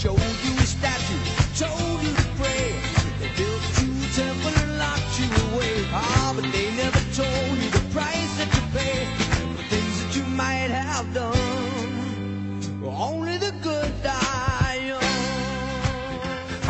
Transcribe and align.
showed 0.00 0.18
you 0.44 0.59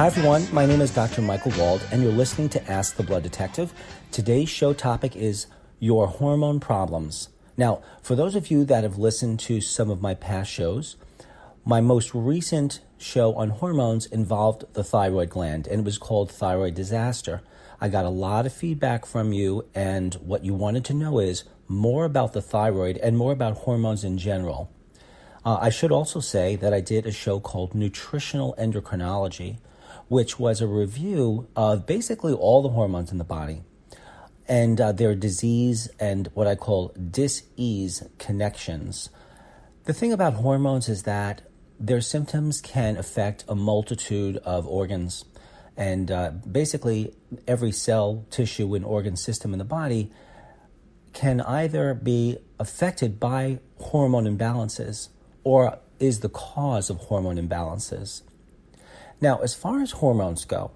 Hi, 0.00 0.06
everyone. 0.06 0.48
My 0.50 0.64
name 0.64 0.80
is 0.80 0.94
Dr. 0.94 1.20
Michael 1.20 1.52
Wald, 1.58 1.86
and 1.92 2.02
you're 2.02 2.10
listening 2.10 2.48
to 2.48 2.72
Ask 2.72 2.96
the 2.96 3.02
Blood 3.02 3.22
Detective. 3.22 3.74
Today's 4.10 4.48
show 4.48 4.72
topic 4.72 5.14
is 5.14 5.46
your 5.78 6.06
hormone 6.06 6.58
problems. 6.58 7.28
Now, 7.58 7.82
for 8.00 8.14
those 8.14 8.34
of 8.34 8.50
you 8.50 8.64
that 8.64 8.82
have 8.82 8.96
listened 8.96 9.40
to 9.40 9.60
some 9.60 9.90
of 9.90 10.00
my 10.00 10.14
past 10.14 10.50
shows, 10.50 10.96
my 11.66 11.82
most 11.82 12.14
recent 12.14 12.80
show 12.96 13.34
on 13.34 13.50
hormones 13.50 14.06
involved 14.06 14.64
the 14.72 14.82
thyroid 14.82 15.28
gland, 15.28 15.66
and 15.66 15.80
it 15.80 15.84
was 15.84 15.98
called 15.98 16.32
Thyroid 16.32 16.74
Disaster. 16.74 17.42
I 17.78 17.90
got 17.90 18.06
a 18.06 18.08
lot 18.08 18.46
of 18.46 18.54
feedback 18.54 19.04
from 19.04 19.34
you, 19.34 19.66
and 19.74 20.14
what 20.14 20.46
you 20.46 20.54
wanted 20.54 20.86
to 20.86 20.94
know 20.94 21.18
is 21.18 21.44
more 21.68 22.06
about 22.06 22.32
the 22.32 22.40
thyroid 22.40 22.96
and 22.96 23.18
more 23.18 23.32
about 23.32 23.58
hormones 23.58 24.02
in 24.02 24.16
general. 24.16 24.70
Uh, 25.44 25.58
I 25.60 25.68
should 25.68 25.92
also 25.92 26.20
say 26.20 26.56
that 26.56 26.72
I 26.72 26.80
did 26.80 27.04
a 27.04 27.12
show 27.12 27.38
called 27.38 27.74
Nutritional 27.74 28.54
Endocrinology, 28.58 29.58
which 30.10 30.40
was 30.40 30.60
a 30.60 30.66
review 30.66 31.46
of 31.54 31.86
basically 31.86 32.32
all 32.32 32.62
the 32.62 32.70
hormones 32.70 33.12
in 33.12 33.18
the 33.18 33.24
body 33.24 33.62
and 34.48 34.80
uh, 34.80 34.90
their 34.90 35.14
disease 35.14 35.88
and 36.00 36.28
what 36.34 36.48
I 36.48 36.56
call 36.56 36.88
dis-ease 36.88 38.02
connections. 38.18 39.10
The 39.84 39.92
thing 39.92 40.12
about 40.12 40.34
hormones 40.34 40.88
is 40.88 41.04
that 41.04 41.42
their 41.78 42.00
symptoms 42.00 42.60
can 42.60 42.96
affect 42.96 43.44
a 43.48 43.54
multitude 43.54 44.38
of 44.38 44.66
organs, 44.66 45.24
and 45.76 46.10
uh, 46.10 46.32
basically 46.32 47.14
every 47.46 47.70
cell, 47.70 48.26
tissue, 48.30 48.74
and 48.74 48.84
organ 48.84 49.14
system 49.14 49.52
in 49.52 49.60
the 49.60 49.64
body 49.64 50.10
can 51.12 51.40
either 51.42 51.94
be 51.94 52.38
affected 52.58 53.20
by 53.20 53.60
hormone 53.78 54.24
imbalances 54.24 55.10
or 55.44 55.78
is 56.00 56.18
the 56.18 56.28
cause 56.28 56.90
of 56.90 56.96
hormone 56.96 57.36
imbalances. 57.36 58.22
Now, 59.20 59.38
as 59.38 59.54
far 59.54 59.80
as 59.80 59.92
hormones 59.92 60.44
go, 60.44 60.70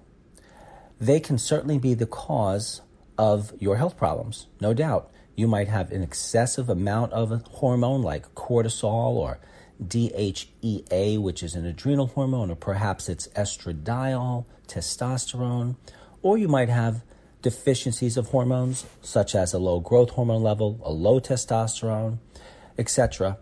they 0.99 1.19
can 1.19 1.37
certainly 1.37 1.79
be 1.79 1.93
the 1.93 2.05
cause 2.05 2.81
of 3.17 3.53
your 3.59 3.77
health 3.77 3.97
problems, 3.97 4.47
no 4.61 4.73
doubt. 4.73 5.11
You 5.35 5.47
might 5.47 5.67
have 5.67 5.91
an 5.91 6.03
excessive 6.03 6.69
amount 6.69 7.11
of 7.13 7.31
a 7.31 7.37
hormone 7.49 8.01
like 8.01 8.33
cortisol 8.35 9.15
or 9.15 9.39
DHEA, 9.83 11.19
which 11.19 11.43
is 11.43 11.55
an 11.55 11.65
adrenal 11.65 12.07
hormone, 12.07 12.51
or 12.51 12.55
perhaps 12.55 13.09
it's 13.09 13.27
estradiol, 13.29 14.45
testosterone, 14.67 15.75
or 16.21 16.37
you 16.37 16.47
might 16.47 16.69
have 16.69 17.03
deficiencies 17.41 18.15
of 18.15 18.27
hormones 18.27 18.85
such 19.01 19.35
as 19.35 19.53
a 19.53 19.59
low 19.59 19.79
growth 19.79 20.11
hormone 20.11 20.41
level, 20.43 20.79
a 20.83 20.91
low 20.91 21.19
testosterone, 21.19 22.19
etc. 22.77 23.37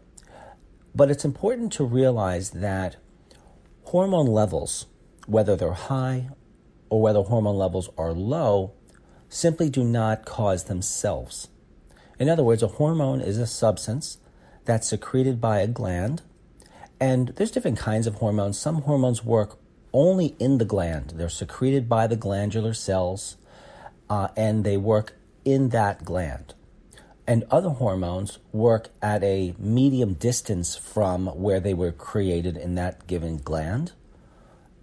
But 0.96 1.12
it's 1.12 1.25
important 1.25 1.72
to 1.74 1.84
realize 1.84 2.52
that 2.52 2.96
hormone 3.84 4.28
levels, 4.28 4.88
whether 5.25 5.56
they're 5.56 5.73
high 5.73 6.29
or 6.89 7.01
whether 7.01 7.22
hormone 7.22 7.57
levels 7.57 7.89
are 7.97 8.13
low, 8.13 8.73
simply 9.29 9.69
do 9.69 9.84
not 9.84 10.25
cause 10.25 10.66
themselves. 10.66 11.47
In 12.19 12.29
other 12.29 12.44
words, 12.44 12.63
a 12.63 12.67
hormone 12.67 13.22
is 13.22 13.38
a 13.38 13.47
substance 13.47 14.17
that's 14.66 14.89
secreted 14.89 15.41
by 15.41 15.59
a 15.59 15.67
gland. 15.67 16.22
And 17.00 17.29
there's 17.29 17.51
different 17.51 17.79
kinds 17.79 18.07
of 18.07 18.16
hormones. 18.16 18.57
Some 18.57 18.84
hormones 18.84 19.23
work 19.23 19.59
only 19.94 20.35
in 20.39 20.57
the 20.57 20.66
gland, 20.66 21.13
they're 21.16 21.29
secreted 21.29 21.88
by 21.88 22.07
the 22.07 22.16
glandular 22.16 22.73
cells, 22.73 23.38
uh, 24.09 24.29
and 24.35 24.63
they 24.63 24.75
work 24.75 25.13
in 25.45 25.69
that 25.69 26.03
gland. 26.03 26.55
And 27.28 27.45
other 27.51 27.69
hormones 27.69 28.40
work 28.51 28.90
at 29.01 29.23
a 29.23 29.53
medium 29.57 30.16
distance 30.16 30.75
from 30.75 31.28
where 31.28 31.59
they 31.59 31.73
were 31.73 31.91
created 31.91 32.57
in 32.57 32.75
that 32.75 33.07
given 33.07 33.38
gland. 33.38 33.94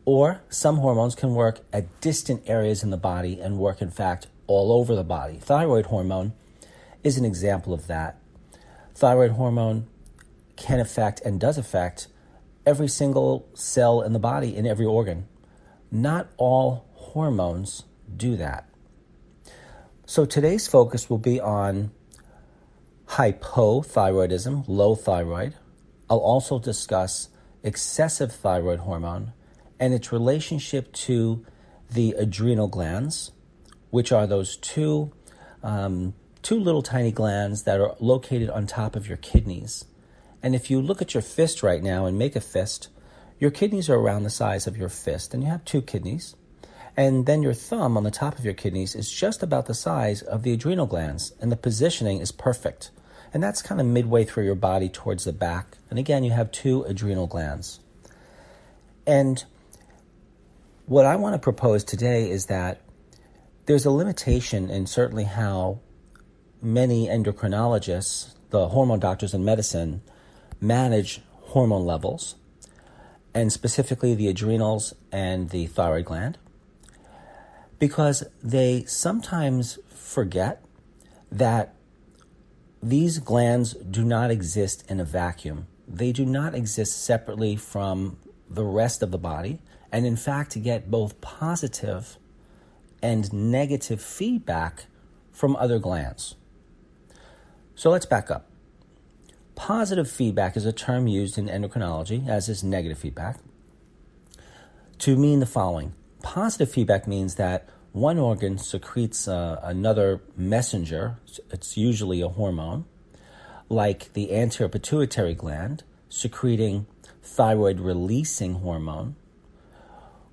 Or 0.04 0.42
some 0.48 0.78
hormones 0.78 1.14
can 1.14 1.34
work 1.34 1.60
at 1.72 2.00
distant 2.00 2.42
areas 2.46 2.82
in 2.82 2.90
the 2.90 2.96
body 2.96 3.40
and 3.40 3.58
work, 3.58 3.82
in 3.82 3.90
fact, 3.90 4.26
all 4.46 4.72
over 4.72 4.94
the 4.94 5.04
body. 5.04 5.36
Thyroid 5.36 5.86
hormone 5.86 6.32
is 7.04 7.16
an 7.16 7.24
example 7.24 7.72
of 7.72 7.86
that. 7.86 8.18
Thyroid 8.94 9.32
hormone 9.32 9.86
can 10.56 10.80
affect 10.80 11.20
and 11.20 11.40
does 11.40 11.58
affect 11.58 12.08
every 12.66 12.88
single 12.88 13.48
cell 13.54 14.02
in 14.02 14.12
the 14.12 14.18
body, 14.18 14.56
in 14.56 14.66
every 14.66 14.86
organ. 14.86 15.26
Not 15.90 16.28
all 16.36 16.86
hormones 16.94 17.84
do 18.16 18.36
that. 18.36 18.68
So 20.06 20.24
today's 20.24 20.66
focus 20.66 21.08
will 21.08 21.18
be 21.18 21.40
on 21.40 21.92
hypothyroidism, 23.08 24.64
low 24.66 24.94
thyroid. 24.94 25.54
I'll 26.08 26.18
also 26.18 26.58
discuss 26.58 27.28
excessive 27.62 28.32
thyroid 28.32 28.80
hormone 28.80 29.32
and 29.80 29.94
its 29.94 30.12
relationship 30.12 30.92
to 30.92 31.44
the 31.90 32.12
adrenal 32.12 32.68
glands, 32.68 33.32
which 33.90 34.12
are 34.12 34.26
those 34.26 34.56
two, 34.58 35.10
um, 35.64 36.14
two 36.42 36.60
little 36.60 36.82
tiny 36.82 37.10
glands 37.10 37.64
that 37.64 37.80
are 37.80 37.96
located 37.98 38.50
on 38.50 38.66
top 38.66 38.94
of 38.94 39.08
your 39.08 39.16
kidneys. 39.16 39.86
And 40.42 40.54
if 40.54 40.70
you 40.70 40.80
look 40.80 41.02
at 41.02 41.14
your 41.14 41.22
fist 41.22 41.62
right 41.62 41.82
now 41.82 42.06
and 42.06 42.18
make 42.18 42.36
a 42.36 42.40
fist, 42.40 42.88
your 43.38 43.50
kidneys 43.50 43.88
are 43.88 43.98
around 43.98 44.22
the 44.22 44.30
size 44.30 44.66
of 44.66 44.76
your 44.76 44.90
fist, 44.90 45.32
and 45.32 45.42
you 45.42 45.48
have 45.48 45.64
two 45.64 45.80
kidneys. 45.82 46.36
And 46.96 47.24
then 47.24 47.42
your 47.42 47.54
thumb 47.54 47.96
on 47.96 48.04
the 48.04 48.10
top 48.10 48.38
of 48.38 48.44
your 48.44 48.54
kidneys 48.54 48.94
is 48.94 49.10
just 49.10 49.42
about 49.42 49.66
the 49.66 49.74
size 49.74 50.20
of 50.20 50.42
the 50.42 50.52
adrenal 50.52 50.86
glands, 50.86 51.32
and 51.40 51.50
the 51.50 51.56
positioning 51.56 52.20
is 52.20 52.32
perfect. 52.32 52.90
And 53.32 53.42
that's 53.42 53.62
kind 53.62 53.80
of 53.80 53.86
midway 53.86 54.24
through 54.24 54.44
your 54.44 54.54
body 54.56 54.88
towards 54.88 55.24
the 55.24 55.32
back. 55.32 55.78
And 55.88 55.98
again, 55.98 56.24
you 56.24 56.32
have 56.32 56.50
two 56.50 56.82
adrenal 56.82 57.26
glands. 57.26 57.80
And 59.06 59.44
what 60.90 61.06
I 61.06 61.14
want 61.14 61.34
to 61.34 61.38
propose 61.38 61.84
today 61.84 62.28
is 62.28 62.46
that 62.46 62.80
there's 63.66 63.86
a 63.86 63.92
limitation 63.92 64.68
in 64.68 64.88
certainly 64.88 65.22
how 65.22 65.78
many 66.60 67.06
endocrinologists, 67.06 68.34
the 68.50 68.70
hormone 68.70 68.98
doctors 68.98 69.32
in 69.32 69.44
medicine, 69.44 70.02
manage 70.60 71.22
hormone 71.42 71.86
levels, 71.86 72.34
and 73.32 73.52
specifically 73.52 74.16
the 74.16 74.26
adrenals 74.26 74.92
and 75.12 75.50
the 75.50 75.66
thyroid 75.66 76.06
gland, 76.06 76.38
because 77.78 78.24
they 78.42 78.82
sometimes 78.82 79.78
forget 79.94 80.60
that 81.30 81.76
these 82.82 83.20
glands 83.20 83.74
do 83.74 84.04
not 84.04 84.32
exist 84.32 84.84
in 84.90 84.98
a 84.98 85.04
vacuum. 85.04 85.68
They 85.86 86.10
do 86.10 86.26
not 86.26 86.56
exist 86.56 87.04
separately 87.04 87.54
from 87.54 88.16
the 88.48 88.64
rest 88.64 89.04
of 89.04 89.12
the 89.12 89.18
body, 89.18 89.60
and 89.92 90.06
in 90.06 90.16
fact, 90.16 90.60
get 90.62 90.90
both 90.90 91.20
positive 91.20 92.16
and 93.02 93.32
negative 93.32 94.00
feedback 94.00 94.86
from 95.32 95.56
other 95.56 95.78
glands. 95.78 96.34
So 97.74 97.90
let's 97.90 98.06
back 98.06 98.30
up. 98.30 98.46
Positive 99.54 100.10
feedback 100.10 100.56
is 100.56 100.64
a 100.64 100.72
term 100.72 101.06
used 101.06 101.36
in 101.38 101.46
endocrinology, 101.46 102.28
as 102.28 102.48
is 102.48 102.62
negative 102.62 102.98
feedback, 102.98 103.38
to 104.98 105.16
mean 105.16 105.40
the 105.40 105.46
following. 105.46 105.94
Positive 106.22 106.70
feedback 106.70 107.06
means 107.06 107.36
that 107.36 107.68
one 107.92 108.18
organ 108.18 108.58
secretes 108.58 109.26
uh, 109.26 109.60
another 109.62 110.20
messenger, 110.36 111.16
it's 111.50 111.76
usually 111.76 112.20
a 112.20 112.28
hormone, 112.28 112.84
like 113.68 114.12
the 114.12 114.34
anterior 114.34 114.68
pituitary 114.68 115.34
gland, 115.34 115.82
secreting 116.08 116.86
thyroid 117.22 117.80
releasing 117.80 118.54
hormone, 118.54 119.16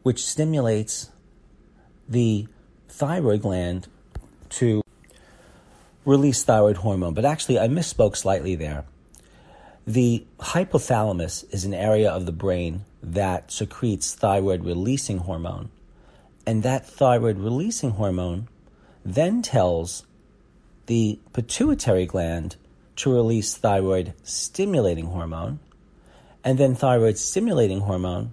which 0.07 0.25
stimulates 0.25 1.09
the 2.07 2.47
thyroid 2.87 3.41
gland 3.41 3.89
to 4.47 4.81
release 6.05 6.45
thyroid 6.45 6.77
hormone. 6.77 7.13
But 7.13 7.25
actually, 7.25 7.59
I 7.59 7.67
misspoke 7.67 8.15
slightly 8.15 8.55
there. 8.55 8.85
The 9.85 10.25
hypothalamus 10.39 11.53
is 11.53 11.65
an 11.65 11.73
area 11.73 12.09
of 12.09 12.25
the 12.25 12.31
brain 12.31 12.85
that 13.03 13.51
secretes 13.51 14.15
thyroid 14.15 14.63
releasing 14.63 15.17
hormone. 15.17 15.71
And 16.45 16.63
that 16.63 16.85
thyroid 16.87 17.37
releasing 17.37 17.91
hormone 17.91 18.47
then 19.03 19.41
tells 19.41 20.05
the 20.85 21.19
pituitary 21.33 22.05
gland 22.05 22.55
to 22.95 23.13
release 23.13 23.57
thyroid 23.57 24.13
stimulating 24.23 25.07
hormone. 25.07 25.59
And 26.45 26.57
then 26.57 26.75
thyroid 26.75 27.17
stimulating 27.17 27.81
hormone 27.81 28.31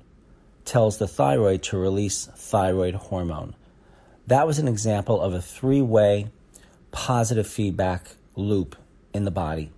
tells 0.65 0.99
the 0.99 1.09
thyroid 1.09 1.63
to 1.65 1.79
release 1.79 2.27
thyroid 2.35 2.95
hormone. 2.95 3.55
That 4.27 4.47
was 4.47 4.59
an 4.59 4.69
example 4.69 5.21
of 5.21 5.35
a 5.35 5.43
three 5.43 5.83
way 5.83 6.29
positive 6.93 7.47
feedback 7.47 8.17
loop 8.37 8.77
in 9.13 9.25
the 9.25 9.31
body. 9.31 9.71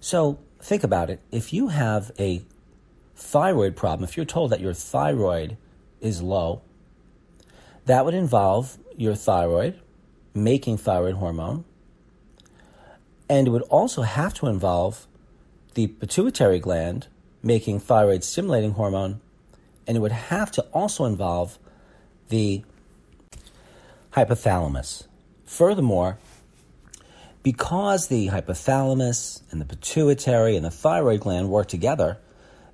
So 0.00 0.38
think 0.60 0.84
about 0.84 1.10
it. 1.10 1.20
If 1.30 1.52
you 1.52 1.68
have 1.68 2.10
a 2.18 2.42
thyroid 3.16 3.76
problem, 3.76 4.08
if 4.08 4.16
you're 4.16 4.26
told 4.26 4.50
that 4.50 4.60
your 4.60 4.74
thyroid 4.74 5.56
is 6.00 6.22
low, 6.22 6.62
that 7.86 8.04
would 8.04 8.14
involve 8.14 8.78
your 8.96 9.14
thyroid 9.14 9.80
making 10.34 10.78
thyroid 10.78 11.16
hormone, 11.16 11.64
and 13.28 13.46
it 13.46 13.50
would 13.50 13.62
also 13.62 14.02
have 14.02 14.32
to 14.34 14.46
involve 14.46 15.06
the 15.74 15.86
pituitary 15.86 16.58
gland 16.58 17.08
making 17.42 17.80
thyroid 17.80 18.24
stimulating 18.24 18.72
hormone, 18.72 19.20
and 19.88 19.96
it 19.96 20.00
would 20.00 20.12
have 20.12 20.52
to 20.52 20.62
also 20.72 21.06
involve 21.06 21.58
the 22.28 22.62
hypothalamus. 24.12 25.06
Furthermore, 25.46 26.18
because 27.42 28.08
the 28.08 28.28
hypothalamus 28.28 29.40
and 29.50 29.60
the 29.60 29.64
pituitary 29.64 30.54
and 30.56 30.64
the 30.64 30.70
thyroid 30.70 31.20
gland 31.20 31.48
work 31.48 31.68
together, 31.68 32.18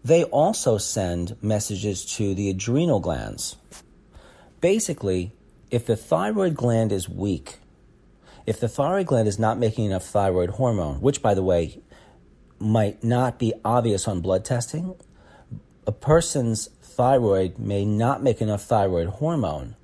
they 0.04 0.24
also 0.24 0.76
send 0.76 1.36
messages 1.40 2.04
to 2.16 2.34
the 2.34 2.50
adrenal 2.50 2.98
glands. 2.98 3.56
Basically, 4.60 5.32
if 5.70 5.86
the 5.86 5.96
thyroid 5.96 6.54
gland 6.54 6.90
is 6.90 7.08
weak, 7.08 7.58
if 8.44 8.58
the 8.58 8.68
thyroid 8.68 9.06
gland 9.06 9.28
is 9.28 9.38
not 9.38 9.58
making 9.58 9.86
enough 9.86 10.04
thyroid 10.04 10.50
hormone, 10.50 11.00
which, 11.00 11.22
by 11.22 11.34
the 11.34 11.42
way, 11.42 11.80
might 12.58 13.04
not 13.04 13.38
be 13.38 13.54
obvious 13.64 14.08
on 14.08 14.20
blood 14.20 14.44
testing, 14.44 14.94
a 15.86 15.92
person's 15.92 16.68
thyroid 16.96 17.58
may 17.58 17.84
not 17.84 18.22
make 18.22 18.40
enough 18.40 18.62
thyroid 18.64 19.08
hormone, 19.08 19.76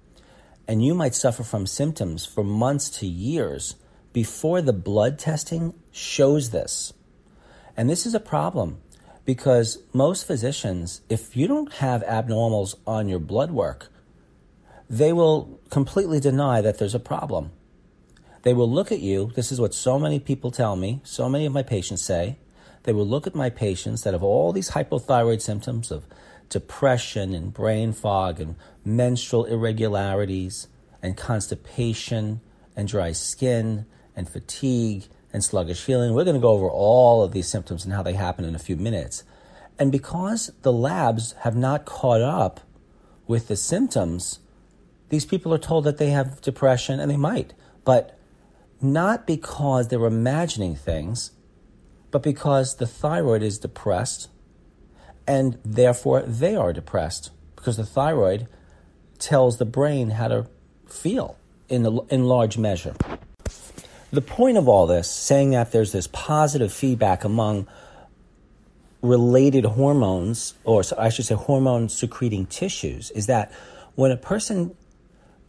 and 0.66 0.84
you 0.84 0.94
might 0.94 1.14
suffer 1.14 1.42
from 1.42 1.66
symptoms 1.66 2.24
for 2.24 2.44
months 2.44 2.88
to 2.90 3.06
years 3.06 3.76
before 4.12 4.62
the 4.62 4.72
blood 4.72 5.18
testing 5.18 5.74
shows 5.90 6.50
this. 6.50 6.92
And 7.76 7.88
this 7.88 8.06
is 8.06 8.14
a 8.14 8.20
problem 8.20 8.80
because 9.24 9.78
most 9.92 10.26
physicians, 10.26 11.02
if 11.08 11.36
you 11.36 11.46
don't 11.46 11.72
have 11.74 12.02
abnormals 12.02 12.74
on 12.86 13.08
your 13.08 13.18
blood 13.18 13.50
work, 13.50 13.88
they 14.88 15.12
will 15.12 15.60
completely 15.70 16.18
deny 16.18 16.60
that 16.60 16.78
there's 16.78 16.94
a 16.94 17.00
problem. 17.00 17.52
They 18.42 18.54
will 18.54 18.70
look 18.70 18.90
at 18.90 19.00
you. 19.00 19.30
This 19.34 19.52
is 19.52 19.60
what 19.60 19.74
so 19.74 19.98
many 19.98 20.18
people 20.18 20.50
tell 20.50 20.74
me, 20.74 21.00
so 21.04 21.28
many 21.28 21.46
of 21.46 21.52
my 21.52 21.62
patients 21.62 22.02
say. 22.02 22.38
They 22.84 22.92
will 22.92 23.06
look 23.06 23.26
at 23.26 23.34
my 23.34 23.50
patients 23.50 24.02
that 24.02 24.14
have 24.14 24.22
all 24.22 24.52
these 24.52 24.70
hypothyroid 24.70 25.42
symptoms 25.42 25.90
of 25.90 26.04
depression 26.50 27.32
and 27.32 27.55
brain 27.55 27.93
fog 27.93 28.41
and 28.41 28.56
menstrual 28.85 29.47
irregularities 29.47 30.69
and 31.02 31.17
constipation 31.17 32.41
and 32.76 32.88
dry 32.88 33.12
skin 33.12 33.87
and 34.14 34.29
fatigue 34.29 35.05
and 35.32 35.43
sluggish 35.43 35.81
feeling. 35.81 36.12
We're 36.12 36.25
going 36.25 36.37
to 36.37 36.41
go 36.41 36.50
over 36.50 36.69
all 36.69 37.23
of 37.23 37.32
these 37.32 37.49
symptoms 37.49 37.85
and 37.85 37.94
how 37.94 38.02
they 38.02 38.12
happen 38.12 38.44
in 38.44 38.55
a 38.55 38.58
few 38.58 38.76
minutes. 38.76 39.23
And 39.79 39.91
because 39.91 40.52
the 40.62 40.73
labs 40.73 41.32
have 41.41 41.56
not 41.56 41.87
caught 41.87 42.20
up 42.20 42.61
with 43.26 43.49
the 43.49 43.56
symptoms, 43.56 44.41
these 45.08 45.25
people 45.25 45.55
are 45.55 45.58
told 45.58 45.85
that 45.85 45.99
they 45.99 46.11
have 46.11 46.41
depression 46.41 47.00
and 47.00 47.11
they 47.11 47.17
might, 47.17 47.55
but 47.85 48.19
not 48.82 49.26
because 49.26 49.88
they're 49.88 50.05
imagining 50.05 50.75
things, 50.75 51.31
but 52.11 52.23
because 52.23 52.76
the 52.76 52.87
thyroid 52.87 53.43
is 53.43 53.58
depressed 53.58 54.29
and 55.26 55.58
therefore 55.64 56.22
they 56.22 56.56
are 56.56 56.72
depressed 56.72 57.31
because 57.56 57.76
the 57.76 57.87
thyroid 57.87 58.49
tells 59.19 59.58
the 59.58 59.64
brain 59.64 60.11
how 60.11 60.28
to 60.28 60.46
feel 60.87 61.37
in, 61.69 61.82
the, 61.82 61.93
in 62.11 62.25
large 62.25 62.58
measure. 62.58 62.94
The 64.12 64.22
point 64.22 64.56
of 64.56 64.69
all 64.69 64.87
this, 64.87 65.08
saying 65.08 65.50
that 65.50 65.70
there's 65.70 65.93
this 65.93 66.08
positive 66.08 66.72
feedback 66.72 67.22
among 67.22 67.69
related 69.02 69.64
hormones, 69.64 70.55
or 70.64 70.82
I 70.99 71.11
should 71.11 71.26
say 71.26 71.34
hormone 71.34 71.88
secreting 71.88 72.46
tissues, 72.46 73.11
is 73.12 73.26
that 73.26 73.52
when 73.94 74.11
a 74.11 74.16
person 74.16 74.75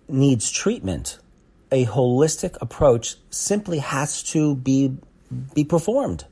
needs 0.07 0.51
treatment, 0.51 1.17
a 1.71 1.85
holistic 1.85 2.57
approach 2.61 3.15
simply 3.29 3.79
has 3.79 4.21
to 4.23 4.55
be, 4.55 4.97
be 5.53 5.63
performed 5.63 6.25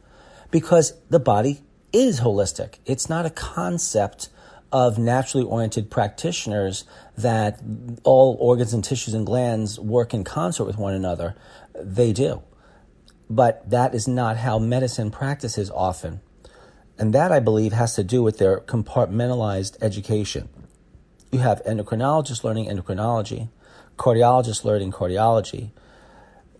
because 0.52 0.94
the 1.10 1.20
body 1.20 1.62
is 1.92 2.22
holistic. 2.22 2.76
It's 2.86 3.10
not 3.10 3.26
a 3.26 3.30
concept 3.30 4.30
of 4.72 5.00
naturally 5.00 5.46
oriented 5.46 5.90
practitioners 5.90 6.86
that 7.18 7.60
all 8.04 8.38
organs 8.40 8.74
and 8.74 8.84
tissues 8.84 9.14
and 9.14 9.26
glands 9.26 9.80
work 9.80 10.14
in 10.14 10.24
concert 10.24 10.66
with 10.66 10.78
one 10.78 10.94
another. 10.94 11.36
They 11.74 12.14
do. 12.14 12.44
But 13.30 13.70
that 13.70 13.94
is 13.96 14.08
not 14.08 14.38
how 14.38 14.60
medicine 14.60 15.12
practices 15.12 15.72
often. 15.72 16.22
And 16.98 17.14
that, 17.14 17.32
I 17.32 17.40
believe, 17.40 17.74
has 17.74 17.96
to 17.96 18.04
do 18.04 18.22
with 18.22 18.38
their 18.38 18.60
compartmentalized 18.60 19.78
education. 19.82 20.50
You 21.32 21.40
have 21.40 21.64
endocrinologists 21.64 22.44
learning 22.44 22.68
endocrinology, 22.68 23.50
cardiologists 23.98 24.66
learning 24.66 24.92
cardiology, 24.92 25.72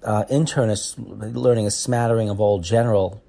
uh, 0.04 0.26
internists 0.32 0.96
learning 0.98 1.68
a 1.68 1.72
smattering 1.72 2.30
of 2.30 2.40
all 2.40 2.60
general 2.60 3.22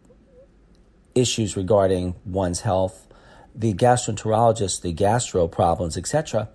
issues 1.14 1.56
regarding 1.56 2.14
one's 2.24 2.60
health, 2.60 3.06
the 3.54 3.74
gastroenterologist, 3.74 4.82
the 4.82 4.92
gastro 4.92 5.48
problems, 5.48 5.96
etc. 5.96 6.48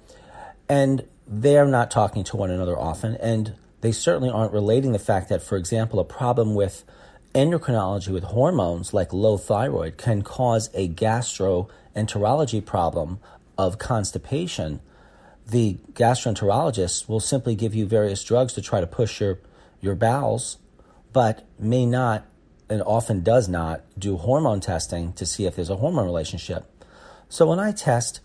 And 0.70 1.08
they're 1.28 1.66
not 1.66 1.92
talking 1.92 2.24
to 2.26 2.38
one 2.38 2.52
another 2.52 2.78
often, 2.78 3.16
and 3.16 3.56
they 3.82 3.92
certainly 3.92 4.30
aren't 4.30 4.54
relating 4.54 4.92
the 4.92 5.00
fact 5.00 5.30
that, 5.30 5.42
for 5.42 5.58
example, 5.58 6.00
a 6.00 6.06
problem 6.06 6.56
with 6.56 6.84
endocrinology 7.34 8.08
with 8.08 8.24
hormones 8.24 8.94
like 8.94 9.12
low 9.12 9.38
thyroid 9.38 9.98
can 9.98 10.22
cause 10.22 10.70
a 10.74 10.88
gastroenterology 10.88 12.64
problem 12.66 13.20
of 13.58 13.78
constipation. 13.78 14.80
The 15.46 15.78
gastroenterologist 15.94 17.10
will 17.10 17.20
simply 17.20 17.56
give 17.56 17.76
you 17.76 17.86
various 17.86 18.24
drugs 18.24 18.54
to 18.54 18.62
try 18.62 18.80
to 18.80 18.88
push 18.88 19.20
your, 19.20 19.40
your 19.82 19.96
bowels, 19.96 20.58
but 21.12 21.46
may 21.60 21.86
not 21.86 22.26
and 22.70 22.82
often 22.84 23.22
does 23.22 23.48
not 23.48 23.82
do 23.98 24.18
hormone 24.18 24.60
testing 24.60 25.14
to 25.14 25.26
see 25.26 25.46
if 25.46 25.56
there's 25.56 25.70
a 25.70 25.78
hormone 25.78 26.06
relationship. 26.06 26.66
So 27.30 27.48
when 27.48 27.60
I 27.60 27.72
test, 27.72 28.22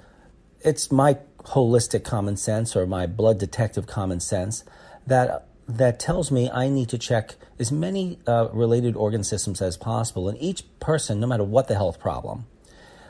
it's 0.61 0.91
my 0.91 1.19
holistic 1.39 2.05
common 2.05 2.37
sense 2.37 2.77
or 2.77 2.87
my 2.87 3.07
blood 3.07 3.39
detective 3.39 3.87
common 3.87 4.21
sense 4.21 4.65
that 5.07 5.47
that 5.67 6.01
tells 6.01 6.31
me 6.31 6.51
I 6.51 6.69
need 6.69 6.89
to 6.91 6.99
check 6.99 7.37
as 7.59 7.71
many 7.71 8.19
uh, 8.27 8.49
related 8.53 8.97
organ 8.97 9.23
systems 9.23 9.63
as 9.63 9.77
possible 9.77 10.29
in 10.29 10.37
each 10.37 10.65
person, 10.81 11.21
no 11.21 11.27
matter 11.27 11.45
what 11.45 11.69
the 11.69 11.75
health 11.75 12.01
problem. 12.01 12.47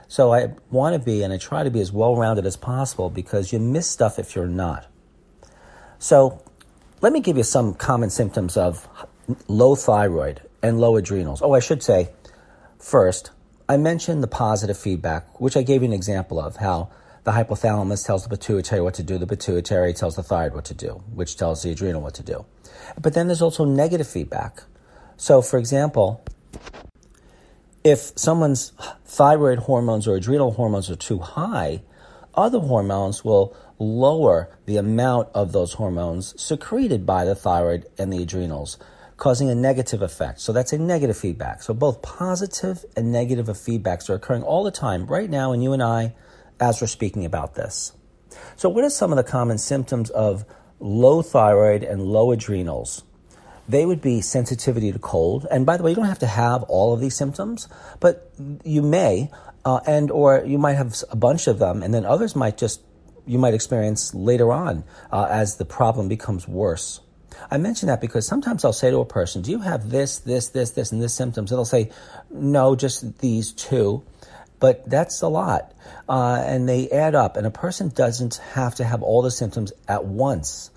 So 0.08 0.32
I 0.32 0.54
want 0.70 0.94
to 0.94 0.98
be 0.98 1.22
and 1.22 1.32
I 1.32 1.38
try 1.38 1.62
to 1.62 1.70
be 1.70 1.80
as 1.80 1.92
well 1.92 2.16
rounded 2.16 2.44
as 2.44 2.56
possible 2.56 3.10
because 3.10 3.52
you 3.52 3.58
miss 3.58 3.88
stuff 3.88 4.18
if 4.18 4.34
you're 4.34 4.46
not. 4.46 4.86
So 5.98 6.42
let 7.00 7.12
me 7.12 7.20
give 7.20 7.36
you 7.36 7.44
some 7.44 7.74
common 7.74 8.10
symptoms 8.10 8.56
of 8.56 8.88
low 9.48 9.74
thyroid 9.74 10.42
and 10.62 10.80
low 10.80 10.96
adrenals. 10.96 11.42
Oh, 11.42 11.52
I 11.52 11.60
should 11.60 11.82
say, 11.82 12.10
first, 12.78 13.30
I 13.68 13.76
mentioned 13.76 14.22
the 14.22 14.28
positive 14.28 14.76
feedback, 14.76 15.40
which 15.40 15.56
I 15.56 15.62
gave 15.62 15.82
you 15.82 15.88
an 15.88 15.94
example 15.94 16.40
of 16.40 16.56
how 16.56 16.90
the 17.24 17.32
hypothalamus 17.32 18.04
tells 18.06 18.22
the 18.24 18.30
pituitary 18.30 18.80
what 18.80 18.94
to 18.94 19.02
do, 19.02 19.18
the 19.18 19.26
pituitary 19.26 19.92
tells 19.92 20.16
the 20.16 20.22
thyroid 20.22 20.54
what 20.54 20.64
to 20.66 20.74
do, 20.74 21.02
which 21.14 21.36
tells 21.36 21.62
the 21.62 21.70
adrenal 21.70 22.00
what 22.00 22.14
to 22.14 22.22
do. 22.22 22.46
But 23.00 23.14
then 23.14 23.26
there's 23.26 23.42
also 23.42 23.64
negative 23.64 24.08
feedback. 24.08 24.62
So, 25.16 25.42
for 25.42 25.58
example, 25.58 26.24
if 27.84 28.12
someone's 28.16 28.72
thyroid 29.04 29.60
hormones 29.60 30.06
or 30.06 30.16
adrenal 30.16 30.52
hormones 30.52 30.90
are 30.90 30.96
too 30.96 31.18
high, 31.18 31.82
other 32.34 32.60
hormones 32.60 33.24
will 33.24 33.54
lower 33.78 34.50
the 34.66 34.76
amount 34.76 35.28
of 35.34 35.52
those 35.52 35.74
hormones 35.74 36.40
secreted 36.40 37.04
by 37.06 37.24
the 37.24 37.34
thyroid 37.34 37.86
and 37.98 38.12
the 38.12 38.22
adrenals 38.22 38.78
causing 39.20 39.50
a 39.50 39.54
negative 39.54 40.00
effect. 40.00 40.40
So 40.40 40.52
that's 40.52 40.72
a 40.72 40.78
negative 40.78 41.16
feedback. 41.16 41.62
So 41.62 41.74
both 41.74 42.00
positive 42.00 42.86
and 42.96 43.12
negative 43.12 43.46
feedbacks 43.48 44.08
are 44.08 44.14
occurring 44.14 44.42
all 44.42 44.64
the 44.64 44.70
time 44.70 45.06
right 45.06 45.28
now 45.28 45.52
in 45.52 45.60
you 45.60 45.74
and 45.74 45.82
I 45.82 46.14
as 46.58 46.80
we're 46.80 46.88
speaking 46.88 47.26
about 47.26 47.54
this. 47.54 47.92
So 48.56 48.70
what 48.70 48.82
are 48.82 48.90
some 48.90 49.12
of 49.12 49.16
the 49.16 49.22
common 49.22 49.58
symptoms 49.58 50.08
of 50.08 50.46
low 50.78 51.20
thyroid 51.20 51.84
and 51.84 52.00
low 52.02 52.32
adrenals? 52.32 53.04
They 53.68 53.84
would 53.84 54.00
be 54.00 54.22
sensitivity 54.22 54.90
to 54.90 54.98
cold. 54.98 55.46
And 55.50 55.66
by 55.66 55.76
the 55.76 55.82
way, 55.82 55.90
you 55.90 55.96
don't 55.96 56.06
have 56.06 56.18
to 56.20 56.26
have 56.26 56.62
all 56.62 56.94
of 56.94 57.00
these 57.00 57.14
symptoms, 57.14 57.68
but 58.00 58.32
you 58.64 58.80
may, 58.80 59.30
uh, 59.66 59.80
and 59.86 60.10
or 60.10 60.42
you 60.46 60.56
might 60.56 60.74
have 60.74 60.96
a 61.10 61.16
bunch 61.16 61.46
of 61.46 61.58
them, 61.58 61.82
and 61.82 61.92
then 61.92 62.06
others 62.06 62.34
might 62.34 62.56
just 62.56 62.80
you 63.26 63.38
might 63.38 63.52
experience 63.52 64.14
later 64.14 64.50
on 64.50 64.82
uh, 65.12 65.28
as 65.30 65.56
the 65.56 65.66
problem 65.66 66.08
becomes 66.08 66.48
worse. 66.48 67.00
I 67.50 67.58
mention 67.58 67.86
that 67.88 68.00
because 68.00 68.26
sometimes 68.26 68.64
I'll 68.64 68.72
say 68.72 68.90
to 68.90 68.98
a 68.98 69.04
person, 69.04 69.42
Do 69.42 69.50
you 69.50 69.60
have 69.60 69.90
this, 69.90 70.18
this, 70.18 70.48
this, 70.48 70.70
this, 70.70 70.92
and 70.92 71.02
this 71.02 71.14
symptoms? 71.14 71.50
And 71.50 71.58
they'll 71.58 71.64
say, 71.64 71.90
No, 72.30 72.74
just 72.74 73.18
these 73.18 73.52
two. 73.52 74.02
but 74.58 74.88
that's 74.88 75.22
a 75.22 75.28
lot. 75.28 75.72
Uh, 76.08 76.42
and 76.44 76.68
they 76.68 76.88
add 76.90 77.14
up, 77.14 77.36
and 77.36 77.46
a 77.46 77.50
person 77.50 77.88
doesn't 77.88 78.36
have 78.52 78.74
to 78.76 78.84
have 78.84 79.02
all 79.02 79.22
the 79.22 79.30
symptoms 79.30 79.72
at 79.88 80.04
once. 80.04 80.70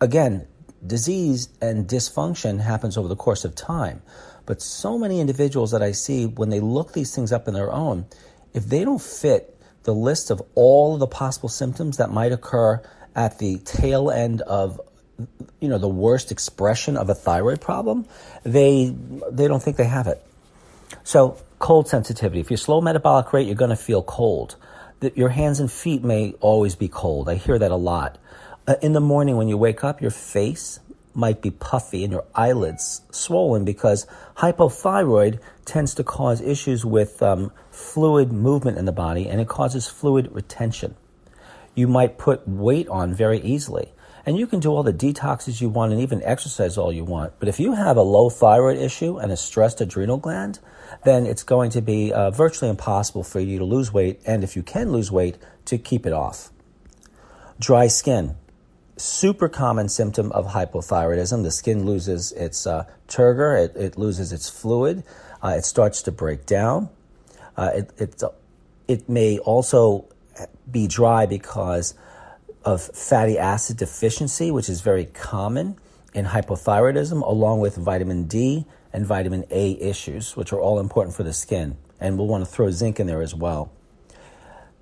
Again, 0.00 0.46
disease 0.84 1.48
and 1.60 1.86
dysfunction 1.86 2.60
happens 2.60 2.96
over 2.96 3.08
the 3.08 3.16
course 3.16 3.44
of 3.44 3.54
time. 3.54 4.02
But 4.46 4.60
so 4.62 4.98
many 4.98 5.20
individuals 5.20 5.70
that 5.70 5.82
I 5.82 5.92
see, 5.92 6.26
when 6.26 6.48
they 6.48 6.60
look 6.60 6.92
these 6.92 7.14
things 7.14 7.32
up 7.32 7.46
in 7.46 7.54
their 7.54 7.72
own, 7.72 8.06
if 8.52 8.64
they 8.66 8.84
don't 8.84 9.00
fit 9.00 9.56
the 9.84 9.94
list 9.94 10.30
of 10.30 10.42
all 10.54 10.94
of 10.94 11.00
the 11.00 11.06
possible 11.06 11.48
symptoms 11.48 11.98
that 11.98 12.10
might 12.10 12.32
occur 12.32 12.82
at 13.14 13.38
the 13.38 13.58
tail 13.58 14.10
end 14.10 14.40
of 14.42 14.80
you 15.60 15.68
know 15.68 15.78
the 15.78 15.88
worst 15.88 16.30
expression 16.30 16.96
of 16.96 17.08
a 17.10 17.14
thyroid 17.14 17.60
problem 17.60 18.06
they 18.42 18.94
they 19.30 19.48
don't 19.48 19.62
think 19.62 19.76
they 19.76 19.84
have 19.84 20.06
it. 20.06 20.24
So 21.04 21.36
cold 21.58 21.88
sensitivity. 21.88 22.40
If 22.40 22.50
you're 22.50 22.56
slow 22.56 22.80
metabolic 22.80 23.32
rate 23.32 23.46
you're 23.46 23.56
going 23.56 23.70
to 23.70 23.76
feel 23.76 24.02
cold. 24.02 24.56
Your 25.14 25.30
hands 25.30 25.60
and 25.60 25.72
feet 25.72 26.04
may 26.04 26.34
always 26.40 26.74
be 26.74 26.88
cold. 26.88 27.28
I 27.28 27.36
hear 27.36 27.58
that 27.58 27.70
a 27.70 27.76
lot. 27.76 28.18
Uh, 28.66 28.74
in 28.82 28.92
the 28.92 29.00
morning 29.00 29.36
when 29.36 29.48
you 29.48 29.56
wake 29.56 29.82
up 29.82 30.02
your 30.02 30.10
face 30.10 30.80
might 31.14 31.42
be 31.42 31.50
puffy 31.50 32.04
and 32.04 32.12
your 32.12 32.24
eyelids 32.34 33.02
swollen 33.10 33.64
because 33.64 34.06
hypothyroid 34.36 35.40
tends 35.64 35.94
to 35.94 36.04
cause 36.04 36.40
issues 36.40 36.84
with 36.84 37.22
um, 37.22 37.52
fluid 37.70 38.32
movement 38.32 38.78
in 38.78 38.84
the 38.84 38.92
body 38.92 39.28
and 39.28 39.40
it 39.40 39.48
causes 39.48 39.88
fluid 39.88 40.28
retention. 40.32 40.94
You 41.74 41.88
might 41.88 42.18
put 42.18 42.46
weight 42.46 42.88
on 42.88 43.14
very 43.14 43.40
easily. 43.40 43.92
And 44.26 44.38
you 44.38 44.46
can 44.46 44.60
do 44.60 44.70
all 44.70 44.82
the 44.82 44.92
detoxes 44.92 45.60
you 45.60 45.68
want 45.68 45.92
and 45.92 46.00
even 46.00 46.22
exercise 46.22 46.76
all 46.76 46.92
you 46.92 47.04
want. 47.04 47.32
But 47.38 47.48
if 47.48 47.58
you 47.58 47.72
have 47.72 47.96
a 47.96 48.02
low 48.02 48.30
thyroid 48.30 48.78
issue 48.78 49.18
and 49.18 49.32
a 49.32 49.36
stressed 49.36 49.80
adrenal 49.80 50.18
gland, 50.18 50.58
then 51.04 51.26
it's 51.26 51.42
going 51.42 51.70
to 51.70 51.80
be 51.80 52.12
uh, 52.12 52.30
virtually 52.30 52.70
impossible 52.70 53.22
for 53.22 53.40
you 53.40 53.58
to 53.58 53.64
lose 53.64 53.92
weight. 53.92 54.20
And 54.26 54.44
if 54.44 54.56
you 54.56 54.62
can 54.62 54.92
lose 54.92 55.10
weight, 55.10 55.38
to 55.66 55.78
keep 55.78 56.04
it 56.04 56.12
off. 56.12 56.50
Dry 57.60 57.86
skin 57.86 58.34
super 59.00 59.48
common 59.48 59.88
symptom 59.88 60.30
of 60.32 60.48
hypothyroidism. 60.48 61.42
The 61.42 61.50
skin 61.50 61.86
loses 61.86 62.32
its 62.32 62.66
uh, 62.66 62.84
turgor, 63.08 63.64
it, 63.64 63.76
it, 63.76 63.98
loses 63.98 64.32
its 64.32 64.48
fluid, 64.48 65.02
uh, 65.42 65.54
it 65.56 65.64
starts 65.64 66.02
to 66.02 66.12
break 66.12 66.46
down. 66.46 66.90
Uh, 67.56 67.70
it, 67.74 67.90
it, 67.98 68.22
it 68.86 69.08
may 69.08 69.38
also 69.38 70.06
be 70.70 70.86
dry 70.86 71.26
because 71.26 71.94
of 72.64 72.82
fatty 72.82 73.38
acid 73.38 73.76
deficiency, 73.76 74.50
which 74.50 74.68
is 74.68 74.80
very 74.80 75.06
common 75.06 75.76
in 76.14 76.26
hypothyroidism, 76.26 77.22
along 77.26 77.60
with 77.60 77.76
vitamin 77.76 78.24
D 78.24 78.66
and 78.92 79.06
vitamin 79.06 79.44
A 79.50 79.72
issues, 79.80 80.36
which 80.36 80.52
are 80.52 80.60
all 80.60 80.78
important 80.78 81.14
for 81.14 81.22
the 81.22 81.32
skin. 81.32 81.76
And 82.00 82.18
we'll 82.18 82.26
want 82.26 82.44
to 82.44 82.50
throw 82.50 82.70
zinc 82.70 82.98
in 82.98 83.06
there 83.06 83.22
as 83.22 83.34
well. 83.34 83.72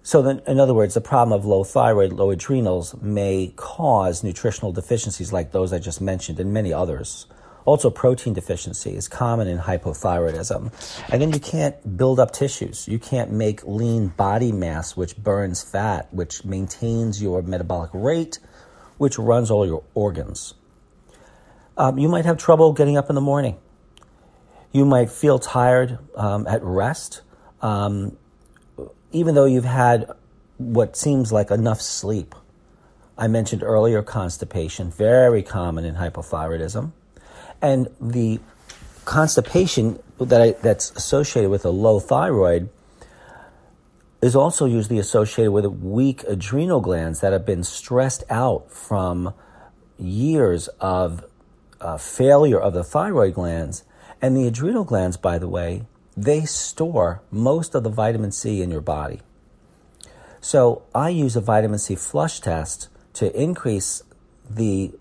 So, 0.02 0.22
then, 0.22 0.40
in 0.46 0.58
other 0.58 0.72
words, 0.72 0.94
the 0.94 1.02
problem 1.02 1.38
of 1.38 1.44
low 1.44 1.64
thyroid, 1.64 2.12
low 2.12 2.30
adrenals 2.30 2.94
may 3.02 3.52
cause 3.56 4.24
nutritional 4.24 4.72
deficiencies 4.72 5.32
like 5.32 5.52
those 5.52 5.72
I 5.72 5.78
just 5.78 6.00
mentioned 6.00 6.40
and 6.40 6.52
many 6.52 6.72
others. 6.72 7.26
Also, 7.68 7.90
protein 7.90 8.32
deficiency 8.32 8.96
is 8.96 9.08
common 9.08 9.46
in 9.46 9.58
hypothyroidism. 9.58 10.72
And 11.12 11.20
then 11.20 11.34
you 11.34 11.38
can't 11.38 11.98
build 11.98 12.18
up 12.18 12.30
tissues. 12.30 12.88
You 12.88 12.98
can't 12.98 13.30
make 13.30 13.62
lean 13.66 14.08
body 14.08 14.52
mass, 14.52 14.96
which 14.96 15.18
burns 15.18 15.62
fat, 15.62 16.08
which 16.10 16.46
maintains 16.46 17.22
your 17.22 17.42
metabolic 17.42 17.90
rate, 17.92 18.38
which 18.96 19.18
runs 19.18 19.50
all 19.50 19.66
your 19.66 19.84
organs. 19.92 20.54
Um, 21.76 21.98
you 21.98 22.08
might 22.08 22.24
have 22.24 22.38
trouble 22.38 22.72
getting 22.72 22.96
up 22.96 23.10
in 23.10 23.14
the 23.14 23.20
morning. 23.20 23.58
You 24.72 24.86
might 24.86 25.10
feel 25.10 25.38
tired 25.38 25.98
um, 26.16 26.46
at 26.46 26.64
rest. 26.64 27.20
Um, 27.60 28.16
even 29.12 29.34
though 29.34 29.44
you've 29.44 29.66
had 29.66 30.10
what 30.56 30.96
seems 30.96 31.32
like 31.32 31.50
enough 31.50 31.82
sleep. 31.82 32.34
I 33.18 33.28
mentioned 33.28 33.62
earlier 33.62 34.02
constipation, 34.02 34.90
very 34.90 35.42
common 35.42 35.84
in 35.84 35.96
hypothyroidism. 35.96 36.92
And 37.60 37.88
the 38.00 38.40
constipation 39.04 40.00
that 40.18 40.40
I, 40.40 40.50
that's 40.52 40.90
associated 40.92 41.50
with 41.50 41.64
a 41.64 41.70
low 41.70 42.00
thyroid 42.00 42.68
is 44.20 44.34
also 44.34 44.66
usually 44.66 44.98
associated 44.98 45.52
with 45.52 45.64
weak 45.66 46.24
adrenal 46.24 46.80
glands 46.80 47.20
that 47.20 47.32
have 47.32 47.46
been 47.46 47.62
stressed 47.62 48.24
out 48.28 48.70
from 48.70 49.32
years 49.98 50.68
of 50.80 51.24
uh, 51.80 51.96
failure 51.96 52.58
of 52.58 52.74
the 52.74 52.84
thyroid 52.84 53.34
glands. 53.34 53.84
And 54.20 54.36
the 54.36 54.46
adrenal 54.46 54.84
glands, 54.84 55.16
by 55.16 55.38
the 55.38 55.48
way, 55.48 55.86
they 56.16 56.44
store 56.44 57.22
most 57.30 57.76
of 57.76 57.84
the 57.84 57.90
vitamin 57.90 58.32
C 58.32 58.60
in 58.60 58.70
your 58.70 58.80
body. 58.80 59.20
So 60.40 60.82
I 60.94 61.10
use 61.10 61.36
a 61.36 61.40
vitamin 61.40 61.78
C 61.78 61.94
flush 61.94 62.40
test 62.40 62.88
to 63.14 63.40
increase 63.40 64.02
the 64.48 64.92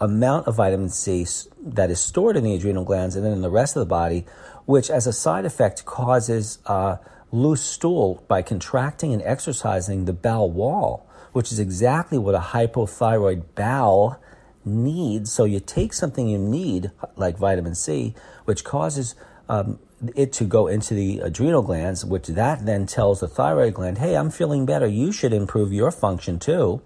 amount 0.00 0.46
of 0.46 0.56
vitamin 0.56 0.88
C 0.88 1.26
that 1.60 1.90
is 1.90 2.00
stored 2.00 2.36
in 2.36 2.44
the 2.44 2.54
adrenal 2.54 2.84
glands 2.84 3.16
and 3.16 3.24
then 3.24 3.32
in 3.32 3.42
the 3.42 3.50
rest 3.50 3.76
of 3.76 3.80
the 3.80 3.86
body, 3.86 4.26
which 4.66 4.90
as 4.90 5.06
a 5.06 5.12
side 5.12 5.44
effect 5.44 5.84
causes 5.84 6.58
uh, 6.66 6.96
loose 7.32 7.62
stool 7.62 8.24
by 8.28 8.42
contracting 8.42 9.12
and 9.12 9.22
exercising 9.22 10.04
the 10.04 10.12
bowel 10.12 10.50
wall, 10.50 11.08
which 11.32 11.50
is 11.50 11.58
exactly 11.58 12.18
what 12.18 12.34
a 12.34 12.38
hypothyroid 12.38 13.44
bowel 13.54 14.20
needs. 14.64 15.32
So 15.32 15.44
you 15.44 15.60
take 15.60 15.92
something 15.92 16.28
you 16.28 16.38
need, 16.38 16.90
like 17.16 17.38
vitamin 17.38 17.74
C, 17.74 18.14
which 18.44 18.64
causes 18.64 19.14
um, 19.48 19.78
it 20.14 20.32
to 20.34 20.44
go 20.44 20.66
into 20.66 20.94
the 20.94 21.20
adrenal 21.20 21.62
glands, 21.62 22.04
which 22.04 22.26
that 22.28 22.66
then 22.66 22.86
tells 22.86 23.20
the 23.20 23.28
thyroid 23.28 23.74
gland, 23.74 23.98
hey, 23.98 24.16
I'm 24.16 24.30
feeling 24.30 24.66
better. 24.66 24.86
You 24.86 25.12
should 25.12 25.32
improve 25.32 25.72
your 25.72 25.90
function 25.90 26.38
too. 26.38 26.82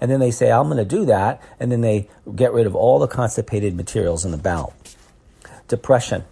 And 0.00 0.10
then 0.10 0.20
they 0.20 0.30
say, 0.30 0.50
I'm 0.50 0.64
going 0.64 0.76
to 0.76 0.84
do 0.84 1.04
that. 1.06 1.42
And 1.58 1.70
then 1.70 1.80
they 1.80 2.08
get 2.34 2.52
rid 2.52 2.66
of 2.66 2.74
all 2.74 2.98
the 2.98 3.06
constipated 3.06 3.74
materials 3.76 4.24
in 4.24 4.30
the 4.30 4.38
bowel. 4.38 4.74
Depression. 5.68 6.24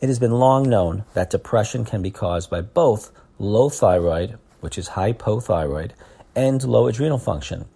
It 0.00 0.08
has 0.08 0.18
been 0.18 0.32
long 0.32 0.68
known 0.68 1.04
that 1.14 1.30
depression 1.30 1.84
can 1.84 2.02
be 2.02 2.10
caused 2.10 2.50
by 2.50 2.60
both 2.60 3.10
low 3.38 3.68
thyroid, 3.68 4.38
which 4.60 4.78
is 4.78 4.90
hypothyroid, 4.90 5.92
and 6.34 6.62
low 6.62 6.86
adrenal 6.86 7.18
function. 7.18 7.66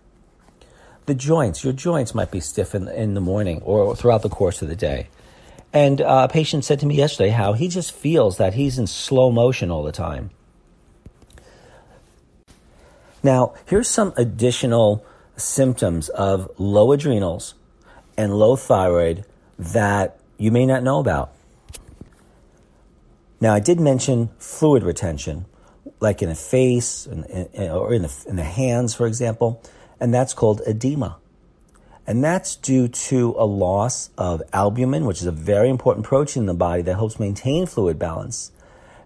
The 1.06 1.14
joints, 1.14 1.64
your 1.64 1.72
joints 1.72 2.14
might 2.14 2.30
be 2.30 2.40
stiff 2.40 2.74
in, 2.74 2.86
in 2.88 3.14
the 3.14 3.20
morning 3.20 3.62
or 3.62 3.96
throughout 3.96 4.22
the 4.22 4.28
course 4.28 4.60
of 4.60 4.68
the 4.68 4.76
day. 4.76 5.08
And 5.72 6.00
uh, 6.00 6.26
a 6.28 6.32
patient 6.32 6.64
said 6.64 6.80
to 6.80 6.86
me 6.86 6.96
yesterday 6.96 7.30
how 7.30 7.52
he 7.52 7.68
just 7.68 7.92
feels 7.92 8.36
that 8.38 8.54
he's 8.54 8.78
in 8.78 8.86
slow 8.86 9.30
motion 9.30 9.70
all 9.70 9.82
the 9.82 9.92
time. 9.92 10.30
Now, 13.22 13.54
here's 13.66 13.88
some 13.88 14.12
additional 14.16 15.04
symptoms 15.36 16.08
of 16.10 16.50
low 16.58 16.92
adrenals 16.92 17.54
and 18.16 18.34
low 18.34 18.56
thyroid 18.56 19.24
that 19.58 20.18
you 20.36 20.50
may 20.50 20.66
not 20.66 20.82
know 20.82 21.00
about. 21.00 21.32
Now, 23.40 23.54
I 23.54 23.60
did 23.60 23.78
mention 23.78 24.30
fluid 24.38 24.82
retention, 24.82 25.46
like 26.00 26.22
in 26.22 26.28
the 26.28 26.34
face 26.34 27.06
or 27.06 27.92
in 27.92 28.02
the, 28.02 28.24
in 28.28 28.36
the 28.36 28.44
hands, 28.44 28.94
for 28.94 29.06
example, 29.06 29.62
and 30.00 30.12
that's 30.12 30.34
called 30.34 30.60
edema. 30.66 31.18
And 32.06 32.24
that's 32.24 32.56
due 32.56 32.88
to 32.88 33.34
a 33.36 33.44
loss 33.44 34.10
of 34.16 34.42
albumin, 34.52 35.04
which 35.04 35.20
is 35.20 35.26
a 35.26 35.32
very 35.32 35.68
important 35.68 36.06
protein 36.06 36.44
in 36.44 36.46
the 36.46 36.54
body 36.54 36.82
that 36.82 36.94
helps 36.94 37.20
maintain 37.20 37.66
fluid 37.66 37.98
balance. 37.98 38.50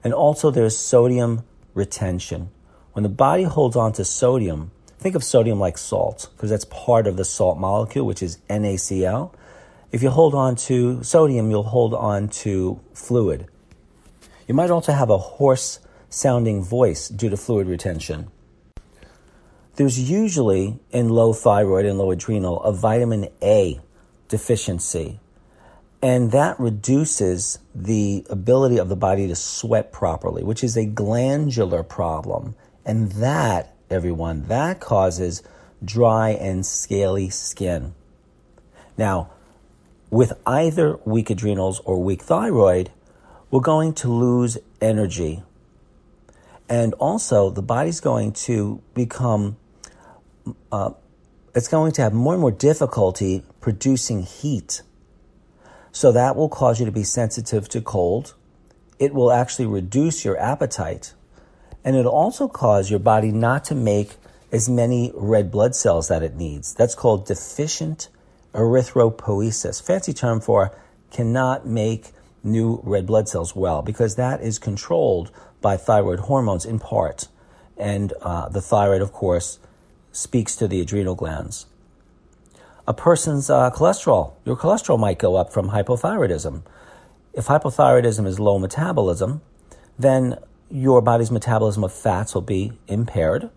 And 0.05 0.15
also 0.15 0.51
there's 0.51 0.79
sodium 0.79 1.43
retention. 1.75 2.51
When 2.93 3.03
the 3.03 3.09
body 3.09 3.45
holds 3.45 3.75
on 3.75 3.93
to 3.95 4.05
sodium, 4.05 4.71
think 4.99 5.15
of 5.15 5.25
sodium 5.25 5.59
like 5.59 5.79
salt, 5.79 6.29
because 6.37 6.51
that's 6.51 6.67
part 6.67 7.07
of 7.07 7.17
the 7.17 7.25
salt 7.25 7.59
molecule, 7.59 8.07
which 8.07 8.23
is 8.23 8.39
NaCl. 8.51 9.33
If 9.91 10.03
you 10.03 10.11
hold 10.11 10.35
on 10.35 10.57
to 10.57 11.03
sodium, 11.03 11.51
you'll 11.51 11.63
hold 11.63 11.95
on 11.95 12.29
to 12.29 12.81
fluid. 12.93 13.47
You 14.47 14.55
might 14.55 14.71
also 14.71 14.93
have 14.93 15.11
a 15.11 15.19
hoarse 15.19 15.81
sounding 16.11 16.63
voice 16.63 17.09
due 17.09 17.31
to 17.31 17.37
fluid 17.37 17.67
retention. 17.67 18.31
There's 19.77 20.11
usually 20.11 20.79
in 20.91 21.09
low 21.09 21.33
thyroid 21.33 21.87
and 21.87 21.97
low 21.97 22.11
adrenal 22.11 22.63
a 22.63 22.73
vitamin 22.73 23.29
A 23.43 23.81
deficiency. 24.29 25.19
And 26.03 26.33
that 26.33 26.59
reduces 26.61 27.59
the 27.75 28.27
ability 28.29 28.79
of 28.79 28.89
the 28.89 28.97
body 28.97 29.29
to 29.29 29.37
sweat 29.37 29.93
properly, 29.93 30.43
which 30.43 30.63
is 30.63 30.77
a 30.77 30.85
glandular 30.85 31.83
problem. 31.83 32.55
And 32.85 33.13
that, 33.13 33.75
everyone, 33.91 34.49
that 34.49 34.81
causes 34.81 35.43
dry 35.85 36.31
and 36.31 36.65
scaly 36.65 37.29
skin. 37.31 37.95
Now, 38.99 39.31
with 40.11 40.33
either 40.47 40.99
weak 41.05 41.31
adrenals 41.31 41.81
or 41.81 42.03
weak 42.03 42.23
thyroid, 42.23 42.91
we're 43.51 43.61
going 43.61 43.95
to 43.95 44.09
lose 44.09 44.59
energy. 44.81 45.43
And 46.69 46.95
also, 46.95 47.51
the 47.51 47.63
body's 47.63 48.01
going 48.01 48.33
to 48.33 48.83
become 48.95 49.57
uh, 50.71 50.91
it's 51.55 51.69
going 51.69 51.93
to 51.93 52.03
have 52.03 52.13
more 52.13 52.33
and 52.33 52.41
more 52.41 52.51
difficulty 52.51 53.45
producing 53.61 54.23
heat. 54.23 54.83
So 55.93 56.11
that 56.13 56.35
will 56.35 56.49
cause 56.49 56.81
you 56.81 56.87
to 56.87 56.93
be 56.93 57.05
sensitive 57.05 57.69
to 57.69 57.81
cold 57.81 58.35
it 59.03 59.13
will 59.13 59.33
actually 59.33 59.67
reduce 59.67 60.25
your 60.25 60.39
appetite. 60.39 61.13
And 61.85 61.97
it'll 61.97 62.13
also 62.13 62.49
cause 62.49 62.91
your 62.91 63.01
body 63.01 63.33
not 63.33 63.65
to 63.67 63.75
make 63.75 64.17
as 64.53 64.69
many 64.69 65.11
red 65.15 65.51
blood 65.51 65.75
cells 65.75 66.09
that 66.09 66.23
it 66.23 66.37
needs. 66.37 66.75
That's 66.75 66.95
called 66.95 67.27
deficient 67.27 68.09
erythropoiesis. 68.53 69.83
Fancy 69.83 70.13
term 70.13 70.41
for 70.41 70.77
cannot 71.11 71.67
make 71.67 72.11
new 72.45 72.81
red 72.85 73.07
blood 73.07 73.29
cells 73.29 73.57
well 73.57 73.83
because 73.83 74.17
that 74.17 74.41
is 74.41 74.59
controlled 74.59 75.31
by 75.61 75.77
thyroid 75.77 76.21
hormones 76.21 76.65
in 76.65 76.79
part. 76.79 77.29
And 77.77 78.13
uh, 78.21 78.49
the 78.49 78.61
thyroid, 78.61 79.01
of 79.01 79.13
course, 79.13 79.59
speaks 80.13 80.55
to 80.57 80.69
the 80.69 80.81
adrenal 80.81 81.15
glands. 81.15 81.67
A 82.87 82.93
person's 82.93 83.49
uh, 83.49 83.71
cholesterol, 83.71 84.35
your 84.45 84.57
cholesterol 84.57 84.99
might 84.99 85.19
go 85.19 85.37
up 85.37 85.53
from 85.53 85.71
hypothyroidism. 85.71 86.63
If 87.33 87.47
hypothyroidism 87.47 88.27
is 88.27 88.39
low 88.39 88.59
metabolism, 88.59 89.41
then 89.99 90.39
your 90.73 91.03
body's 91.03 91.31
metabolism 91.31 91.85
of 91.85 91.93
fats 91.93 92.35
will 92.35 92.41
be 92.41 92.73
impaired, 92.89 93.51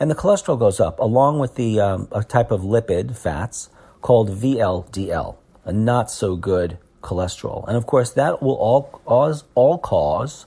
and 0.00 0.10
the 0.10 0.14
cholesterol 0.14 0.58
goes 0.58 0.80
up, 0.80 0.98
along 0.98 1.38
with 1.38 1.56
the 1.56 1.78
um, 1.78 2.08
a 2.10 2.24
type 2.24 2.50
of 2.50 2.62
lipid 2.62 3.16
fats 3.16 3.68
called 4.00 4.30
VLDL, 4.30 5.36
a 5.64 5.72
not 5.72 6.10
so 6.10 6.36
good 6.36 6.78
cholesterol. 7.02 7.66
And 7.68 7.76
of 7.76 7.86
course, 7.86 8.10
that 8.12 8.42
will 8.42 8.54
all 8.54 8.84
cause, 9.04 9.44
all 9.54 9.78
cause 9.78 10.46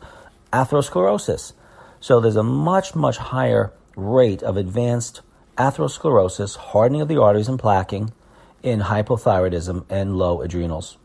atherosclerosis. 0.52 1.54
So 2.00 2.20
there's 2.20 2.36
a 2.36 2.44
much, 2.44 2.96
much 2.96 3.18
higher 3.18 3.72
rate 3.96 4.42
of 4.42 4.58
advanced 4.58 5.22
atherosclerosis, 5.58 6.56
hardening 6.56 7.02
of 7.02 7.08
the 7.08 7.22
arteries 7.22 7.48
and 7.48 7.60
plaquing 7.60 8.12
in 8.64 8.80
hypothyroidism 8.82 9.86
and 9.90 10.18
low 10.18 10.42
adrenals. 10.42 10.98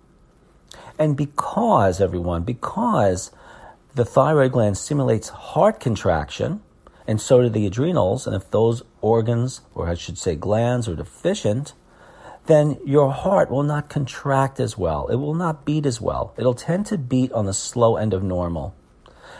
And 0.98 1.16
because, 1.16 2.00
everyone, 2.00 2.44
because 2.44 3.30
the 3.96 4.04
thyroid 4.04 4.52
gland 4.52 4.76
stimulates 4.76 5.30
heart 5.30 5.80
contraction, 5.80 6.60
and 7.06 7.18
so 7.18 7.40
do 7.40 7.48
the 7.48 7.66
adrenals, 7.66 8.26
and 8.26 8.36
if 8.36 8.50
those 8.50 8.82
organs, 9.00 9.62
or 9.74 9.88
I 9.88 9.94
should 9.94 10.18
say 10.18 10.36
glands, 10.36 10.86
are 10.86 10.94
deficient, 10.94 11.72
then 12.44 12.78
your 12.84 13.10
heart 13.10 13.50
will 13.50 13.62
not 13.62 13.88
contract 13.88 14.60
as 14.60 14.76
well. 14.76 15.08
It 15.08 15.16
will 15.16 15.34
not 15.34 15.64
beat 15.64 15.86
as 15.86 15.98
well. 15.98 16.34
It'll 16.36 16.54
tend 16.54 16.84
to 16.86 16.98
beat 16.98 17.32
on 17.32 17.46
the 17.46 17.54
slow 17.54 17.96
end 17.96 18.12
of 18.12 18.22
normal. 18.22 18.74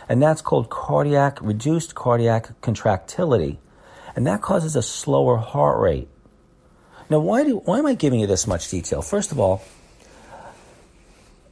And 0.09 0.21
that's 0.21 0.41
called 0.41 0.71
cardiac, 0.71 1.37
reduced 1.39 1.93
cardiac 1.93 2.59
contractility. 2.61 3.59
And 4.15 4.25
that 4.25 4.41
causes 4.41 4.75
a 4.75 4.81
slower 4.81 5.37
heart 5.37 5.79
rate. 5.79 6.09
Now, 7.11 7.19
why, 7.19 7.43
do, 7.43 7.57
why 7.59 7.77
am 7.77 7.85
I 7.85 7.93
giving 7.93 8.19
you 8.19 8.27
this 8.27 8.47
much 8.47 8.69
detail? 8.69 9.03
First 9.03 9.31
of 9.31 9.39
all, 9.39 9.63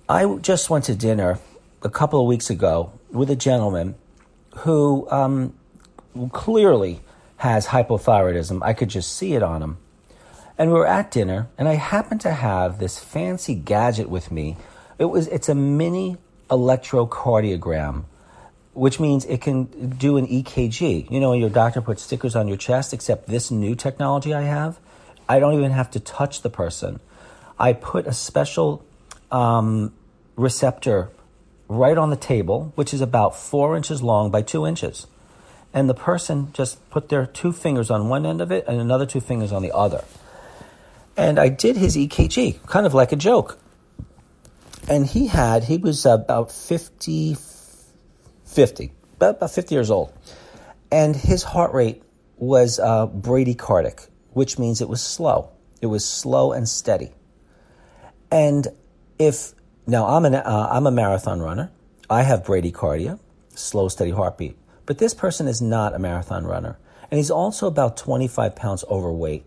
I 0.09 0.37
just 0.41 0.69
went 0.69 0.85
to 0.85 0.95
dinner 0.95 1.39
a 1.81 1.89
couple 1.89 2.19
of 2.19 2.27
weeks 2.27 2.49
ago 2.49 2.91
with 3.11 3.29
a 3.29 3.35
gentleman 3.35 3.95
who 4.57 5.07
um, 5.11 5.53
clearly 6.31 7.01
has 7.37 7.67
hypothyroidism. 7.67 8.63
I 8.63 8.73
could 8.73 8.89
just 8.89 9.15
see 9.15 9.33
it 9.33 9.43
on 9.43 9.61
him. 9.61 9.77
And 10.57 10.71
we 10.71 10.79
were 10.79 10.87
at 10.87 11.11
dinner, 11.11 11.49
and 11.57 11.67
I 11.67 11.73
happened 11.73 12.21
to 12.21 12.31
have 12.31 12.79
this 12.79 12.97
fancy 12.97 13.55
gadget 13.55 14.09
with 14.09 14.31
me. 14.31 14.55
It 14.97 15.05
was 15.05 15.27
it's 15.27 15.49
a 15.49 15.55
mini 15.55 16.17
electrocardiogram, 16.49 18.05
which 18.73 18.99
means 18.99 19.25
it 19.25 19.41
can 19.41 19.65
do 19.97 20.15
an 20.15 20.27
EKG. 20.27 21.11
You 21.11 21.19
know, 21.19 21.33
your 21.33 21.49
doctor 21.49 21.81
puts 21.81 22.03
stickers 22.03 22.37
on 22.37 22.47
your 22.47 22.55
chest, 22.55 22.93
except 22.93 23.27
this 23.27 23.51
new 23.51 23.75
technology 23.75 24.33
I 24.33 24.43
have, 24.43 24.79
I 25.27 25.39
don't 25.39 25.55
even 25.55 25.71
have 25.71 25.91
to 25.91 25.99
touch 25.99 26.41
the 26.41 26.49
person. 26.49 26.99
I 27.57 27.73
put 27.73 28.05
a 28.07 28.13
special 28.13 28.85
um, 29.31 29.93
receptor 30.35 31.09
right 31.67 31.97
on 31.97 32.09
the 32.09 32.15
table, 32.15 32.71
which 32.75 32.93
is 32.93 33.01
about 33.01 33.35
four 33.35 33.75
inches 33.75 34.01
long 34.01 34.31
by 34.31 34.41
two 34.41 34.65
inches. 34.65 35.07
And 35.73 35.89
the 35.89 35.93
person 35.93 36.53
just 36.53 36.89
put 36.89 37.09
their 37.09 37.25
two 37.25 37.51
fingers 37.51 37.91
on 37.91 38.07
one 38.07 38.25
end 38.25 38.41
of 38.41 38.51
it 38.51 38.65
and 38.67 38.79
another 38.79 39.05
two 39.05 39.19
fingers 39.19 39.51
on 39.51 39.61
the 39.61 39.75
other. 39.75 40.03
And 41.17 41.39
I 41.39 41.49
did 41.49 41.77
his 41.77 41.95
EKG, 41.95 42.65
kind 42.67 42.85
of 42.85 42.93
like 42.93 43.11
a 43.11 43.15
joke. 43.15 43.57
And 44.87 45.05
he 45.05 45.27
had, 45.27 45.63
he 45.63 45.77
was 45.77 46.05
about 46.05 46.51
50, 46.51 47.35
50, 48.45 48.91
about 49.19 49.51
50 49.51 49.75
years 49.75 49.89
old. 49.89 50.13
And 50.91 51.15
his 51.15 51.43
heart 51.43 51.73
rate 51.73 52.03
was 52.37 52.79
uh, 52.79 53.07
bradycardic, 53.07 54.07
which 54.33 54.59
means 54.59 54.81
it 54.81 54.89
was 54.89 55.01
slow. 55.01 55.49
It 55.81 55.87
was 55.87 56.05
slow 56.05 56.51
and 56.51 56.69
steady. 56.69 57.11
And 58.31 58.67
if, 59.17 59.53
now 59.87 60.07
I'm, 60.07 60.25
an, 60.25 60.35
uh, 60.35 60.69
I'm 60.71 60.87
a 60.87 60.91
marathon 60.91 61.41
runner, 61.41 61.71
I 62.09 62.23
have 62.23 62.43
bradycardia, 62.43 63.19
slow, 63.55 63.87
steady 63.87 64.11
heartbeat. 64.11 64.57
But 64.85 64.99
this 64.99 65.13
person 65.13 65.47
is 65.47 65.61
not 65.61 65.93
a 65.95 65.99
marathon 65.99 66.45
runner. 66.45 66.77
And 67.09 67.17
he's 67.17 67.31
also 67.31 67.67
about 67.67 67.97
25 67.97 68.55
pounds 68.55 68.83
overweight. 68.89 69.45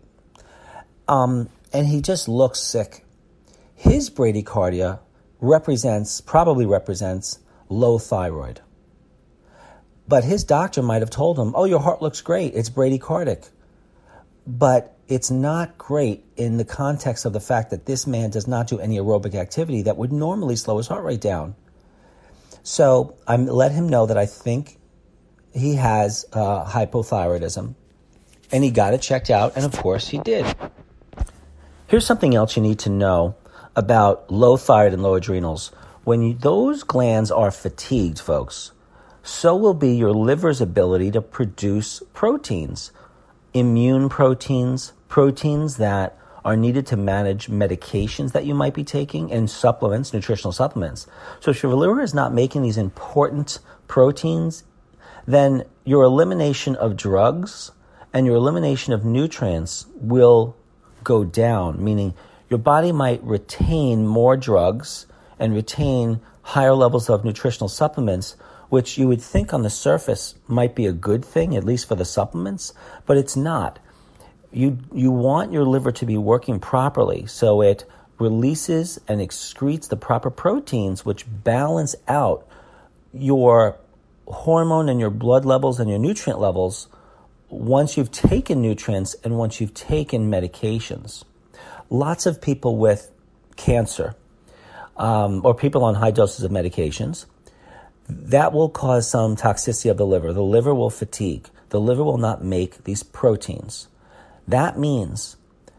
Um, 1.07 1.49
and 1.73 1.87
he 1.87 2.01
just 2.01 2.27
looks 2.27 2.59
sick. 2.59 3.05
His 3.75 4.09
bradycardia 4.09 4.99
represents, 5.39 6.21
probably 6.21 6.65
represents, 6.65 7.39
low 7.69 7.97
thyroid. 7.97 8.61
But 10.07 10.23
his 10.23 10.43
doctor 10.43 10.81
might 10.81 11.01
have 11.01 11.09
told 11.09 11.37
him, 11.37 11.53
oh, 11.55 11.65
your 11.65 11.79
heart 11.79 12.01
looks 12.01 12.21
great, 12.21 12.55
it's 12.55 12.69
bradycardic. 12.69 13.49
But 14.49 14.97
it's 15.07 15.29
not 15.29 15.77
great 15.77 16.25
in 16.35 16.57
the 16.57 16.65
context 16.65 17.25
of 17.25 17.33
the 17.33 17.39
fact 17.39 17.69
that 17.69 17.85
this 17.85 18.07
man 18.07 18.31
does 18.31 18.47
not 18.47 18.67
do 18.67 18.79
any 18.79 18.97
aerobic 18.97 19.35
activity 19.35 19.83
that 19.83 19.95
would 19.95 20.11
normally 20.11 20.55
slow 20.55 20.77
his 20.77 20.87
heart 20.87 21.03
rate 21.03 21.21
down. 21.21 21.55
So 22.63 23.15
I 23.27 23.35
let 23.35 23.71
him 23.71 23.87
know 23.87 24.07
that 24.07 24.17
I 24.17 24.25
think 24.25 24.79
he 25.53 25.75
has 25.75 26.25
uh, 26.33 26.65
hypothyroidism. 26.65 27.75
And 28.51 28.63
he 28.63 28.71
got 28.71 28.95
it 28.95 29.01
checked 29.03 29.29
out, 29.29 29.55
and 29.55 29.65
of 29.65 29.71
course 29.73 30.07
he 30.07 30.17
did. 30.17 30.43
Here's 31.85 32.05
something 32.05 32.33
else 32.33 32.55
you 32.55 32.63
need 32.63 32.79
to 32.79 32.89
know 32.89 33.35
about 33.75 34.31
low 34.31 34.57
thyroid 34.57 34.93
and 34.93 35.03
low 35.03 35.13
adrenals. 35.13 35.71
When 36.03 36.23
you, 36.23 36.33
those 36.33 36.81
glands 36.81 37.29
are 37.29 37.51
fatigued, 37.51 38.19
folks, 38.19 38.71
so 39.21 39.55
will 39.55 39.75
be 39.75 39.91
your 39.95 40.13
liver's 40.13 40.61
ability 40.61 41.11
to 41.11 41.21
produce 41.21 42.01
proteins, 42.13 42.91
immune 43.53 44.09
proteins, 44.09 44.93
proteins 45.07 45.77
that 45.77 46.17
are 46.45 46.55
needed 46.55 46.85
to 46.87 46.97
manage 46.97 47.47
medications 47.47 48.31
that 48.31 48.45
you 48.45 48.53
might 48.53 48.73
be 48.73 48.83
taking, 48.83 49.31
and 49.31 49.49
supplements, 49.49 50.13
nutritional 50.13 50.51
supplements. 50.51 51.05
So 51.39 51.51
if 51.51 51.61
your 51.61 51.73
liver 51.75 52.01
is 52.01 52.13
not 52.13 52.33
making 52.33 52.61
these 52.61 52.77
important 52.77 53.59
proteins, 53.87 54.63
then 55.27 55.63
your 55.83 56.03
elimination 56.03 56.75
of 56.75 56.95
drugs 56.95 57.71
and 58.13 58.25
your 58.25 58.35
elimination 58.35 58.93
of 58.93 59.05
nutrients 59.05 59.85
will 59.95 60.55
go 61.03 61.23
down, 61.23 61.83
meaning 61.83 62.13
your 62.49 62.59
body 62.59 62.91
might 62.91 63.23
retain 63.23 64.07
more 64.07 64.35
drugs 64.35 65.05
and 65.37 65.53
retain 65.53 66.19
higher 66.41 66.73
levels 66.73 67.09
of 67.09 67.23
nutritional 67.23 67.69
supplements, 67.69 68.35
which 68.69 68.97
you 68.97 69.07
would 69.07 69.21
think 69.21 69.53
on 69.53 69.63
the 69.63 69.69
surface 69.69 70.35
might 70.47 70.75
be 70.75 70.85
a 70.85 70.93
good 70.93 71.25
thing, 71.25 71.55
at 71.55 71.63
least 71.63 71.87
for 71.87 71.95
the 71.95 72.05
supplements, 72.05 72.73
but 73.05 73.17
it's 73.17 73.35
not. 73.35 73.79
You, 74.51 74.79
you 74.93 75.11
want 75.11 75.51
your 75.51 75.65
liver 75.65 75.91
to 75.91 76.05
be 76.05 76.17
working 76.17 76.59
properly 76.59 77.25
so 77.25 77.61
it 77.61 77.85
releases 78.19 78.99
and 79.07 79.21
excretes 79.21 79.87
the 79.87 79.95
proper 79.95 80.29
proteins 80.29 81.05
which 81.05 81.25
balance 81.27 81.95
out 82.07 82.47
your 83.13 83.77
hormone 84.27 84.89
and 84.89 84.99
your 84.99 85.09
blood 85.09 85.45
levels 85.45 85.79
and 85.79 85.89
your 85.89 85.99
nutrient 85.99 86.39
levels 86.39 86.87
once 87.49 87.97
you've 87.97 88.11
taken 88.11 88.61
nutrients 88.61 89.15
and 89.23 89.37
once 89.37 89.59
you've 89.59 89.73
taken 89.73 90.29
medications. 90.29 91.23
Lots 91.89 92.25
of 92.25 92.41
people 92.41 92.77
with 92.77 93.11
cancer 93.55 94.15
um, 94.97 95.41
or 95.43 95.55
people 95.55 95.83
on 95.83 95.95
high 95.95 96.11
doses 96.11 96.43
of 96.43 96.51
medications, 96.51 97.25
that 98.09 98.51
will 98.51 98.69
cause 98.69 99.09
some 99.09 99.35
toxicity 99.35 99.89
of 99.89 99.97
the 99.97 100.05
liver. 100.05 100.33
The 100.33 100.43
liver 100.43 100.73
will 100.73 100.89
fatigue. 100.89 101.49
The 101.69 101.79
liver 101.79 102.03
will 102.03 102.17
not 102.17 102.43
make 102.43 102.83
these 102.83 103.03
proteins. 103.03 103.87
That 104.47 104.79
means 104.79 105.37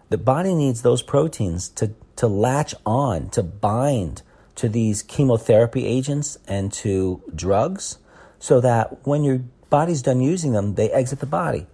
the 0.09 0.19
body 0.19 0.55
needs 0.55 0.83
those 0.83 1.03
proteins 1.03 1.69
to, 1.71 1.93
to 2.17 2.29
latch 2.29 2.75
on, 2.87 3.31
to 3.31 3.43
bind 3.43 4.23
to 4.55 4.69
these 4.69 5.03
chemotherapy 5.03 5.87
agents 5.87 6.39
and 6.47 6.73
to 6.73 7.23
drugs 7.35 7.99
so 8.39 8.61
that 8.61 9.07
when 9.07 9.25
you're 9.25 9.43
body's 9.71 10.03
done 10.03 10.21
using 10.21 10.53
them, 10.53 10.75
they 10.75 10.91
exit 10.91 11.21
the 11.21 11.27
body. 11.27 11.67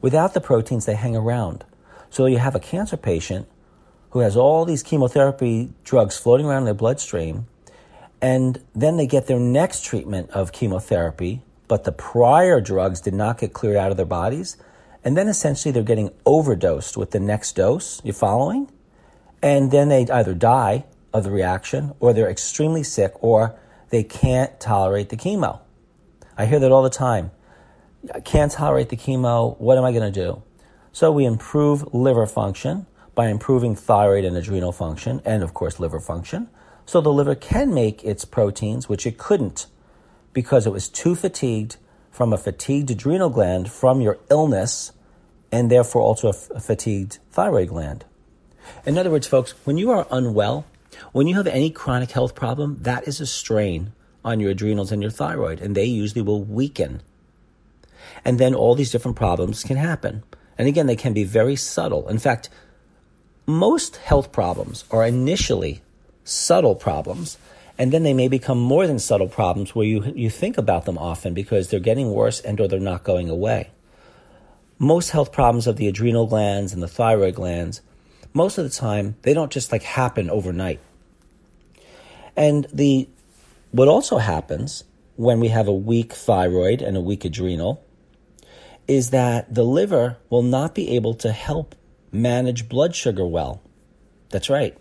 Without 0.00 0.34
the 0.34 0.40
proteins, 0.40 0.86
they 0.86 0.94
hang 0.94 1.14
around. 1.14 1.64
So 2.10 2.26
you 2.26 2.38
have 2.38 2.54
a 2.54 2.60
cancer 2.60 2.96
patient 2.96 3.46
who 4.10 4.20
has 4.20 4.36
all 4.36 4.64
these 4.64 4.82
chemotherapy 4.82 5.70
drugs 5.84 6.16
floating 6.16 6.46
around 6.46 6.60
in 6.60 6.64
their 6.64 6.74
bloodstream, 6.74 7.46
and 8.20 8.62
then 8.74 8.96
they 8.96 9.06
get 9.06 9.26
their 9.26 9.38
next 9.40 9.84
treatment 9.84 10.30
of 10.30 10.52
chemotherapy, 10.52 11.42
but 11.68 11.84
the 11.84 11.92
prior 11.92 12.60
drugs 12.60 13.00
did 13.00 13.14
not 13.14 13.38
get 13.38 13.52
cleared 13.52 13.76
out 13.76 13.90
of 13.90 13.96
their 13.96 14.06
bodies. 14.06 14.56
And 15.04 15.16
then 15.16 15.28
essentially 15.28 15.70
they're 15.72 15.82
getting 15.82 16.10
overdosed 16.26 16.96
with 16.96 17.12
the 17.12 17.20
next 17.20 17.54
dose. 17.54 18.00
You 18.04 18.12
following? 18.12 18.70
And 19.42 19.70
then 19.70 19.88
they 19.88 20.06
either 20.08 20.34
die 20.34 20.84
of 21.12 21.24
the 21.24 21.30
reaction, 21.30 21.94
or 22.00 22.12
they're 22.12 22.28
extremely 22.28 22.82
sick, 22.82 23.14
or 23.20 23.58
they 23.90 24.02
can't 24.02 24.58
tolerate 24.60 25.08
the 25.08 25.16
chemo. 25.16 25.60
I 26.36 26.46
hear 26.46 26.58
that 26.58 26.72
all 26.72 26.82
the 26.82 26.90
time. 26.90 27.30
I 28.14 28.20
can't 28.20 28.52
tolerate 28.52 28.90
the 28.90 28.96
chemo. 28.96 29.58
What 29.58 29.78
am 29.78 29.84
I 29.84 29.92
going 29.92 30.12
to 30.12 30.20
do? 30.20 30.42
So 30.92 31.10
we 31.12 31.24
improve 31.24 31.94
liver 31.94 32.26
function 32.26 32.86
by 33.14 33.28
improving 33.28 33.74
thyroid 33.74 34.24
and 34.24 34.36
adrenal 34.36 34.72
function, 34.72 35.22
and 35.24 35.42
of 35.42 35.54
course, 35.54 35.80
liver 35.80 36.00
function. 36.00 36.48
So 36.88 37.02
the 37.02 37.12
liver 37.12 37.34
can 37.34 37.74
make 37.74 38.02
its 38.02 38.24
proteins, 38.24 38.88
which 38.88 39.06
it 39.06 39.18
couldn't 39.18 39.66
because 40.32 40.66
it 40.66 40.72
was 40.72 40.88
too 40.88 41.14
fatigued 41.14 41.76
from 42.10 42.32
a 42.32 42.38
fatigued 42.38 42.90
adrenal 42.90 43.28
gland 43.28 43.70
from 43.70 44.00
your 44.00 44.16
illness, 44.30 44.92
and 45.52 45.70
therefore 45.70 46.00
also 46.00 46.28
a, 46.28 46.30
f- 46.30 46.50
a 46.54 46.60
fatigued 46.60 47.18
thyroid 47.30 47.68
gland. 47.68 48.06
In 48.86 48.96
other 48.96 49.10
words, 49.10 49.26
folks, 49.26 49.52
when 49.66 49.76
you 49.76 49.90
are 49.90 50.06
unwell, 50.10 50.64
when 51.12 51.26
you 51.26 51.34
have 51.34 51.46
any 51.46 51.68
chronic 51.68 52.12
health 52.12 52.34
problem, 52.34 52.78
that 52.80 53.06
is 53.06 53.20
a 53.20 53.26
strain 53.26 53.92
on 54.24 54.40
your 54.40 54.52
adrenals 54.52 54.90
and 54.90 55.02
your 55.02 55.10
thyroid, 55.10 55.60
and 55.60 55.74
they 55.74 55.84
usually 55.84 56.22
will 56.22 56.42
weaken. 56.42 57.02
And 58.24 58.38
then 58.38 58.54
all 58.54 58.74
these 58.74 58.90
different 58.90 59.18
problems 59.18 59.62
can 59.62 59.76
happen. 59.76 60.22
And 60.56 60.66
again, 60.66 60.86
they 60.86 60.96
can 60.96 61.12
be 61.12 61.24
very 61.24 61.54
subtle. 61.54 62.08
In 62.08 62.18
fact, 62.18 62.48
most 63.44 63.96
health 63.96 64.32
problems 64.32 64.84
are 64.90 65.04
initially 65.04 65.82
subtle 66.28 66.74
problems, 66.74 67.38
and 67.78 67.92
then 67.92 68.02
they 68.02 68.12
may 68.12 68.28
become 68.28 68.58
more 68.58 68.86
than 68.86 68.98
subtle 68.98 69.28
problems 69.28 69.74
where 69.74 69.86
you, 69.86 70.12
you 70.14 70.28
think 70.30 70.58
about 70.58 70.84
them 70.84 70.98
often 70.98 71.32
because 71.32 71.68
they're 71.68 71.80
getting 71.80 72.12
worse 72.12 72.40
and 72.40 72.60
or 72.60 72.68
they're 72.68 72.80
not 72.80 73.04
going 73.04 73.30
away. 73.30 73.70
Most 74.78 75.10
health 75.10 75.32
problems 75.32 75.66
of 75.66 75.76
the 75.76 75.88
adrenal 75.88 76.26
glands 76.26 76.72
and 76.72 76.82
the 76.82 76.88
thyroid 76.88 77.34
glands, 77.34 77.80
most 78.32 78.58
of 78.58 78.64
the 78.64 78.70
time, 78.70 79.16
they 79.22 79.34
don't 79.34 79.50
just 79.50 79.72
like 79.72 79.82
happen 79.82 80.30
overnight. 80.30 80.80
And 82.36 82.66
the 82.72 83.08
what 83.70 83.88
also 83.88 84.18
happens 84.18 84.84
when 85.16 85.40
we 85.40 85.48
have 85.48 85.66
a 85.66 85.72
weak 85.72 86.12
thyroid 86.12 86.80
and 86.80 86.96
a 86.96 87.00
weak 87.00 87.24
adrenal 87.24 87.84
is 88.86 89.10
that 89.10 89.52
the 89.52 89.64
liver 89.64 90.16
will 90.30 90.42
not 90.42 90.74
be 90.74 90.90
able 90.90 91.14
to 91.14 91.32
help 91.32 91.74
manage 92.12 92.68
blood 92.68 92.94
sugar 92.94 93.26
well. 93.26 93.60
That's 94.30 94.48
right. 94.48 94.77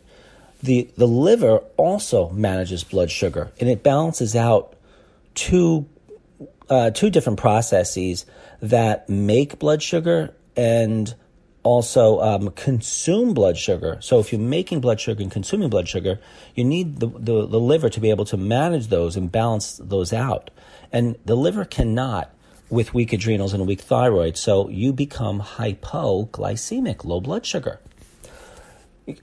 The, 0.62 0.90
the 0.98 1.08
liver 1.08 1.58
also 1.78 2.30
manages 2.30 2.84
blood 2.84 3.12
sugar 3.12 3.52
and 3.60 3.70
it 3.70 3.84
balances 3.84 4.36
out 4.36 4.76
two, 5.36 5.88
uh, 6.70 6.92
two 6.92 7.10
different 7.10 7.40
processes 7.40 8.26
that 8.62 9.08
make 9.08 9.60
blood 9.60 9.84
sugar 9.84 10.34
and 10.56 11.14
also 11.68 12.22
um, 12.22 12.50
consume 12.52 13.34
blood 13.34 13.58
sugar. 13.58 13.98
So 14.00 14.20
if 14.20 14.32
you're 14.32 14.42
making 14.42 14.80
blood 14.80 15.02
sugar 15.02 15.22
and 15.22 15.32
consuming 15.32 15.70
blood 15.70 15.88
sugar, 15.88 16.20
you 16.56 16.64
need 16.64 17.00
the, 17.00 17.08
the, 17.08 17.46
the 17.46 17.60
liver 17.60 17.90
to 17.90 18.00
be 18.00 18.10
able 18.10 18.26
to 18.26 18.38
manage 18.38 18.88
those 18.88 19.18
and 19.18 19.32
balance 19.32 19.80
those 19.84 20.14
out. 20.14 20.50
And 20.92 21.18
the 21.26 21.36
liver 21.36 21.66
cannot 21.66 22.34
with 22.70 22.94
weak 22.94 23.14
adrenals 23.14 23.54
and 23.54 23.68
weak 23.68 23.82
thyroid. 23.82 24.38
So 24.38 24.70
you 24.70 24.94
become 24.94 25.42
hypoglycemic, 25.42 27.06
low 27.06 27.20
blood 27.20 27.46
sugar. 27.46 27.80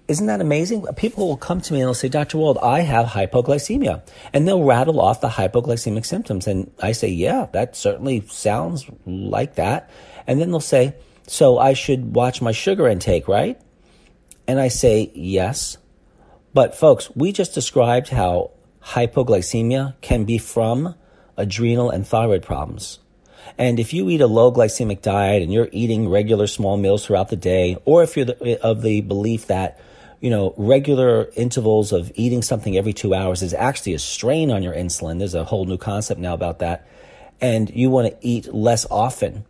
Isn't 0.09 0.29
that 0.29 0.41
amazing? 0.41 0.87
People 0.97 1.29
will 1.29 1.37
come 1.37 1.61
to 1.61 1.73
me 1.73 1.81
and 1.81 1.89
they'll 1.89 1.95
say, 1.95 2.09
Dr. 2.09 2.39
Wald, 2.39 2.57
I 2.63 2.81
have 2.81 3.07
hypoglycemia. 3.07 4.03
And 4.33 4.49
they'll 4.49 4.65
rattle 4.65 4.99
off 4.99 5.21
the 5.21 5.29
hypoglycemic 5.29 6.07
symptoms. 6.07 6.47
And 6.47 6.71
I 6.81 6.93
say, 6.93 7.09
yeah, 7.09 7.49
that 7.53 7.77
certainly 7.77 8.25
sounds 8.29 8.87
like 9.05 9.57
that. 9.57 9.91
And 10.27 10.41
then 10.41 10.51
they'll 10.51 10.61
say, 10.61 10.95
so 11.27 11.59
I 11.59 11.75
should 11.75 12.15
watch 12.15 12.41
my 12.41 12.53
sugar 12.53 12.89
intake, 12.89 13.29
right? 13.29 13.61
And 14.47 14.59
I 14.59 14.69
say, 14.69 15.11
yes. 15.15 15.77
But 16.55 16.75
folks, 16.75 17.11
we 17.15 17.33
just 17.33 17.53
described 17.53 18.09
how 18.09 18.53
hypoglycemia 18.83 19.95
can 20.01 20.25
be 20.25 20.39
from 20.39 20.95
adrenal 21.37 21.91
and 21.91 22.07
thyroid 22.07 22.43
problems. 22.43 23.01
And 23.57 23.79
if 23.79 23.93
you 23.93 24.09
eat 24.11 24.21
a 24.21 24.27
low 24.27 24.53
glycemic 24.53 25.03
diet 25.03 25.43
and 25.43 25.53
you're 25.53 25.69
eating 25.71 26.09
regular 26.09 26.47
small 26.47 26.77
meals 26.77 27.07
throughout 27.07 27.29
the 27.29 27.37
day, 27.37 27.77
or 27.85 28.03
if 28.03 28.17
you're 28.17 28.27
the, 28.27 28.61
of 28.63 28.83
the 28.83 29.01
belief 29.01 29.47
that, 29.47 29.79
you 30.21 30.31
know, 30.31 30.55
regular 30.57 31.29
intervals 31.37 31.93
of 31.93 32.11
eating 32.17 32.43
something 32.43 32.77
every 32.77 32.93
two 32.93 33.15
hours 33.15 33.43
is 33.43 33.55
actually 33.55 33.95
a 33.95 33.99
strain 33.99 34.51
on 34.51 34.63
your 34.63 34.75
insulin, 34.75 35.19
there's 35.19 35.35
a 35.35 35.45
whole 35.45 35.67
new 35.67 35.77
concept 35.77 36.21
now 36.21 36.35
about 36.35 36.59
that, 36.59 36.87
and 37.41 37.71
you 37.71 37.91
want 37.91 38.09
to 38.09 38.27
eat 38.27 38.53
less 38.53 38.87
often. 38.91 39.45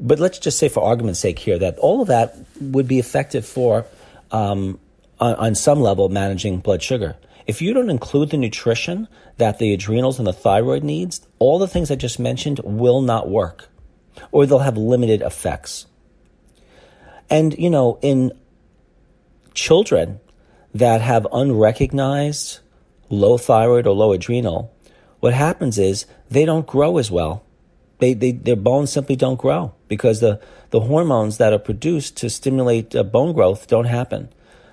But 0.00 0.18
let's 0.18 0.38
just 0.38 0.58
say, 0.58 0.68
for 0.68 0.82
argument's 0.82 1.20
sake, 1.20 1.38
here 1.38 1.58
that 1.58 1.78
all 1.78 2.00
of 2.00 2.08
that 2.08 2.36
would 2.60 2.88
be 2.88 2.98
effective 2.98 3.46
for, 3.46 3.84
um, 4.32 4.78
on, 5.20 5.34
on 5.34 5.54
some 5.54 5.80
level, 5.80 6.08
managing 6.08 6.60
blood 6.60 6.82
sugar. 6.82 7.16
If 7.46 7.60
you 7.60 7.74
don't 7.74 7.90
include 7.90 8.30
the 8.30 8.36
nutrition 8.36 9.08
that 9.36 9.58
the 9.58 9.74
adrenals 9.74 10.18
and 10.18 10.26
the 10.26 10.32
thyroid 10.32 10.82
needs, 10.82 11.26
all 11.38 11.58
the 11.58 11.68
things 11.68 11.90
I 11.90 11.96
just 11.96 12.18
mentioned 12.18 12.60
will 12.64 13.02
not 13.02 13.28
work 13.28 13.68
or 14.30 14.46
they'll 14.46 14.60
have 14.60 14.76
limited 14.76 15.22
effects. 15.22 15.86
And, 17.30 17.56
you 17.58 17.70
know, 17.70 17.98
in 18.02 18.32
children 19.54 20.20
that 20.74 21.00
have 21.00 21.26
unrecognized 21.32 22.60
low 23.08 23.38
thyroid 23.38 23.86
or 23.86 23.94
low 23.94 24.12
adrenal, 24.12 24.72
what 25.20 25.34
happens 25.34 25.78
is 25.78 26.06
they 26.30 26.44
don't 26.44 26.66
grow 26.66 26.98
as 26.98 27.10
well. 27.10 27.44
They, 27.98 28.12
they, 28.12 28.32
their 28.32 28.56
bones 28.56 28.92
simply 28.92 29.16
don't 29.16 29.38
grow 29.38 29.74
because 29.88 30.20
the, 30.20 30.40
the 30.70 30.80
hormones 30.80 31.38
that 31.38 31.52
are 31.52 31.58
produced 31.58 32.16
to 32.18 32.28
stimulate 32.28 32.94
uh, 32.94 33.04
bone 33.04 33.32
growth 33.32 33.66
don't 33.68 33.86
happen. 33.86 34.28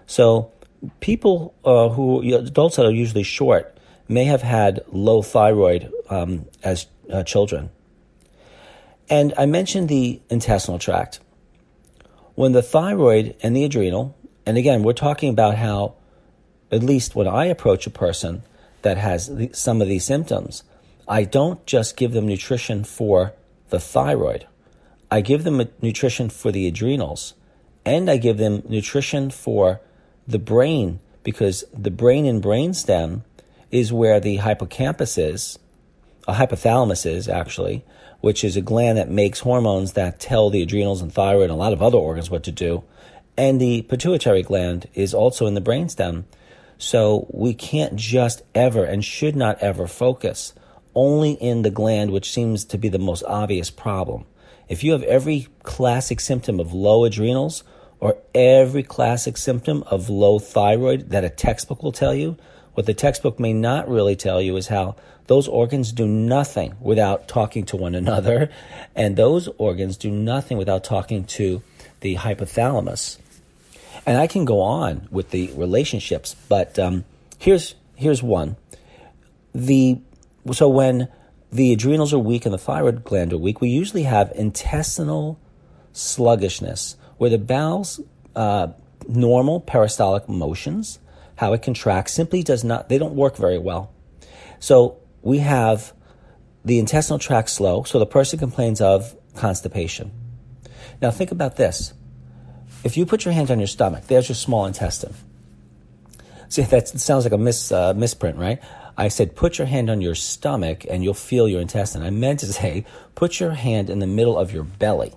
So 0.08 0.52
people 1.00 1.54
uh, 1.64 1.90
who 1.90 2.22
adults 2.36 2.76
that 2.76 2.86
are 2.86 2.92
usually 2.92 3.24
short 3.24 3.78
may 4.08 4.26
have 4.26 4.42
had 4.42 4.82
low 4.92 5.22
thyroid 5.22 5.92
um, 6.10 6.46
as 6.64 6.88
uh, 7.12 7.24
children. 7.24 7.70
And 9.10 9.34
I 9.38 9.46
mentioned 9.46 9.90
the 9.90 10.22
intestinal 10.30 10.80
tract. 10.80 11.20
When 12.36 12.54
the 12.54 12.62
thyroid 12.62 13.36
and 13.44 13.56
the 13.56 13.64
adrenal, 13.64 14.16
and 14.46 14.58
again, 14.58 14.84
we're 14.84 14.94
talking 14.94 15.30
about 15.30 15.56
how, 15.56 15.96
at 16.72 16.82
least 16.82 17.16
when 17.16 17.28
I 17.28 17.46
approach 17.46 17.86
a 17.86 17.92
person 17.92 18.44
that 18.82 18.98
has 18.98 19.30
some 19.52 19.82
of 19.82 19.88
these 19.88 20.06
symptoms, 20.06 20.64
I 21.08 21.26
don't 21.26 21.66
just 21.66 21.98
give 21.98 22.14
them 22.14 22.28
nutrition 22.28 22.84
for 22.84 23.34
the 23.70 23.80
thyroid. 23.80 24.48
I 25.12 25.22
give 25.22 25.44
them 25.44 25.62
nutrition 25.82 26.30
for 26.30 26.52
the 26.52 26.68
adrenals, 26.68 27.34
and 27.86 28.10
I 28.10 28.18
give 28.18 28.38
them 28.38 28.64
nutrition 28.68 29.30
for 29.30 29.82
the 30.32 30.40
brain 30.40 31.00
because 31.24 31.64
the 31.74 31.92
brain 31.92 32.26
and 32.26 32.42
brainstem 32.42 33.22
is 33.70 33.94
where 33.94 34.20
the 34.20 34.38
hippocampus 34.38 35.18
is, 35.18 35.60
a 36.28 36.34
hypothalamus 36.34 37.06
is 37.06 37.28
actually, 37.28 37.86
which 38.20 38.44
is 38.44 38.56
a 38.56 38.62
gland 38.62 38.98
that 38.98 39.10
makes 39.10 39.40
hormones 39.40 39.94
that 39.94 40.20
tell 40.20 40.50
the 40.50 40.62
adrenals 40.62 41.02
and 41.02 41.14
thyroid 41.14 41.44
and 41.44 41.52
a 41.52 41.56
lot 41.56 41.74
of 41.74 41.82
other 41.82 41.98
organs 41.98 42.30
what 42.30 42.44
to 42.44 42.52
do. 42.52 42.84
And 43.38 43.60
the 43.60 43.84
pituitary 43.84 44.44
gland 44.44 44.88
is 44.94 45.14
also 45.14 45.48
in 45.48 45.54
the 45.54 45.62
brainstem. 45.62 46.26
So 46.78 47.28
we 47.32 47.54
can't 47.54 47.96
just 47.96 48.42
ever 48.54 48.84
and 48.84 49.06
should 49.06 49.36
not 49.36 49.60
ever 49.60 49.88
focus 49.88 50.54
only 50.94 51.34
in 51.34 51.62
the 51.62 51.70
gland, 51.70 52.12
which 52.12 52.32
seems 52.32 52.66
to 52.66 52.78
be 52.78 52.90
the 52.90 53.00
most 53.00 53.24
obvious 53.24 53.70
problem. 53.70 54.26
If 54.68 54.84
you 54.84 54.92
have 54.92 55.04
every 55.04 55.48
classic 55.64 56.20
symptom 56.20 56.60
of 56.60 56.74
low 56.74 57.06
adrenals, 57.06 57.64
or 58.02 58.18
every 58.34 58.84
classic 58.84 59.38
symptom 59.38 59.84
of 59.84 60.10
low 60.10 60.40
thyroid 60.40 61.12
that 61.12 61.24
a 61.24 61.30
textbook 61.30 61.84
will 61.84 61.92
tell 61.92 62.14
you, 62.14 62.36
what 62.74 62.86
the 62.86 62.94
textbook 62.94 63.40
may 63.40 63.54
not 63.54 63.88
really 63.88 64.16
tell 64.16 64.42
you 64.42 64.58
is 64.58 64.68
how 64.68 64.96
those 65.28 65.48
organs 65.48 65.92
do 65.92 66.08
nothing 66.08 66.76
without 66.82 67.28
talking 67.28 67.64
to 67.66 67.78
one 67.78 67.96
another, 68.04 68.50
and 68.96 69.16
those 69.16 69.48
organs 69.58 69.96
do 69.96 70.10
nothing 70.10 70.58
without 70.58 70.84
talking 70.84 71.24
to 71.26 71.62
the 72.02 72.16
hypothalamus. 72.16 73.20
And 74.06 74.18
I 74.18 74.26
can 74.26 74.46
go 74.46 74.62
on 74.62 75.08
with 75.12 75.30
the 75.30 75.52
relationships, 75.54 76.36
but 76.50 76.80
um, 76.80 77.06
here's 77.38 77.76
here's 77.96 78.24
one. 78.24 78.56
The 79.54 80.00
so 80.54 80.68
when 80.68 81.08
the 81.52 81.72
adrenals 81.72 82.14
are 82.14 82.20
weak 82.20 82.46
and 82.46 82.54
the 82.54 82.58
thyroid 82.58 83.04
gland 83.04 83.32
are 83.32 83.38
weak, 83.38 83.62
we 83.62 83.70
usually 83.70 84.04
have 84.04 84.32
intestinal 84.34 85.38
sluggishness 85.94 86.96
where 87.22 87.30
the 87.30 87.38
bowels, 87.38 88.00
uh, 88.36 88.70
normal 89.08 89.60
peristaltic 89.60 90.28
motions, 90.28 90.98
how 91.36 91.54
it 91.54 91.62
contracts, 91.62 92.14
simply 92.14 92.42
does 92.42 92.64
not, 92.64 92.90
they 92.90 92.98
don't 92.98 93.14
work 93.14 93.38
very 93.38 93.60
well. 93.60 93.92
So 94.60 94.98
we 95.22 95.38
have 95.38 95.94
the 96.66 96.80
intestinal 96.80 97.20
tract 97.20 97.52
slow, 97.52 97.84
so 97.84 98.00
the 98.00 98.08
person 98.08 98.40
complains 98.40 98.82
of 98.82 99.16
constipation. 99.36 100.10
Now 101.00 101.12
think 101.12 101.32
about 101.32 101.58
this. 101.58 101.94
If 102.84 102.98
you 102.98 103.06
put 103.06 103.24
your 103.24 103.36
hand 103.36 103.52
on 103.52 103.60
your 103.60 103.68
stomach, 103.68 104.08
there's 104.08 104.28
your 104.28 104.36
small 104.36 104.66
intestine. 104.66 105.14
See, 106.50 106.64
that 106.64 106.88
sounds 106.88 107.24
like 107.24 107.34
a 107.34 107.38
mis, 107.38 107.72
uh, 107.72 107.94
misprint, 107.94 108.40
right? 108.40 108.60
I 108.98 109.10
said, 109.10 109.36
put 109.36 109.60
your 109.60 109.68
hand 109.68 109.92
on 109.92 110.02
your 110.02 110.16
stomach 110.16 110.88
and 110.90 111.04
you'll 111.04 111.14
feel 111.14 111.48
your 111.48 111.62
intestine. 111.62 112.02
I 112.02 112.10
meant 112.10 112.40
to 112.40 112.48
say, 112.48 112.84
put 113.14 113.40
your 113.40 113.52
hand 113.52 113.92
in 113.92 114.00
the 114.00 114.08
middle 114.08 114.40
of 114.40 114.52
your 114.52 114.64
belly. 114.64 115.14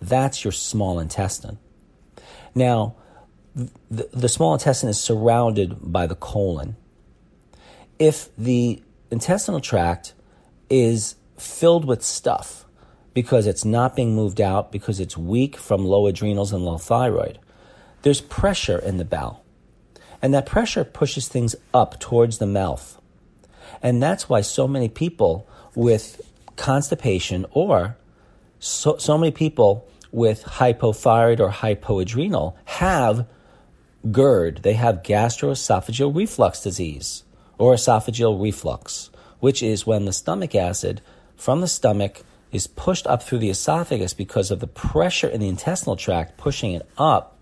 That's 0.00 0.44
your 0.44 0.52
small 0.52 0.98
intestine. 0.98 1.58
Now, 2.54 2.94
the, 3.54 4.08
the 4.12 4.28
small 4.28 4.54
intestine 4.54 4.88
is 4.88 5.00
surrounded 5.00 5.92
by 5.92 6.06
the 6.06 6.14
colon. 6.14 6.76
If 7.98 8.34
the 8.36 8.82
intestinal 9.10 9.60
tract 9.60 10.14
is 10.70 11.16
filled 11.36 11.84
with 11.84 12.02
stuff 12.02 12.64
because 13.14 13.46
it's 13.46 13.64
not 13.64 13.96
being 13.96 14.14
moved 14.14 14.40
out 14.40 14.70
because 14.70 15.00
it's 15.00 15.16
weak 15.16 15.56
from 15.56 15.84
low 15.84 16.06
adrenals 16.06 16.52
and 16.52 16.64
low 16.64 16.78
thyroid. 16.78 17.38
There's 18.02 18.20
pressure 18.20 18.78
in 18.78 18.98
the 18.98 19.04
bowel. 19.04 19.44
And 20.20 20.34
that 20.34 20.46
pressure 20.46 20.84
pushes 20.84 21.28
things 21.28 21.56
up 21.72 21.98
towards 22.00 22.38
the 22.38 22.46
mouth. 22.46 23.00
And 23.82 24.02
that's 24.02 24.28
why 24.28 24.40
so 24.40 24.66
many 24.68 24.88
people 24.88 25.48
with 25.74 26.20
constipation 26.56 27.46
or 27.50 27.96
so, 28.58 28.96
so 28.98 29.16
many 29.18 29.30
people 29.32 29.88
with 30.10 30.44
hypothyroid 30.44 31.40
or 31.40 31.50
hypoadrenal 31.50 32.54
have 32.64 33.26
GERD. 34.10 34.62
They 34.62 34.74
have 34.74 35.02
gastroesophageal 35.02 36.14
reflux 36.14 36.62
disease 36.62 37.24
or 37.58 37.74
esophageal 37.74 38.40
reflux, 38.40 39.10
which 39.40 39.62
is 39.62 39.86
when 39.86 40.04
the 40.04 40.12
stomach 40.12 40.54
acid 40.54 41.00
from 41.36 41.60
the 41.60 41.68
stomach 41.68 42.22
is 42.50 42.66
pushed 42.66 43.06
up 43.06 43.22
through 43.22 43.38
the 43.38 43.50
esophagus 43.50 44.14
because 44.14 44.50
of 44.50 44.60
the 44.60 44.66
pressure 44.66 45.28
in 45.28 45.40
the 45.40 45.48
intestinal 45.48 45.96
tract 45.96 46.36
pushing 46.38 46.72
it 46.72 46.88
up, 46.96 47.36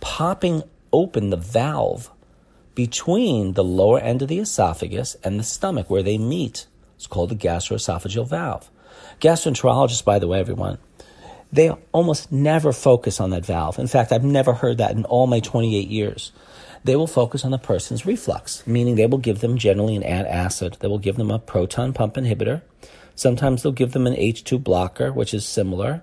popping 0.00 0.62
open 0.92 1.30
the 1.30 1.36
valve 1.36 2.10
between 2.74 3.54
the 3.54 3.64
lower 3.64 3.98
end 3.98 4.22
of 4.22 4.28
the 4.28 4.38
esophagus 4.38 5.16
and 5.22 5.38
the 5.38 5.44
stomach 5.44 5.90
where 5.90 6.02
they 6.02 6.16
meet. 6.16 6.66
It's 6.96 7.06
called 7.06 7.30
the 7.30 7.36
gastroesophageal 7.36 8.28
valve. 8.28 8.70
Gastroenterologists, 9.20 10.04
by 10.04 10.18
the 10.18 10.28
way, 10.28 10.38
everyone, 10.38 10.78
they 11.52 11.70
almost 11.92 12.30
never 12.30 12.72
focus 12.72 13.20
on 13.20 13.30
that 13.30 13.44
valve. 13.44 13.78
In 13.78 13.86
fact, 13.86 14.12
I've 14.12 14.24
never 14.24 14.52
heard 14.52 14.78
that 14.78 14.92
in 14.92 15.04
all 15.04 15.26
my 15.26 15.40
28 15.40 15.88
years. 15.88 16.32
They 16.84 16.94
will 16.94 17.06
focus 17.06 17.44
on 17.44 17.50
the 17.50 17.58
person's 17.58 18.06
reflux, 18.06 18.66
meaning 18.66 18.94
they 18.94 19.06
will 19.06 19.18
give 19.18 19.40
them 19.40 19.58
generally 19.58 19.96
an 19.96 20.02
antacid. 20.02 20.78
They 20.78 20.88
will 20.88 20.98
give 20.98 21.16
them 21.16 21.30
a 21.30 21.38
proton 21.38 21.92
pump 21.92 22.14
inhibitor. 22.14 22.62
Sometimes 23.14 23.62
they'll 23.62 23.72
give 23.72 23.92
them 23.92 24.06
an 24.06 24.14
H2 24.14 24.62
blocker, 24.62 25.12
which 25.12 25.34
is 25.34 25.44
similar. 25.44 26.02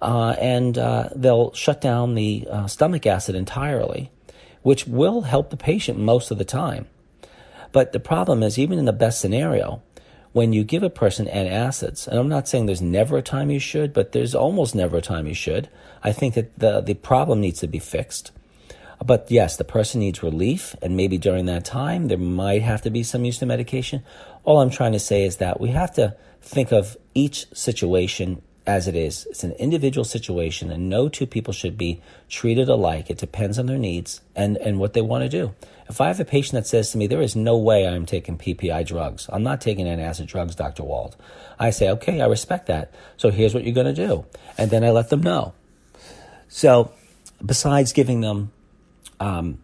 Uh, 0.00 0.36
and 0.38 0.78
uh, 0.78 1.08
they'll 1.16 1.52
shut 1.54 1.80
down 1.80 2.14
the 2.14 2.46
uh, 2.50 2.66
stomach 2.66 3.06
acid 3.06 3.34
entirely, 3.34 4.10
which 4.62 4.86
will 4.86 5.22
help 5.22 5.50
the 5.50 5.56
patient 5.56 5.98
most 5.98 6.30
of 6.30 6.38
the 6.38 6.44
time. 6.44 6.86
But 7.72 7.92
the 7.92 8.00
problem 8.00 8.42
is, 8.42 8.58
even 8.58 8.78
in 8.78 8.84
the 8.84 8.92
best 8.92 9.20
scenario, 9.20 9.82
when 10.36 10.52
you 10.52 10.62
give 10.64 10.82
a 10.82 10.90
person 10.90 11.24
antacids, 11.28 12.06
and 12.06 12.18
I'm 12.18 12.28
not 12.28 12.46
saying 12.46 12.66
there's 12.66 12.82
never 12.82 13.16
a 13.16 13.22
time 13.22 13.50
you 13.50 13.58
should, 13.58 13.94
but 13.94 14.12
there's 14.12 14.34
almost 14.34 14.74
never 14.74 14.98
a 14.98 15.00
time 15.00 15.26
you 15.26 15.32
should. 15.32 15.70
I 16.04 16.12
think 16.12 16.34
that 16.34 16.58
the, 16.58 16.82
the 16.82 16.92
problem 16.92 17.40
needs 17.40 17.60
to 17.60 17.66
be 17.66 17.78
fixed. 17.78 18.32
But 19.02 19.30
yes, 19.30 19.56
the 19.56 19.64
person 19.64 20.00
needs 20.00 20.22
relief, 20.22 20.76
and 20.82 20.94
maybe 20.94 21.16
during 21.16 21.46
that 21.46 21.64
time 21.64 22.08
there 22.08 22.18
might 22.18 22.60
have 22.60 22.82
to 22.82 22.90
be 22.90 23.02
some 23.02 23.24
use 23.24 23.40
of 23.40 23.48
medication. 23.48 24.02
All 24.44 24.60
I'm 24.60 24.68
trying 24.68 24.92
to 24.92 24.98
say 24.98 25.24
is 25.24 25.38
that 25.38 25.58
we 25.58 25.70
have 25.70 25.94
to 25.94 26.14
think 26.42 26.70
of 26.70 26.98
each 27.14 27.46
situation 27.54 28.42
as 28.66 28.88
it 28.88 28.96
is. 28.96 29.26
It's 29.30 29.44
an 29.44 29.52
individual 29.52 30.04
situation, 30.04 30.70
and 30.70 30.88
no 30.88 31.08
two 31.08 31.26
people 31.26 31.52
should 31.52 31.78
be 31.78 32.00
treated 32.28 32.68
alike. 32.68 33.08
It 33.08 33.18
depends 33.18 33.58
on 33.58 33.66
their 33.66 33.78
needs 33.78 34.20
and, 34.34 34.56
and 34.56 34.78
what 34.78 34.92
they 34.92 35.00
want 35.00 35.22
to 35.22 35.28
do. 35.28 35.54
If 35.88 36.00
I 36.00 36.08
have 36.08 36.18
a 36.18 36.24
patient 36.24 36.54
that 36.54 36.66
says 36.66 36.90
to 36.90 36.98
me, 36.98 37.06
There 37.06 37.22
is 37.22 37.36
no 37.36 37.56
way 37.56 37.86
I'm 37.86 38.06
taking 38.06 38.36
PPI 38.36 38.86
drugs, 38.86 39.28
I'm 39.32 39.44
not 39.44 39.60
taking 39.60 39.86
antacid 39.86 40.26
drugs, 40.26 40.56
Dr. 40.56 40.82
Wald, 40.82 41.16
I 41.58 41.70
say, 41.70 41.88
Okay, 41.90 42.20
I 42.20 42.26
respect 42.26 42.66
that. 42.66 42.92
So 43.16 43.30
here's 43.30 43.54
what 43.54 43.64
you're 43.64 43.74
going 43.74 43.94
to 43.94 44.06
do. 44.06 44.26
And 44.58 44.70
then 44.70 44.82
I 44.82 44.90
let 44.90 45.10
them 45.10 45.22
know. 45.22 45.54
So, 46.48 46.92
besides 47.44 47.92
giving 47.92 48.20
them 48.20 48.50
um, 49.20 49.58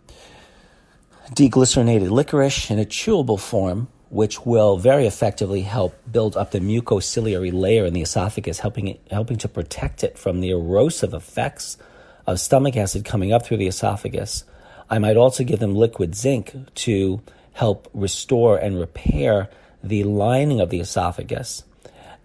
deglycerinated 1.30 2.10
licorice 2.10 2.70
in 2.70 2.78
a 2.78 2.84
chewable 2.84 3.40
form, 3.40 3.88
which 4.12 4.44
will 4.44 4.76
very 4.76 5.06
effectively 5.06 5.62
help 5.62 5.98
build 6.12 6.36
up 6.36 6.50
the 6.50 6.60
mucociliary 6.60 7.50
layer 7.50 7.86
in 7.86 7.94
the 7.94 8.02
esophagus, 8.02 8.58
helping, 8.58 8.88
it, 8.88 9.00
helping 9.10 9.38
to 9.38 9.48
protect 9.48 10.04
it 10.04 10.18
from 10.18 10.42
the 10.42 10.50
erosive 10.50 11.14
effects 11.14 11.78
of 12.26 12.38
stomach 12.38 12.76
acid 12.76 13.06
coming 13.06 13.32
up 13.32 13.42
through 13.42 13.56
the 13.56 13.66
esophagus. 13.66 14.44
I 14.90 14.98
might 14.98 15.16
also 15.16 15.44
give 15.44 15.60
them 15.60 15.74
liquid 15.74 16.14
zinc 16.14 16.54
to 16.74 17.22
help 17.54 17.88
restore 17.94 18.58
and 18.58 18.78
repair 18.78 19.48
the 19.82 20.04
lining 20.04 20.60
of 20.60 20.68
the 20.68 20.80
esophagus. 20.80 21.64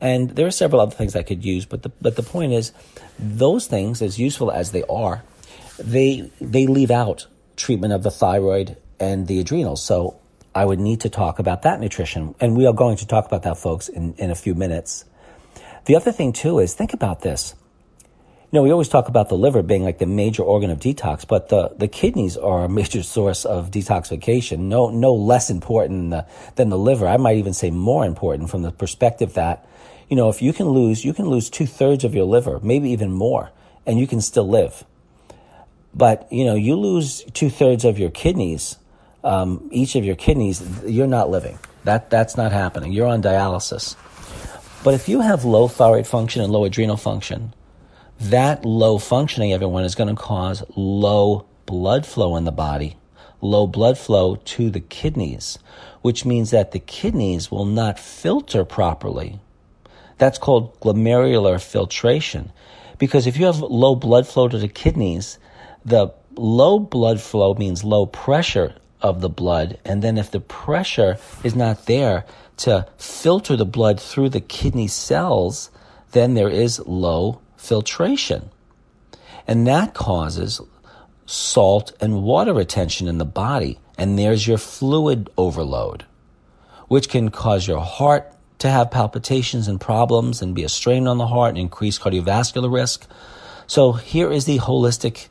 And 0.01 0.31
there 0.31 0.45
are 0.45 0.51
several 0.51 0.81
other 0.81 0.93
things 0.93 1.15
I 1.15 1.23
could 1.23 1.45
use, 1.45 1.65
but 1.65 1.83
the, 1.83 1.91
but 2.01 2.17
the 2.17 2.21
point 2.21 2.51
is, 2.51 2.73
those 3.17 3.65
things, 3.65 4.01
as 4.01 4.19
useful 4.19 4.51
as 4.51 4.71
they 4.71 4.83
are, 4.89 5.23
they, 5.79 6.29
they 6.41 6.67
leave 6.67 6.91
out 6.91 7.27
treatment 7.55 7.93
of 7.93 8.03
the 8.03 8.11
thyroid 8.11 8.75
and 8.99 9.27
the 9.27 9.39
adrenals. 9.39 9.81
So 9.81 10.19
I 10.53 10.65
would 10.65 10.79
need 10.79 11.01
to 11.01 11.09
talk 11.09 11.39
about 11.39 11.61
that 11.63 11.79
nutrition. 11.79 12.35
And 12.39 12.57
we 12.57 12.65
are 12.65 12.73
going 12.73 12.97
to 12.97 13.07
talk 13.07 13.25
about 13.25 13.43
that, 13.43 13.57
folks, 13.57 13.89
in, 13.89 14.13
in 14.17 14.31
a 14.31 14.35
few 14.35 14.55
minutes. 14.55 15.05
The 15.85 15.95
other 15.95 16.11
thing, 16.11 16.33
too, 16.33 16.59
is 16.59 16.73
think 16.73 16.93
about 16.93 17.21
this. 17.21 17.55
You 18.51 18.59
know, 18.59 18.63
we 18.63 18.71
always 18.71 18.87
talk 18.87 19.09
about 19.09 19.27
the 19.27 19.37
liver 19.37 19.61
being 19.61 19.83
like 19.83 19.97
the 19.97 20.05
major 20.05 20.41
organ 20.41 20.69
of 20.69 20.79
detox, 20.79 21.27
but 21.27 21.49
the, 21.49 21.69
the 21.77 21.89
kidneys 21.89 22.37
are 22.37 22.63
a 22.63 22.69
major 22.69 23.03
source 23.15 23.43
of 23.43 23.71
detoxification, 23.71 24.59
no, 24.59 24.89
no 24.89 25.13
less 25.13 25.49
important 25.49 25.99
than 25.99 26.09
the, 26.09 26.25
than 26.55 26.69
the 26.69 26.77
liver. 26.77 27.07
I 27.07 27.17
might 27.17 27.37
even 27.37 27.53
say 27.53 27.71
more 27.71 28.05
important 28.05 28.49
from 28.49 28.61
the 28.61 28.71
perspective 28.71 29.33
that, 29.33 29.67
you 30.09 30.15
know, 30.15 30.29
if 30.29 30.41
you 30.41 30.53
can 30.53 30.69
lose, 30.69 31.03
you 31.03 31.13
can 31.13 31.27
lose 31.27 31.49
two 31.49 31.65
thirds 31.65 32.05
of 32.05 32.15
your 32.15 32.23
liver, 32.23 32.61
maybe 32.63 32.89
even 32.91 33.11
more, 33.11 33.51
and 33.85 33.99
you 33.99 34.07
can 34.07 34.21
still 34.21 34.47
live. 34.47 34.85
But, 35.93 36.31
you 36.31 36.45
know, 36.45 36.55
you 36.55 36.75
lose 36.75 37.23
two 37.33 37.49
thirds 37.49 37.83
of 37.83 37.99
your 37.99 38.11
kidneys, 38.11 38.77
um, 39.27 39.67
each 39.71 39.95
of 39.95 40.05
your 40.05 40.15
kidneys, 40.15 40.63
you're 40.85 41.05
not 41.05 41.29
living. 41.29 41.59
That, 41.83 42.09
that's 42.09 42.37
not 42.37 42.53
happening. 42.53 42.93
You're 42.93 43.07
on 43.07 43.21
dialysis. 43.21 43.95
But 44.83 44.93
if 44.93 45.09
you 45.09 45.19
have 45.19 45.43
low 45.43 45.67
thyroid 45.67 46.07
function 46.07 46.41
and 46.41 46.51
low 46.51 46.63
adrenal 46.63 46.95
function, 46.95 47.53
that 48.19 48.63
low 48.63 48.97
functioning, 48.97 49.51
everyone, 49.51 49.83
is 49.83 49.95
going 49.95 50.15
to 50.15 50.21
cause 50.21 50.63
low 50.75 51.45
blood 51.65 52.05
flow 52.05 52.37
in 52.37 52.45
the 52.45 52.51
body, 52.53 52.95
low 53.41 53.67
blood 53.67 53.97
flow 53.97 54.37
to 54.37 54.69
the 54.69 54.79
kidneys, 54.79 55.59
which 56.01 56.25
means 56.25 56.51
that 56.51 56.71
the 56.71 56.79
kidneys 56.79 57.51
will 57.51 57.65
not 57.65 57.99
filter 57.99 58.63
properly. 58.63 59.39
That's 60.17 60.37
called 60.37 60.79
glomerular 60.79 61.61
filtration. 61.61 62.51
Because 62.97 63.27
if 63.27 63.37
you 63.37 63.45
have 63.45 63.59
low 63.59 63.93
blood 63.95 64.25
flow 64.25 64.47
to 64.47 64.57
the 64.57 64.69
kidneys, 64.69 65.37
the 65.83 66.13
low 66.35 66.79
blood 66.79 67.19
flow 67.19 67.53
means 67.55 67.83
low 67.83 68.05
pressure 68.05 68.75
of 69.01 69.21
the 69.21 69.29
blood. 69.29 69.79
And 69.85 70.01
then 70.01 70.17
if 70.17 70.31
the 70.31 70.39
pressure 70.39 71.17
is 71.43 71.55
not 71.55 71.85
there 71.85 72.25
to 72.57 72.87
filter 72.97 73.55
the 73.55 73.65
blood 73.65 73.99
through 73.99 74.29
the 74.29 74.41
kidney 74.41 74.87
cells, 74.87 75.69
then 76.11 76.33
there 76.33 76.49
is 76.49 76.79
low 76.79 77.41
filtration. 77.55 78.49
And 79.47 79.67
that 79.67 79.93
causes 79.93 80.61
salt 81.25 81.93
and 82.01 82.23
water 82.23 82.53
retention 82.53 83.07
in 83.07 83.17
the 83.17 83.25
body. 83.25 83.79
And 83.97 84.17
there's 84.17 84.47
your 84.47 84.57
fluid 84.57 85.29
overload, 85.37 86.05
which 86.87 87.09
can 87.09 87.29
cause 87.29 87.67
your 87.67 87.81
heart 87.81 88.33
to 88.59 88.69
have 88.69 88.91
palpitations 88.91 89.67
and 89.67 89.79
problems 89.79 90.41
and 90.41 90.55
be 90.55 90.63
a 90.63 90.69
strain 90.69 91.07
on 91.07 91.17
the 91.17 91.27
heart 91.27 91.49
and 91.49 91.57
increase 91.59 91.99
cardiovascular 91.99 92.71
risk. 92.71 93.07
So 93.67 93.93
here 93.93 94.31
is 94.31 94.45
the 94.45 94.59
holistic, 94.59 95.27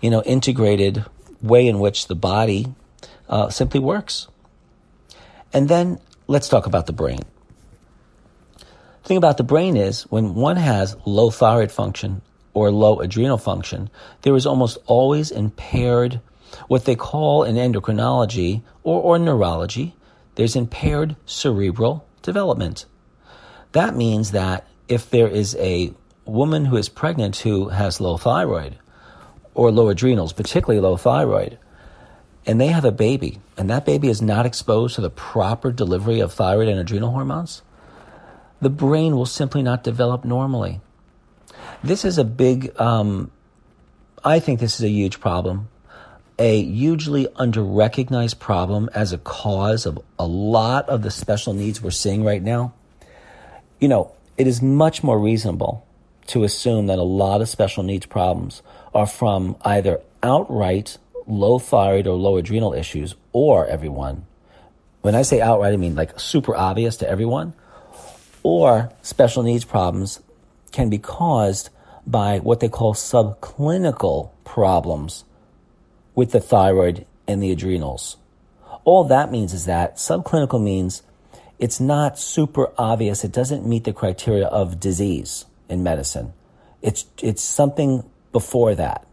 you 0.00 0.10
know, 0.10 0.22
integrated 0.22 1.04
way 1.42 1.66
in 1.66 1.80
which 1.80 2.06
the 2.06 2.14
body 2.14 2.66
uh, 3.30 3.48
simply 3.48 3.80
works. 3.80 4.28
And 5.52 5.68
then 5.68 5.98
let's 6.26 6.48
talk 6.48 6.66
about 6.66 6.86
the 6.86 6.92
brain. 6.92 7.20
The 8.58 9.08
thing 9.08 9.16
about 9.16 9.38
the 9.38 9.44
brain 9.44 9.76
is 9.76 10.02
when 10.02 10.34
one 10.34 10.56
has 10.56 10.96
low 11.06 11.30
thyroid 11.30 11.72
function 11.72 12.20
or 12.52 12.70
low 12.70 13.00
adrenal 13.00 13.38
function, 13.38 13.88
there 14.22 14.36
is 14.36 14.46
almost 14.46 14.76
always 14.86 15.30
impaired 15.30 16.20
what 16.68 16.84
they 16.84 16.96
call 16.96 17.44
in 17.44 17.56
endocrinology 17.56 18.62
or, 18.82 19.00
or 19.02 19.18
neurology, 19.18 19.94
there's 20.34 20.56
impaired 20.56 21.16
cerebral 21.26 22.06
development. 22.22 22.86
That 23.72 23.94
means 23.94 24.32
that 24.32 24.66
if 24.88 25.10
there 25.10 25.28
is 25.28 25.54
a 25.56 25.92
woman 26.24 26.64
who 26.64 26.76
is 26.76 26.88
pregnant 26.88 27.36
who 27.36 27.68
has 27.68 28.00
low 28.00 28.16
thyroid 28.16 28.76
or 29.54 29.70
low 29.70 29.88
adrenals, 29.88 30.32
particularly 30.32 30.80
low 30.80 30.96
thyroid, 30.96 31.58
and 32.46 32.60
they 32.60 32.68
have 32.68 32.84
a 32.84 32.92
baby, 32.92 33.40
and 33.56 33.68
that 33.70 33.84
baby 33.84 34.08
is 34.08 34.22
not 34.22 34.46
exposed 34.46 34.94
to 34.94 35.00
the 35.00 35.10
proper 35.10 35.70
delivery 35.70 36.20
of 36.20 36.32
thyroid 36.32 36.68
and 36.68 36.78
adrenal 36.78 37.10
hormones, 37.10 37.62
the 38.60 38.70
brain 38.70 39.16
will 39.16 39.26
simply 39.26 39.62
not 39.62 39.82
develop 39.82 40.24
normally. 40.24 40.80
This 41.82 42.04
is 42.04 42.18
a 42.18 42.24
big, 42.24 42.78
um, 42.80 43.30
I 44.24 44.38
think 44.38 44.60
this 44.60 44.74
is 44.74 44.84
a 44.84 44.90
huge 44.90 45.20
problem, 45.20 45.68
a 46.38 46.62
hugely 46.62 47.26
underrecognized 47.26 48.38
problem 48.38 48.88
as 48.94 49.12
a 49.12 49.18
cause 49.18 49.86
of 49.86 49.98
a 50.18 50.26
lot 50.26 50.88
of 50.88 51.02
the 51.02 51.10
special 51.10 51.52
needs 51.52 51.82
we're 51.82 51.90
seeing 51.90 52.24
right 52.24 52.42
now. 52.42 52.72
You 53.78 53.88
know, 53.88 54.12
it 54.36 54.46
is 54.46 54.62
much 54.62 55.02
more 55.02 55.18
reasonable 55.18 55.86
to 56.28 56.44
assume 56.44 56.86
that 56.86 56.98
a 56.98 57.02
lot 57.02 57.40
of 57.40 57.48
special 57.48 57.82
needs 57.82 58.06
problems 58.06 58.62
are 58.94 59.06
from 59.06 59.56
either 59.62 60.00
outright 60.22 60.96
low 61.30 61.58
thyroid 61.58 62.06
or 62.06 62.16
low 62.16 62.36
adrenal 62.36 62.74
issues, 62.74 63.14
or 63.32 63.66
everyone, 63.66 64.26
when 65.02 65.14
I 65.14 65.22
say 65.22 65.40
outright, 65.40 65.72
I 65.72 65.76
mean 65.76 65.94
like 65.94 66.18
super 66.20 66.54
obvious 66.54 66.96
to 66.98 67.08
everyone, 67.08 67.54
or 68.42 68.92
special 69.02 69.42
needs 69.42 69.64
problems 69.64 70.20
can 70.72 70.90
be 70.90 70.98
caused 70.98 71.70
by 72.06 72.38
what 72.38 72.60
they 72.60 72.68
call 72.68 72.94
subclinical 72.94 74.30
problems 74.44 75.24
with 76.14 76.32
the 76.32 76.40
thyroid 76.40 77.06
and 77.26 77.42
the 77.42 77.52
adrenals. 77.52 78.16
All 78.84 79.04
that 79.04 79.30
means 79.30 79.52
is 79.52 79.66
that 79.66 79.96
subclinical 79.96 80.62
means 80.62 81.02
it's 81.58 81.80
not 81.80 82.18
super 82.18 82.72
obvious. 82.78 83.24
It 83.24 83.32
doesn't 83.32 83.66
meet 83.66 83.84
the 83.84 83.92
criteria 83.92 84.46
of 84.46 84.80
disease 84.80 85.44
in 85.68 85.82
medicine. 85.82 86.32
It's, 86.80 87.04
it's 87.22 87.42
something 87.42 88.08
before 88.32 88.74
that. 88.74 89.06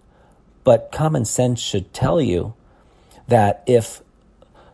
But 0.67 0.91
common 0.91 1.23
sense 1.23 1.61
should 1.61 1.93
tell 1.93 2.19
you 2.19 2.53
that 3.29 3.63
if 3.67 4.01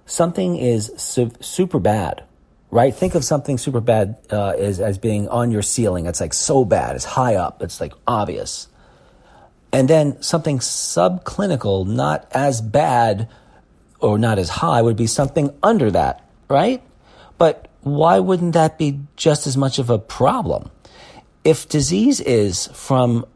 something 0.08 0.58
is 0.58 0.92
su- 0.98 1.30
super 1.40 1.78
bad, 1.78 2.24
right? 2.72 2.92
Think 2.92 3.14
of 3.14 3.24
something 3.24 3.60
super 3.60 3.80
bad 3.80 4.18
uh, 4.32 4.56
as, 4.58 4.80
as 4.80 4.98
being 4.98 5.28
on 5.30 5.52
your 5.52 5.62
ceiling. 5.62 6.08
It's 6.08 6.20
like 6.20 6.34
so 6.34 6.66
bad. 6.66 6.96
It's 6.96 7.06
high 7.06 7.36
up. 7.36 7.62
It's 7.62 7.80
like 7.80 7.94
obvious. 8.08 8.70
And 9.72 9.88
then 9.88 10.20
something 10.24 10.58
subclinical, 10.58 11.86
not 11.86 12.26
as 12.32 12.60
bad 12.60 13.30
or 14.00 14.18
not 14.18 14.40
as 14.40 14.50
high, 14.50 14.82
would 14.82 14.98
be 14.98 15.06
something 15.06 15.56
under 15.62 15.92
that, 15.92 16.28
right? 16.50 16.82
But 17.38 17.68
why 17.82 18.18
wouldn't 18.18 18.54
that 18.54 18.80
be 18.80 19.02
just 19.16 19.46
as 19.46 19.56
much 19.56 19.78
of 19.78 19.92
a 19.92 20.00
problem? 20.00 20.72
If 21.44 21.70
disease 21.70 22.20
is 22.20 22.66
from, 22.74 23.28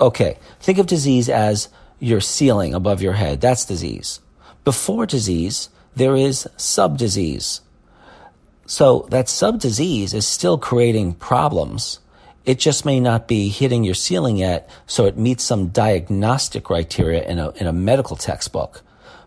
okay, 0.00 0.38
think 0.60 0.78
of 0.78 0.86
disease 0.86 1.28
as 1.28 1.68
your 1.98 2.20
ceiling 2.20 2.74
above 2.74 3.02
your 3.02 3.14
head. 3.14 3.40
That's 3.40 3.64
disease. 3.64 4.20
Before 4.64 5.06
disease, 5.06 5.68
there 5.94 6.16
is 6.16 6.48
subdisease. 6.56 7.60
So 8.66 9.06
that 9.10 9.28
subdisease 9.28 10.12
is 10.12 10.26
still 10.26 10.58
creating 10.58 11.14
problems. 11.14 12.00
It 12.44 12.58
just 12.58 12.84
may 12.84 13.00
not 13.00 13.28
be 13.28 13.48
hitting 13.48 13.84
your 13.84 13.94
ceiling 13.94 14.36
yet, 14.36 14.68
so 14.86 15.06
it 15.06 15.16
meets 15.16 15.44
some 15.44 15.68
diagnostic 15.68 16.64
criteria 16.64 17.22
in 17.24 17.38
a, 17.38 17.50
in 17.52 17.66
a 17.66 17.72
medical 17.72 18.16
textbook. 18.16 18.82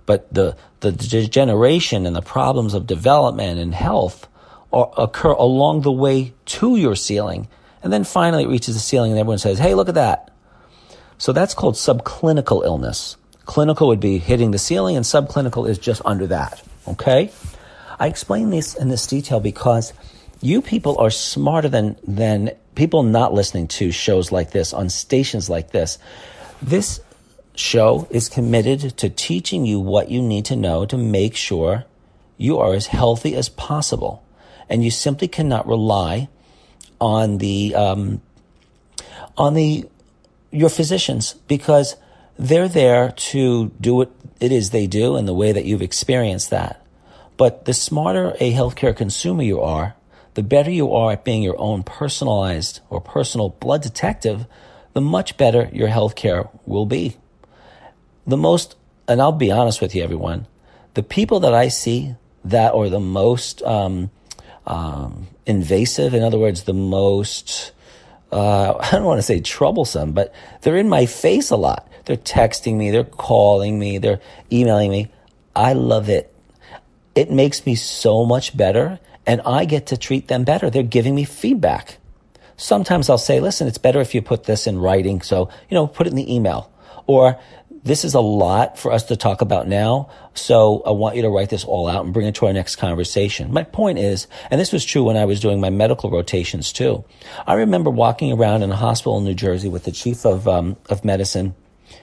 But 0.06 0.34
the, 0.34 0.58
the 0.80 0.92
degeneration 0.92 2.06
and 2.06 2.16
the 2.16 2.22
problems 2.22 2.74
of 2.74 2.88
development 2.88 3.60
and 3.60 3.74
health 3.74 4.28
are, 4.72 4.92
occur 4.98 5.32
along 5.32 5.82
the 5.82 5.92
way 5.92 6.34
to 6.46 6.76
your 6.76 6.96
ceiling. 6.96 7.48
And 7.84 7.94
then 7.94 8.04
finally 8.04 8.44
it 8.44 8.50
reaches 8.50 8.76
the 8.76 8.82
ceiling 8.82 9.12
and 9.12 9.20
everyone 9.20 9.38
says, 9.38 9.60
hey, 9.60 9.74
look 9.74 9.90
at 9.90 9.96
that. 9.96 10.32
So 11.20 11.34
that's 11.34 11.54
called 11.54 11.76
subclinical 11.76 12.64
illness. 12.64 13.18
Clinical 13.46 13.90
would 13.90 14.00
be 14.00 14.20
hitting 14.20 14.52
the 14.52 14.58
ceiling 14.58 14.96
and 14.96 15.06
subclinical 15.06 15.70
is 15.70 15.78
just 15.78 16.02
under 16.06 16.26
that. 16.28 16.64
Okay? 16.88 17.32
I 18.00 18.08
explain 18.08 18.50
this 18.50 18.74
in 18.74 18.88
this 18.88 19.06
detail 19.06 19.42
because 19.42 19.92
you 20.42 20.62
people 20.62 20.98
are 20.98 21.10
smarter 21.10 21.68
than, 21.68 21.98
than 22.08 22.52
people 22.74 23.04
not 23.04 23.34
listening 23.34 23.68
to 23.68 23.92
shows 23.92 24.32
like 24.32 24.52
this 24.52 24.74
on 24.74 24.90
stations 24.90 25.50
like 25.50 25.72
this. 25.72 26.00
This 26.62 27.02
show 27.54 28.08
is 28.10 28.30
committed 28.30 28.98
to 28.98 29.10
teaching 29.10 29.66
you 29.66 29.78
what 29.82 30.10
you 30.10 30.22
need 30.22 30.46
to 30.46 30.56
know 30.56 30.86
to 30.86 30.98
make 30.98 31.36
sure 31.36 31.84
you 32.38 32.58
are 32.60 32.74
as 32.74 32.88
healthy 32.88 33.36
as 33.36 33.50
possible. 33.50 34.24
And 34.70 34.86
you 34.86 34.92
simply 34.92 35.28
cannot 35.28 35.68
rely 35.68 36.30
on 37.02 37.40
the, 37.40 37.76
um, 37.76 38.22
on 39.38 39.56
the, 39.56 39.86
your 40.52 40.70
physicians 40.70 41.34
because 41.48 41.96
they're 42.38 42.68
there 42.68 43.12
to 43.12 43.72
do 43.82 43.96
what 43.96 44.12
it 44.40 44.52
is 44.52 44.70
they 44.70 44.88
do 44.88 45.16
and 45.16 45.28
the 45.28 45.34
way 45.34 45.52
that 45.52 45.66
you've 45.66 45.82
experienced 45.82 46.50
that. 46.50 46.86
But 47.38 47.66
the 47.66 47.74
smarter 47.74 48.36
a 48.40 48.54
healthcare 48.54 48.96
consumer 48.96 49.44
you 49.44 49.62
are, 49.62 49.96
the 50.34 50.44
better 50.44 50.72
you 50.72 50.94
are 50.94 51.14
at 51.14 51.26
being 51.26 51.44
your 51.44 51.60
own 51.60 51.84
personalized 51.84 52.80
or 52.90 53.02
personal 53.02 53.50
blood 53.50 53.82
detective, 53.82 54.46
the 54.94 55.02
much 55.02 55.38
better 55.38 55.70
your 55.72 55.90
healthcare 55.90 56.50
will 56.66 56.86
be 56.86 57.18
the 58.26 58.38
most, 58.38 58.76
and 59.08 59.22
I'll 59.22 59.32
be 59.32 59.52
honest 59.52 59.82
with 59.82 59.96
you, 59.96 60.04
everyone, 60.04 60.48
the 60.94 61.04
people 61.04 61.40
that 61.42 61.54
I 61.54 61.68
see 61.68 62.16
that 62.46 62.74
are 62.74 62.90
the 62.90 63.00
most 63.00 63.62
um, 63.64 64.12
um, 64.66 65.28
invasive, 65.46 66.14
in 66.14 66.24
other 66.24 66.38
words, 66.38 66.64
the 66.64 66.74
most, 66.74 67.72
uh, 68.32 68.78
I 68.80 68.92
don't 68.92 69.04
want 69.04 69.20
to 69.20 69.24
say 69.24 69.40
troublesome, 69.40 70.14
but 70.14 70.34
they're 70.62 70.78
in 70.78 70.90
my 70.90 71.06
face 71.06 71.50
a 71.50 71.56
lot. 71.56 71.88
They're 72.06 72.18
texting 72.18 72.78
me, 72.78 72.92
they're 72.92 73.04
calling 73.04 73.78
me, 73.78 73.98
they're 73.98 74.20
emailing 74.52 74.92
me. 74.92 75.10
I 75.56 75.74
love 75.74 76.10
it. 76.10 76.34
It 77.16 77.32
makes 77.32 77.66
me 77.66 77.76
so 77.76 78.26
much 78.26 78.56
better, 78.56 79.00
and 79.26 79.42
I 79.46 79.66
get 79.66 79.88
to 79.88 79.98
treat 79.98 80.28
them 80.28 80.44
better. 80.44 80.70
They're 80.70 80.84
giving 80.84 81.16
me 81.16 81.26
feedback. 81.26 81.98
Sometimes 82.56 83.10
I'll 83.10 83.18
say, 83.18 83.40
listen, 83.40 83.68
it's 83.68 83.78
better 83.78 84.02
if 84.02 84.16
you 84.16 84.22
put 84.22 84.46
this 84.46 84.68
in 84.68 84.80
writing. 84.80 85.22
So, 85.22 85.50
you 85.70 85.76
know, 85.76 85.88
put 85.88 86.08
it 86.08 86.12
in 86.12 86.16
the 86.16 86.34
email. 86.34 86.72
Or 87.08 87.40
this 87.84 88.04
is 88.04 88.14
a 88.14 88.20
lot 88.20 88.78
for 88.78 88.92
us 88.92 89.04
to 89.06 89.16
talk 89.16 89.42
about 89.42 89.68
now. 89.68 90.10
So 90.34 90.82
I 90.86 90.92
want 90.92 91.16
you 91.16 91.22
to 91.24 91.30
write 91.30 91.50
this 91.50 91.64
all 91.64 91.88
out 91.88 92.04
and 92.04 92.14
bring 92.14 92.28
it 92.28 92.36
to 92.36 92.48
our 92.48 92.54
next 92.54 92.76
conversation. 92.76 93.54
My 93.54 93.64
point 93.64 94.00
is, 94.00 94.28
and 94.52 94.60
this 94.60 94.72
was 94.72 94.84
true 94.86 95.04
when 95.04 95.18
I 95.18 95.26
was 95.26 95.40
doing 95.40 95.60
my 95.60 95.70
medical 95.70 96.10
rotations 96.10 96.74
too. 96.74 97.04
I 97.48 97.54
remember 97.54 97.90
walking 97.90 98.32
around 98.32 98.64
in 98.64 98.72
a 98.72 98.76
hospital 98.76 99.18
in 99.18 99.24
New 99.24 99.34
Jersey 99.34 99.70
with 99.70 99.86
the 99.86 99.92
chief 99.92 100.26
of, 100.26 100.48
um, 100.48 100.78
of 100.90 101.06
medicine 101.06 101.56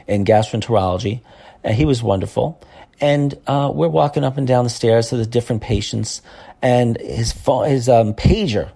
in 0.06 0.24
gastroenterology, 0.24 1.20
and 1.62 1.74
he 1.74 1.84
was 1.84 2.02
wonderful. 2.02 2.60
And 3.00 3.34
uh, 3.46 3.70
we're 3.74 3.88
walking 3.88 4.24
up 4.24 4.38
and 4.38 4.46
down 4.46 4.64
the 4.64 4.70
stairs 4.70 5.10
to 5.10 5.16
the 5.16 5.26
different 5.26 5.62
patients, 5.62 6.22
and 6.62 6.98
his 6.98 7.32
phone, 7.32 7.68
his 7.68 7.88
um, 7.88 8.14
pager 8.14 8.70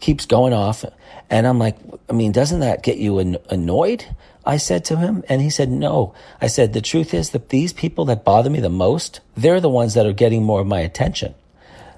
keeps 0.00 0.26
going 0.26 0.52
off, 0.52 0.84
and 1.28 1.46
I'm 1.46 1.60
like, 1.60 1.76
I 2.08 2.12
mean, 2.12 2.32
doesn't 2.32 2.60
that 2.60 2.82
get 2.82 2.98
you 2.98 3.20
an- 3.20 3.38
annoyed? 3.48 4.04
I 4.44 4.56
said 4.56 4.84
to 4.86 4.96
him, 4.96 5.22
and 5.28 5.42
he 5.42 5.50
said, 5.50 5.68
no. 5.68 6.14
I 6.40 6.46
said, 6.46 6.72
the 6.72 6.80
truth 6.80 7.12
is 7.12 7.30
that 7.30 7.50
these 7.50 7.72
people 7.72 8.06
that 8.06 8.24
bother 8.24 8.50
me 8.50 8.60
the 8.60 8.70
most, 8.70 9.20
they're 9.36 9.60
the 9.60 9.68
ones 9.68 9.94
that 9.94 10.06
are 10.06 10.12
getting 10.12 10.42
more 10.42 10.60
of 10.60 10.66
my 10.66 10.80
attention. 10.80 11.34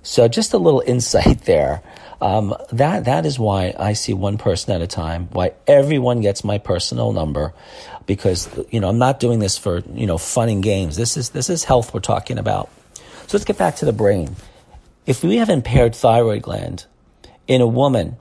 So 0.02 0.26
just 0.26 0.52
a 0.52 0.59
little 0.59 0.83
insight 0.85 1.42
there. 1.44 1.83
Um, 2.20 2.55
that, 2.70 3.07
that 3.07 3.26
is 3.26 3.38
why 3.38 3.74
I 3.76 3.94
see 3.94 4.12
one 4.12 4.38
person 4.38 4.74
at 4.74 4.81
a 4.81 4.87
time, 4.87 5.28
why 5.33 5.55
everyone 5.66 6.20
gets 6.20 6.44
my 6.44 6.59
personal 6.59 7.12
number, 7.12 7.52
because, 8.07 8.48
you 8.70 8.78
know, 8.78 8.88
I'm 8.88 8.98
not 8.98 9.18
doing 9.18 9.40
this 9.40 9.59
for, 9.59 9.81
you 9.92 10.07
know, 10.07 10.18
fun 10.18 10.48
and 10.48 10.62
games. 10.62 10.96
This 10.96 11.16
is, 11.16 11.31
this 11.31 11.50
is 11.50 11.64
health 11.64 11.92
we're 11.92 12.00
talking 12.00 12.38
about. 12.38 12.70
So 13.26 13.37
let's 13.37 13.44
get 13.44 13.59
back 13.59 13.76
to 13.76 13.85
the 13.85 13.92
brain. 13.92 14.37
If 15.05 15.24
we 15.24 15.38
have 15.38 15.48
impaired 15.48 15.96
thyroid 15.96 16.42
gland 16.42 16.87
in 17.48 17.61
a 17.61 17.66
woman 17.66 18.18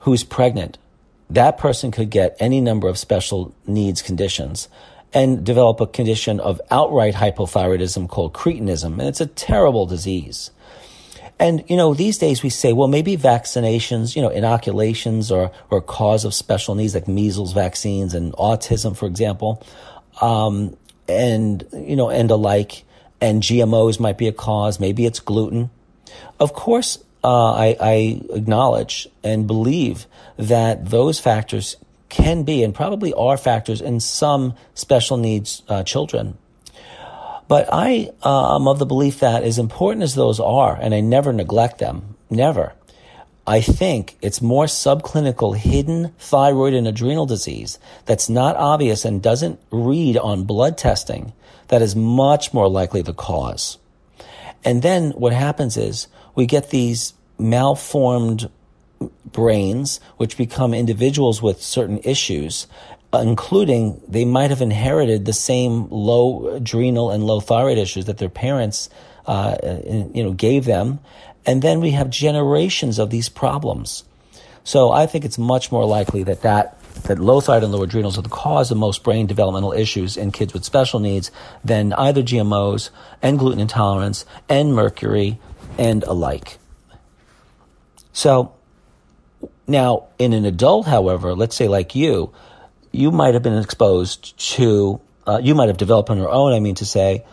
who's 0.00 0.24
pregnant, 0.24 0.76
that 1.30 1.58
person 1.58 1.90
could 1.90 2.10
get 2.10 2.36
any 2.40 2.60
number 2.60 2.88
of 2.88 2.98
special 2.98 3.54
needs 3.66 4.02
conditions 4.02 4.68
and 5.12 5.44
develop 5.44 5.80
a 5.80 5.86
condition 5.86 6.40
of 6.40 6.60
outright 6.70 7.14
hypothyroidism 7.14 8.08
called 8.08 8.32
cretinism. 8.32 8.92
And 8.92 9.02
it's 9.02 9.20
a 9.20 9.26
terrible 9.26 9.86
disease. 9.86 10.50
And, 11.38 11.64
you 11.68 11.76
know, 11.76 11.94
these 11.94 12.18
days 12.18 12.42
we 12.42 12.50
say, 12.50 12.72
well, 12.72 12.88
maybe 12.88 13.16
vaccinations, 13.16 14.16
you 14.16 14.22
know, 14.22 14.28
inoculations 14.28 15.30
or, 15.30 15.52
or 15.70 15.80
cause 15.80 16.24
of 16.24 16.34
special 16.34 16.74
needs 16.74 16.94
like 16.94 17.06
measles 17.06 17.52
vaccines 17.52 18.12
and 18.12 18.32
autism, 18.32 18.96
for 18.96 19.06
example, 19.06 19.62
um, 20.20 20.76
and, 21.08 21.64
you 21.72 21.94
know, 21.94 22.10
and 22.10 22.30
alike. 22.30 22.84
And 23.20 23.42
GMOs 23.42 23.98
might 23.98 24.18
be 24.18 24.28
a 24.28 24.32
cause. 24.32 24.78
Maybe 24.78 25.06
it's 25.06 25.20
gluten. 25.20 25.70
Of 26.40 26.54
course, 26.54 27.02
uh, 27.24 27.52
I, 27.52 27.76
I 27.80 28.20
acknowledge 28.30 29.08
and 29.22 29.46
believe 29.46 30.06
that 30.36 30.90
those 30.90 31.18
factors 31.18 31.76
can 32.08 32.42
be 32.42 32.62
and 32.62 32.74
probably 32.74 33.12
are 33.14 33.36
factors 33.36 33.80
in 33.80 34.00
some 34.00 34.54
special 34.74 35.16
needs 35.16 35.62
uh, 35.68 35.82
children. 35.82 36.38
But 37.48 37.68
I 37.72 38.10
uh, 38.22 38.56
am 38.56 38.68
of 38.68 38.78
the 38.78 38.86
belief 38.86 39.20
that 39.20 39.42
as 39.42 39.58
important 39.58 40.02
as 40.02 40.14
those 40.14 40.38
are, 40.38 40.78
and 40.80 40.94
I 40.94 41.00
never 41.00 41.32
neglect 41.32 41.78
them, 41.78 42.16
never, 42.30 42.74
I 43.46 43.62
think 43.62 44.18
it's 44.20 44.42
more 44.42 44.66
subclinical 44.66 45.56
hidden 45.56 46.12
thyroid 46.18 46.74
and 46.74 46.86
adrenal 46.86 47.24
disease 47.24 47.78
that's 48.04 48.28
not 48.28 48.56
obvious 48.56 49.06
and 49.06 49.22
doesn't 49.22 49.58
read 49.70 50.18
on 50.18 50.44
blood 50.44 50.76
testing 50.76 51.32
that 51.68 51.80
is 51.80 51.96
much 51.96 52.52
more 52.52 52.68
likely 52.68 53.00
the 53.00 53.14
cause. 53.14 53.78
And 54.64 54.82
then 54.82 55.12
what 55.12 55.32
happens 55.32 55.78
is 55.78 56.08
we 56.38 56.46
get 56.46 56.70
these 56.70 57.14
malformed 57.36 58.48
brains, 59.26 59.98
which 60.18 60.36
become 60.36 60.72
individuals 60.72 61.42
with 61.42 61.60
certain 61.60 61.98
issues, 62.04 62.68
including 63.12 64.00
they 64.06 64.24
might 64.24 64.50
have 64.50 64.62
inherited 64.62 65.24
the 65.24 65.32
same 65.32 65.88
low 65.90 66.46
adrenal 66.54 67.10
and 67.10 67.24
low 67.24 67.40
thyroid 67.40 67.76
issues 67.76 68.04
that 68.04 68.18
their 68.18 68.28
parents, 68.28 68.88
uh, 69.26 69.56
you 70.14 70.22
know, 70.22 70.32
gave 70.32 70.64
them. 70.64 71.00
And 71.44 71.60
then 71.60 71.80
we 71.80 71.90
have 71.90 72.08
generations 72.08 73.00
of 73.00 73.10
these 73.10 73.28
problems. 73.28 74.04
So 74.62 74.92
I 74.92 75.06
think 75.06 75.24
it's 75.24 75.38
much 75.38 75.72
more 75.72 75.86
likely 75.86 76.22
that 76.22 76.42
that 76.42 76.76
that 77.02 77.18
low 77.18 77.40
thyroid 77.40 77.64
and 77.64 77.72
low 77.72 77.82
adrenals 77.82 78.16
are 78.16 78.22
the 78.22 78.28
cause 78.28 78.70
of 78.70 78.76
most 78.76 79.02
brain 79.02 79.26
developmental 79.26 79.72
issues 79.72 80.16
in 80.16 80.30
kids 80.30 80.52
with 80.52 80.64
special 80.64 81.00
needs 81.00 81.32
than 81.64 81.92
either 81.94 82.22
GMOs 82.22 82.90
and 83.22 83.38
gluten 83.38 83.60
intolerance 83.60 84.24
and 84.48 84.74
mercury 84.74 85.40
and 85.78 86.02
alike. 86.04 86.58
So 88.12 88.52
now, 89.66 90.08
in 90.18 90.32
an 90.32 90.44
adult, 90.44 90.86
however, 90.86 91.34
let's 91.34 91.54
say 91.54 91.68
like 91.68 91.94
you, 91.94 92.32
you 92.90 93.10
might 93.10 93.34
have 93.34 93.42
been 93.42 93.56
exposed 93.56 94.36
to, 94.56 95.00
uh, 95.26 95.40
you 95.42 95.54
might 95.54 95.68
have 95.68 95.76
developed 95.76 96.10
on 96.10 96.18
your 96.18 96.30
own, 96.30 96.52
I 96.52 96.60
mean 96.60 96.74
to 96.76 96.86
say, 96.86 97.24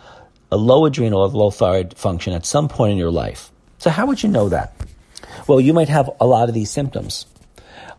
a 0.51 0.57
low 0.57 0.85
adrenal 0.85 1.21
or 1.21 1.27
low 1.27 1.49
thyroid 1.49 1.97
function 1.97 2.33
at 2.33 2.45
some 2.45 2.67
point 2.67 2.91
in 2.91 2.97
your 2.97 3.11
life. 3.11 3.51
So, 3.79 3.89
how 3.89 4.05
would 4.05 4.21
you 4.21 4.29
know 4.29 4.49
that? 4.49 4.73
Well, 5.47 5.59
you 5.59 5.73
might 5.73 5.89
have 5.89 6.09
a 6.19 6.27
lot 6.27 6.49
of 6.49 6.55
these 6.55 6.69
symptoms. 6.69 7.25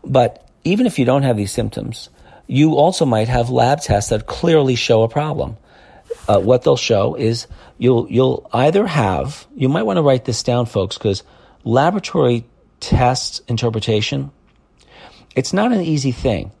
But 0.03 0.47
even 0.63 0.85
if 0.85 0.97
you 0.97 1.05
don't 1.05 1.23
have 1.23 1.37
these 1.37 1.51
symptoms, 1.51 2.09
you 2.47 2.75
also 2.75 3.05
might 3.05 3.27
have 3.27 3.49
lab 3.49 3.81
tests 3.81 4.09
that 4.09 4.25
clearly 4.25 4.75
show 4.75 5.03
a 5.03 5.09
problem. 5.09 5.57
Uh, 6.27 6.39
what 6.39 6.63
they'll 6.63 6.75
show 6.75 7.15
is 7.15 7.47
you'll 7.77 8.07
you'll 8.09 8.49
either 8.51 8.85
have 8.85 9.47
you 9.55 9.69
might 9.69 9.83
want 9.83 9.97
to 9.97 10.01
write 10.01 10.25
this 10.25 10.43
down, 10.43 10.65
folks, 10.65 10.97
because 10.97 11.23
laboratory 11.63 12.45
test 12.79 13.41
interpretation 13.47 14.31
it's 15.37 15.53
not 15.53 15.71
an 15.71 15.81
easy 15.81 16.11
thing, 16.11 16.51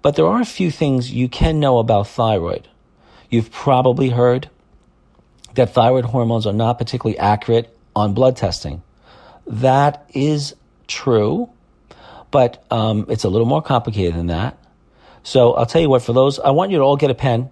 but 0.00 0.14
there 0.14 0.28
are 0.28 0.40
a 0.40 0.44
few 0.44 0.70
things 0.70 1.10
you 1.10 1.28
can 1.28 1.58
know 1.58 1.78
about 1.78 2.06
thyroid. 2.06 2.68
You've 3.28 3.50
probably 3.50 4.10
heard 4.10 4.48
that 5.56 5.74
thyroid 5.74 6.04
hormones 6.04 6.46
are 6.46 6.52
not 6.52 6.78
particularly 6.78 7.18
accurate 7.18 7.76
on 7.96 8.14
blood 8.14 8.36
testing. 8.36 8.84
That 9.48 10.08
is 10.14 10.54
true, 10.86 11.50
but 12.30 12.64
um, 12.70 13.06
it's 13.08 13.24
a 13.24 13.28
little 13.28 13.48
more 13.48 13.62
complicated 13.62 14.14
than 14.14 14.28
that. 14.28 14.56
So 15.24 15.54
I'll 15.54 15.66
tell 15.66 15.82
you 15.82 15.90
what, 15.90 16.02
for 16.02 16.12
those, 16.12 16.38
I 16.38 16.50
want 16.50 16.70
you 16.70 16.78
to 16.78 16.84
all 16.84 16.96
get 16.96 17.10
a 17.10 17.16
pen. 17.16 17.50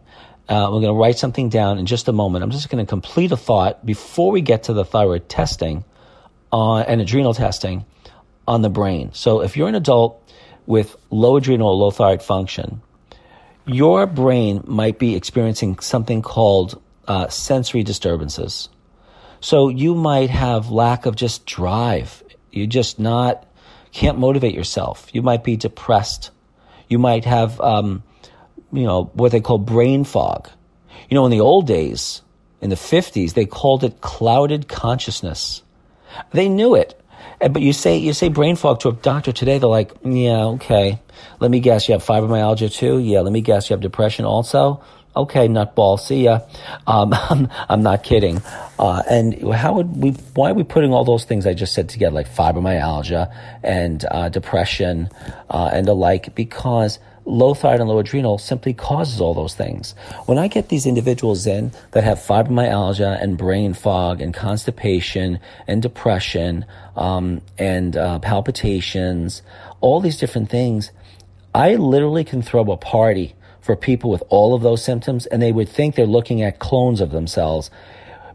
Uh, 0.53 0.67
we're 0.67 0.83
going 0.83 0.95
to 0.95 1.01
write 1.01 1.17
something 1.17 1.49
down 1.49 1.79
in 1.79 1.87
just 1.87 2.09
a 2.09 2.13
moment. 2.13 2.45
I'm 2.45 2.51
just 2.51 2.69
going 2.69 2.85
to 2.85 2.89
complete 2.89 3.33
a 3.33 3.39
thought 3.39 3.87
before 3.87 4.31
we 4.31 4.43
get 4.43 4.65
to 4.65 4.75
the 4.75 4.85
thyroid 4.85 5.27
testing 5.27 5.83
uh, 6.53 6.81
and 6.81 7.01
adrenal 7.01 7.33
testing 7.33 7.87
on 8.47 8.61
the 8.61 8.69
brain. 8.69 9.15
So 9.15 9.41
if 9.41 9.57
you're 9.57 9.69
an 9.69 9.75
adult 9.75 10.31
with 10.67 10.95
low 11.09 11.37
adrenal 11.37 11.69
or 11.69 11.75
low 11.75 11.91
thyroid 11.91 12.23
function, 12.23 12.83
your 13.65 14.07
brain 14.07 14.63
might 14.67 14.99
be 14.99 15.17
experiencing 15.17 15.79
something 15.79 16.21
called 16.21 16.83
uh, 17.09 17.29
sensory 17.29 17.83
disturbances. 17.83 18.69
So 19.41 19.71
you 19.71 19.95
might 19.95 20.29
have 20.29 20.71
lack 20.71 21.07
of 21.07 21.17
just 21.17 21.47
drive. 21.47 22.23
You 22.51 22.67
just 22.67 22.99
not 22.99 23.47
can't 23.93 24.19
motivate 24.19 24.55
yourself. 24.55 25.09
You 25.15 25.23
might 25.23 25.45
be 25.45 25.57
depressed. 25.57 26.31
You 26.89 26.99
might 26.99 27.25
have, 27.25 27.59
um, 27.63 28.03
you 28.73 28.85
know, 28.85 29.11
what 29.15 29.33
they 29.33 29.41
call 29.41 29.59
brain 29.59 30.05
fog. 30.05 30.49
You 31.09 31.15
know, 31.15 31.25
in 31.25 31.31
the 31.31 31.41
old 31.41 31.67
days, 31.67 32.23
in 32.61 32.71
the 32.71 32.77
50s, 32.77 33.35
they 33.35 33.47
called 33.47 33.85
it 33.85 34.01
clouded 34.01 34.69
consciousness. 34.69 35.63
They 36.33 36.49
knew 36.49 36.75
it. 36.75 36.99
But 37.41 37.61
you 37.61 37.73
say 37.73 37.97
you 37.97 38.13
say 38.13 38.29
brain 38.29 38.57
fog 38.57 38.81
to 38.81 38.89
a 38.89 38.93
doctor 38.93 39.33
today, 39.33 39.59
they're 39.59 39.69
like, 39.69 39.93
yeah, 40.05 40.45
okay. 40.45 41.01
Let 41.41 41.51
me 41.51 41.59
guess, 41.61 41.89
you 41.89 41.93
have 41.93 42.05
fibromyalgia 42.05 42.73
too. 42.73 42.99
Yeah, 42.99 43.21
let 43.21 43.33
me 43.33 43.41
guess, 43.41 43.69
you 43.69 43.75
have 43.75 43.81
depression 43.81 44.25
also 44.25 44.83
okay, 45.15 45.49
nutball, 45.49 45.99
see 45.99 46.25
ya. 46.25 46.41
Um, 46.87 47.13
I'm, 47.31 47.49
I'm, 47.69 47.83
not 47.83 48.03
kidding. 48.03 48.43
Uh, 48.79 49.03
and 49.09 49.53
how 49.53 49.75
would 49.75 49.97
we, 49.97 50.11
why 50.35 50.51
are 50.51 50.55
we 50.55 50.65
putting 50.65 50.93
all 50.93 51.05
those 51.05 51.25
things 51.25 51.47
I 51.47 51.55
just 51.55 51.75
said 51.75 51.89
together, 51.89 52.15
like 52.15 52.29
fibromyalgia 52.29 53.33
and 53.63 54.05
uh, 54.11 54.29
depression 54.29 55.11
uh, 55.51 55.71
and 55.73 55.87
the 55.87 55.95
like? 55.95 56.35
Because 56.35 56.99
low 57.25 57.55
thyroid 57.55 57.81
and 57.81 57.89
low 57.89 57.99
adrenal 57.99 58.39
simply 58.39 58.75
causes 58.75 59.21
all 59.21 59.35
those 59.35 59.55
things. 59.55 59.95
When 60.27 60.39
I 60.39 60.49
get 60.49 60.69
these 60.69 60.87
individuals 60.87 61.47
in 61.47 61.73
that 61.93 62.05
have 62.05 62.19
fibromyalgia 62.19 63.23
and 63.23 63.39
brain 63.39 63.75
fog 63.75 64.21
and 64.21 64.35
constipation 64.35 65.39
and 65.67 65.83
depression 65.83 66.65
um, 66.97 67.41
and 67.59 67.97
uh, 67.97 68.19
palpitations, 68.19 69.43
all 69.81 70.01
these 70.01 70.19
different 70.19 70.51
things, 70.51 70.91
I 71.55 71.77
literally 71.77 72.25
can 72.25 72.43
throw 72.43 72.63
a 72.73 72.77
party 72.77 73.35
for 73.61 73.77
people 73.77 74.11
with 74.11 74.23
all 74.29 74.55
of 74.55 74.63
those 74.63 74.85
symptoms, 74.85 75.27
and 75.27 75.41
they 75.41 75.53
would 75.53 75.69
think 75.69 75.95
they're 75.95 76.07
looking 76.07 76.43
at 76.43 76.59
clones 76.59 77.01
of 77.01 77.11
themselves 77.11 77.71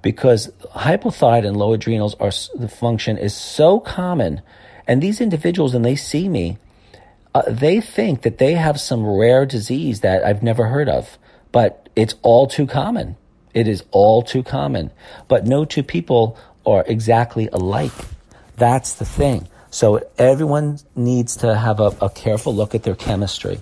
because 0.01 0.47
hypothyroid 0.73 1.45
and 1.45 1.57
low 1.57 1.73
adrenals 1.73 2.15
are 2.15 2.31
the 2.57 2.69
function 2.69 3.17
is 3.17 3.35
so 3.35 3.79
common. 3.79 4.41
And 4.87 5.03
these 5.03 5.19
individuals, 5.19 5.73
when 5.73 5.81
they 5.81 5.97
see 5.97 6.29
me, 6.29 6.57
uh, 7.37 7.43
they 7.47 7.79
think 7.79 8.23
that 8.23 8.39
they 8.39 8.53
have 8.53 8.79
some 8.79 9.05
rare 9.05 9.45
disease 9.45 9.99
that 9.99 10.23
I've 10.23 10.41
never 10.41 10.65
heard 10.65 10.89
of, 10.89 11.19
but 11.51 11.87
it's 11.95 12.15
all 12.23 12.47
too 12.47 12.65
common. 12.65 13.15
It 13.53 13.67
is 13.67 13.83
all 13.91 14.23
too 14.23 14.41
common. 14.41 14.89
But 15.27 15.45
no 15.45 15.63
two 15.63 15.83
people 15.83 16.35
are 16.65 16.83
exactly 16.87 17.47
alike. 17.53 17.91
That's 18.55 18.95
the 18.95 19.05
thing. 19.05 19.47
So 19.69 20.01
everyone 20.17 20.79
needs 20.95 21.35
to 21.37 21.55
have 21.55 21.79
a, 21.79 21.95
a 22.01 22.09
careful 22.09 22.55
look 22.55 22.73
at 22.73 22.81
their 22.81 22.95
chemistry 22.95 23.59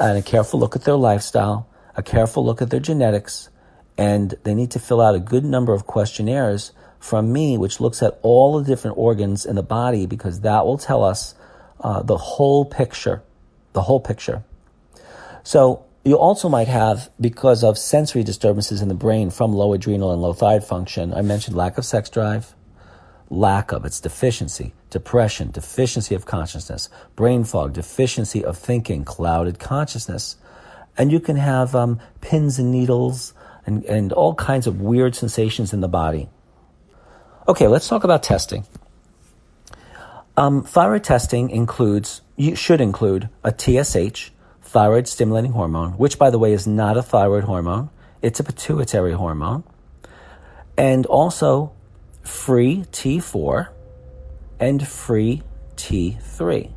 and 0.00 0.18
a 0.18 0.22
careful 0.22 0.58
look 0.58 0.74
at 0.74 0.82
their 0.82 0.96
lifestyle, 0.96 1.68
a 1.94 2.02
careful 2.02 2.44
look 2.44 2.60
at 2.60 2.70
their 2.70 2.80
genetics, 2.80 3.48
and 3.96 4.34
they 4.42 4.54
need 4.54 4.72
to 4.72 4.80
fill 4.80 5.00
out 5.00 5.14
a 5.14 5.20
good 5.20 5.44
number 5.44 5.72
of 5.72 5.86
questionnaires 5.86 6.72
from 6.98 7.32
me, 7.32 7.56
which 7.56 7.78
looks 7.78 8.02
at 8.02 8.18
all 8.22 8.58
the 8.58 8.64
different 8.64 8.98
organs 8.98 9.46
in 9.46 9.54
the 9.54 9.62
body 9.62 10.04
because 10.04 10.40
that 10.40 10.66
will 10.66 10.78
tell 10.78 11.04
us 11.04 11.36
uh, 11.80 12.02
the 12.02 12.16
whole 12.16 12.64
picture. 12.64 13.22
The 13.72 13.82
whole 13.82 14.00
picture. 14.00 14.44
So 15.42 15.84
you 16.04 16.18
also 16.18 16.48
might 16.48 16.68
have, 16.68 17.10
because 17.20 17.62
of 17.62 17.76
sensory 17.76 18.24
disturbances 18.24 18.80
in 18.80 18.88
the 18.88 18.94
brain 18.94 19.30
from 19.30 19.52
low 19.52 19.72
adrenal 19.72 20.12
and 20.12 20.22
low 20.22 20.32
thyroid 20.32 20.64
function, 20.64 21.12
I 21.12 21.22
mentioned 21.22 21.56
lack 21.56 21.76
of 21.78 21.84
sex 21.84 22.08
drive, 22.08 22.54
lack 23.30 23.72
of, 23.72 23.84
its 23.84 24.00
deficiency, 24.00 24.74
depression, 24.90 25.50
deficiency 25.50 26.14
of 26.14 26.24
consciousness, 26.24 26.88
brain 27.14 27.44
fog, 27.44 27.74
deficiency 27.74 28.44
of 28.44 28.56
thinking, 28.56 29.04
clouded 29.04 29.58
consciousness. 29.58 30.36
And 30.96 31.12
you 31.12 31.20
can 31.20 31.36
have 31.36 31.74
um, 31.74 32.00
pins 32.20 32.58
and 32.58 32.72
needles 32.72 33.34
and, 33.66 33.84
and 33.84 34.12
all 34.12 34.34
kinds 34.34 34.66
of 34.66 34.80
weird 34.80 35.14
sensations 35.14 35.72
in 35.72 35.80
the 35.80 35.88
body. 35.88 36.30
Okay, 37.46 37.68
let's 37.68 37.86
talk 37.86 38.04
about 38.04 38.22
testing. 38.22 38.64
Um, 40.38 40.62
thyroid 40.62 41.02
testing 41.02 41.50
includes, 41.50 42.22
you 42.36 42.54
should 42.54 42.80
include 42.80 43.28
a 43.42 43.50
TSH, 43.50 44.30
thyroid 44.62 45.08
stimulating 45.08 45.50
hormone, 45.50 45.94
which 45.94 46.16
by 46.16 46.30
the 46.30 46.38
way 46.38 46.52
is 46.52 46.64
not 46.64 46.96
a 46.96 47.02
thyroid 47.02 47.42
hormone. 47.42 47.90
It's 48.22 48.38
a 48.38 48.44
pituitary 48.44 49.14
hormone. 49.14 49.64
And 50.76 51.06
also 51.06 51.72
free 52.22 52.84
T4 52.92 53.70
and 54.60 54.86
free 54.86 55.42
T3. 55.74 56.70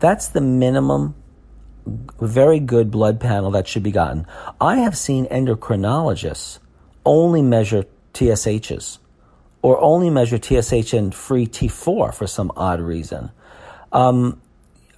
That's 0.00 0.26
the 0.26 0.40
minimum 0.40 1.14
very 1.86 2.58
good 2.58 2.90
blood 2.90 3.20
panel 3.20 3.52
that 3.52 3.68
should 3.68 3.84
be 3.84 3.92
gotten. 3.92 4.26
I 4.60 4.78
have 4.78 4.98
seen 4.98 5.26
endocrinologists 5.26 6.58
only 7.04 7.42
measure 7.42 7.84
TSHs 8.14 8.98
or 9.66 9.80
only 9.80 10.08
measure 10.08 10.38
TSH 10.38 10.92
and 10.92 11.12
free 11.12 11.44
T4 11.44 12.14
for 12.14 12.26
some 12.28 12.52
odd 12.56 12.78
reason. 12.78 13.32
Um, 13.90 14.40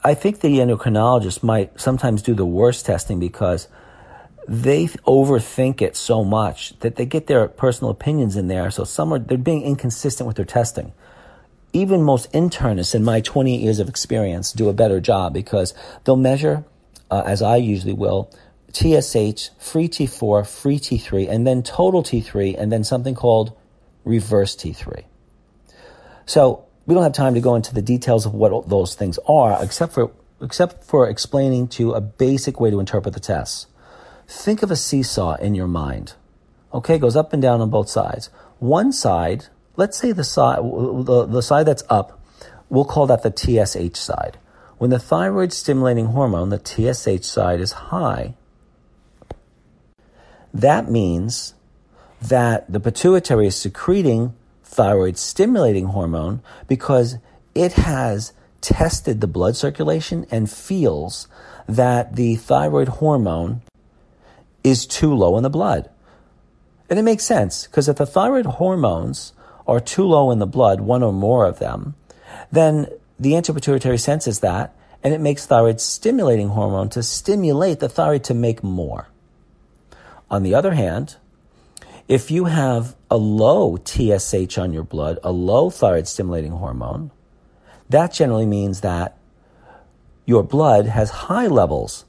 I 0.04 0.12
think 0.12 0.40
the 0.40 0.58
endocrinologist 0.58 1.42
might 1.42 1.80
sometimes 1.80 2.20
do 2.20 2.34
the 2.34 2.44
worst 2.44 2.84
testing 2.84 3.18
because 3.18 3.66
they 4.46 4.84
overthink 5.06 5.80
it 5.80 5.96
so 5.96 6.22
much 6.22 6.78
that 6.80 6.96
they 6.96 7.06
get 7.06 7.28
their 7.28 7.48
personal 7.48 7.90
opinions 7.90 8.36
in 8.36 8.48
there. 8.48 8.70
So 8.70 8.84
some 8.84 9.10
are, 9.14 9.18
they're 9.18 9.38
being 9.38 9.62
inconsistent 9.62 10.26
with 10.26 10.36
their 10.36 10.44
testing. 10.44 10.92
Even 11.72 12.02
most 12.02 12.30
internists 12.32 12.94
in 12.94 13.02
my 13.02 13.22
28 13.22 13.62
years 13.62 13.78
of 13.78 13.88
experience 13.88 14.52
do 14.52 14.68
a 14.68 14.74
better 14.74 15.00
job 15.00 15.32
because 15.32 15.72
they'll 16.04 16.16
measure, 16.16 16.66
uh, 17.10 17.22
as 17.24 17.40
I 17.40 17.56
usually 17.56 17.94
will, 17.94 18.30
TSH, 18.74 19.48
free 19.58 19.88
T4, 19.88 20.46
free 20.46 20.78
T3, 20.78 21.26
and 21.26 21.46
then 21.46 21.62
total 21.62 22.02
T3, 22.02 22.54
and 22.58 22.70
then 22.70 22.84
something 22.84 23.14
called 23.14 23.56
reverse 24.04 24.56
T3. 24.56 25.04
So 26.26 26.64
we 26.86 26.94
don't 26.94 27.02
have 27.02 27.12
time 27.12 27.34
to 27.34 27.40
go 27.40 27.54
into 27.54 27.74
the 27.74 27.82
details 27.82 28.26
of 28.26 28.34
what 28.34 28.68
those 28.68 28.94
things 28.94 29.18
are, 29.26 29.62
except 29.62 29.92
for 29.92 30.10
except 30.40 30.84
for 30.84 31.08
explaining 31.08 31.66
to 31.66 31.92
a 31.92 32.00
basic 32.00 32.60
way 32.60 32.70
to 32.70 32.78
interpret 32.80 33.12
the 33.12 33.20
tests. 33.20 33.66
Think 34.28 34.62
of 34.62 34.70
a 34.70 34.76
seesaw 34.76 35.34
in 35.36 35.54
your 35.54 35.66
mind. 35.66 36.14
Okay, 36.72 36.98
goes 36.98 37.16
up 37.16 37.32
and 37.32 37.42
down 37.42 37.60
on 37.60 37.70
both 37.70 37.88
sides. 37.88 38.30
One 38.58 38.92
side, 38.92 39.46
let's 39.76 39.96
say 39.96 40.12
the 40.12 40.24
side, 40.24 40.58
the, 40.58 41.26
the 41.26 41.42
side 41.42 41.66
that's 41.66 41.82
up, 41.88 42.20
we'll 42.68 42.84
call 42.84 43.06
that 43.06 43.22
the 43.22 43.32
TSH 43.32 43.98
side. 43.98 44.38
When 44.76 44.90
the 44.90 44.98
thyroid 44.98 45.52
stimulating 45.52 46.06
hormone, 46.06 46.50
the 46.50 46.58
TSH 46.58 47.24
side, 47.26 47.60
is 47.60 47.72
high, 47.72 48.34
that 50.54 50.90
means 50.90 51.54
that 52.20 52.70
the 52.70 52.80
pituitary 52.80 53.46
is 53.46 53.56
secreting 53.56 54.34
thyroid 54.64 55.16
stimulating 55.16 55.86
hormone 55.86 56.40
because 56.66 57.18
it 57.54 57.72
has 57.72 58.32
tested 58.60 59.20
the 59.20 59.26
blood 59.26 59.56
circulation 59.56 60.26
and 60.30 60.50
feels 60.50 61.28
that 61.68 62.16
the 62.16 62.36
thyroid 62.36 62.88
hormone 62.88 63.62
is 64.64 64.86
too 64.86 65.14
low 65.14 65.36
in 65.36 65.42
the 65.42 65.50
blood. 65.50 65.88
And 66.90 66.98
it 66.98 67.02
makes 67.02 67.24
sense 67.24 67.66
because 67.66 67.88
if 67.88 67.96
the 67.96 68.06
thyroid 68.06 68.46
hormones 68.46 69.32
are 69.66 69.80
too 69.80 70.04
low 70.04 70.30
in 70.30 70.38
the 70.38 70.46
blood, 70.46 70.80
one 70.80 71.02
or 71.02 71.12
more 71.12 71.44
of 71.44 71.58
them, 71.58 71.94
then 72.50 72.88
the 73.18 73.34
antipituitary 73.34 73.98
senses 73.98 74.40
that 74.40 74.74
and 75.02 75.14
it 75.14 75.20
makes 75.20 75.46
thyroid 75.46 75.80
stimulating 75.80 76.48
hormone 76.48 76.88
to 76.90 77.02
stimulate 77.02 77.80
the 77.80 77.88
thyroid 77.88 78.24
to 78.24 78.34
make 78.34 78.64
more. 78.64 79.08
On 80.30 80.42
the 80.42 80.54
other 80.54 80.72
hand, 80.72 81.16
if 82.08 82.30
you 82.30 82.46
have 82.46 82.96
a 83.10 83.18
low 83.18 83.76
TSH 83.76 84.56
on 84.58 84.72
your 84.72 84.82
blood, 84.82 85.18
a 85.22 85.30
low 85.30 85.68
thyroid 85.68 86.08
stimulating 86.08 86.52
hormone, 86.52 87.10
that 87.90 88.12
generally 88.12 88.46
means 88.46 88.80
that 88.80 89.18
your 90.24 90.42
blood 90.42 90.86
has 90.86 91.10
high 91.10 91.46
levels 91.46 92.06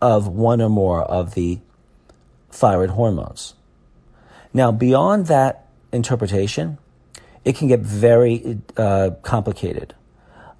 of 0.00 0.26
one 0.26 0.60
or 0.60 0.68
more 0.68 1.02
of 1.02 1.34
the 1.34 1.58
thyroid 2.50 2.90
hormones. 2.90 3.54
Now, 4.52 4.72
beyond 4.72 5.26
that 5.26 5.68
interpretation, 5.92 6.78
it 7.44 7.56
can 7.56 7.68
get 7.68 7.80
very 7.80 8.58
uh, 8.76 9.10
complicated. 9.22 9.94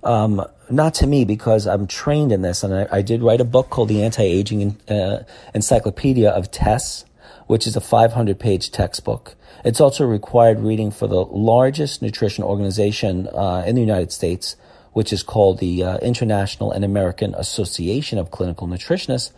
Um, 0.02 0.44
not 0.70 0.94
to 0.94 1.06
me 1.06 1.24
because 1.24 1.66
I'm 1.66 1.86
trained 1.86 2.30
in 2.30 2.42
this, 2.42 2.62
and 2.62 2.74
I, 2.74 2.88
I 2.92 3.02
did 3.02 3.22
write 3.22 3.40
a 3.40 3.44
book 3.44 3.70
called 3.70 3.88
The 3.88 4.02
Anti-Aging 4.02 4.76
uh, 4.88 5.24
Encyclopedia 5.54 6.30
of 6.30 6.50
Tests, 6.50 7.04
which 7.46 7.66
is 7.66 7.76
a 7.76 7.80
500-page 7.80 8.70
textbook. 8.70 9.36
It's 9.64 9.80
also 9.80 10.04
required 10.04 10.60
reading 10.60 10.90
for 10.90 11.06
the 11.06 11.24
largest 11.24 12.02
nutrition 12.02 12.44
organization 12.44 13.28
uh, 13.28 13.64
in 13.66 13.74
the 13.74 13.80
United 13.80 14.12
States, 14.12 14.56
which 14.92 15.12
is 15.12 15.22
called 15.22 15.58
the 15.58 15.82
uh, 15.82 15.98
International 15.98 16.72
and 16.72 16.84
American 16.84 17.34
Association 17.34 18.18
of 18.18 18.30
Clinical 18.30 18.66
Nutritionists. 18.66 19.32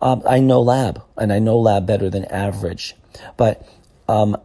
Um, 0.00 0.22
I 0.28 0.38
know 0.38 0.60
lab, 0.60 1.02
and 1.16 1.32
I 1.32 1.38
know 1.38 1.58
lab 1.58 1.86
better 1.86 2.08
than 2.08 2.24
average, 2.26 2.94
but 3.36 3.66
um, 4.08 4.36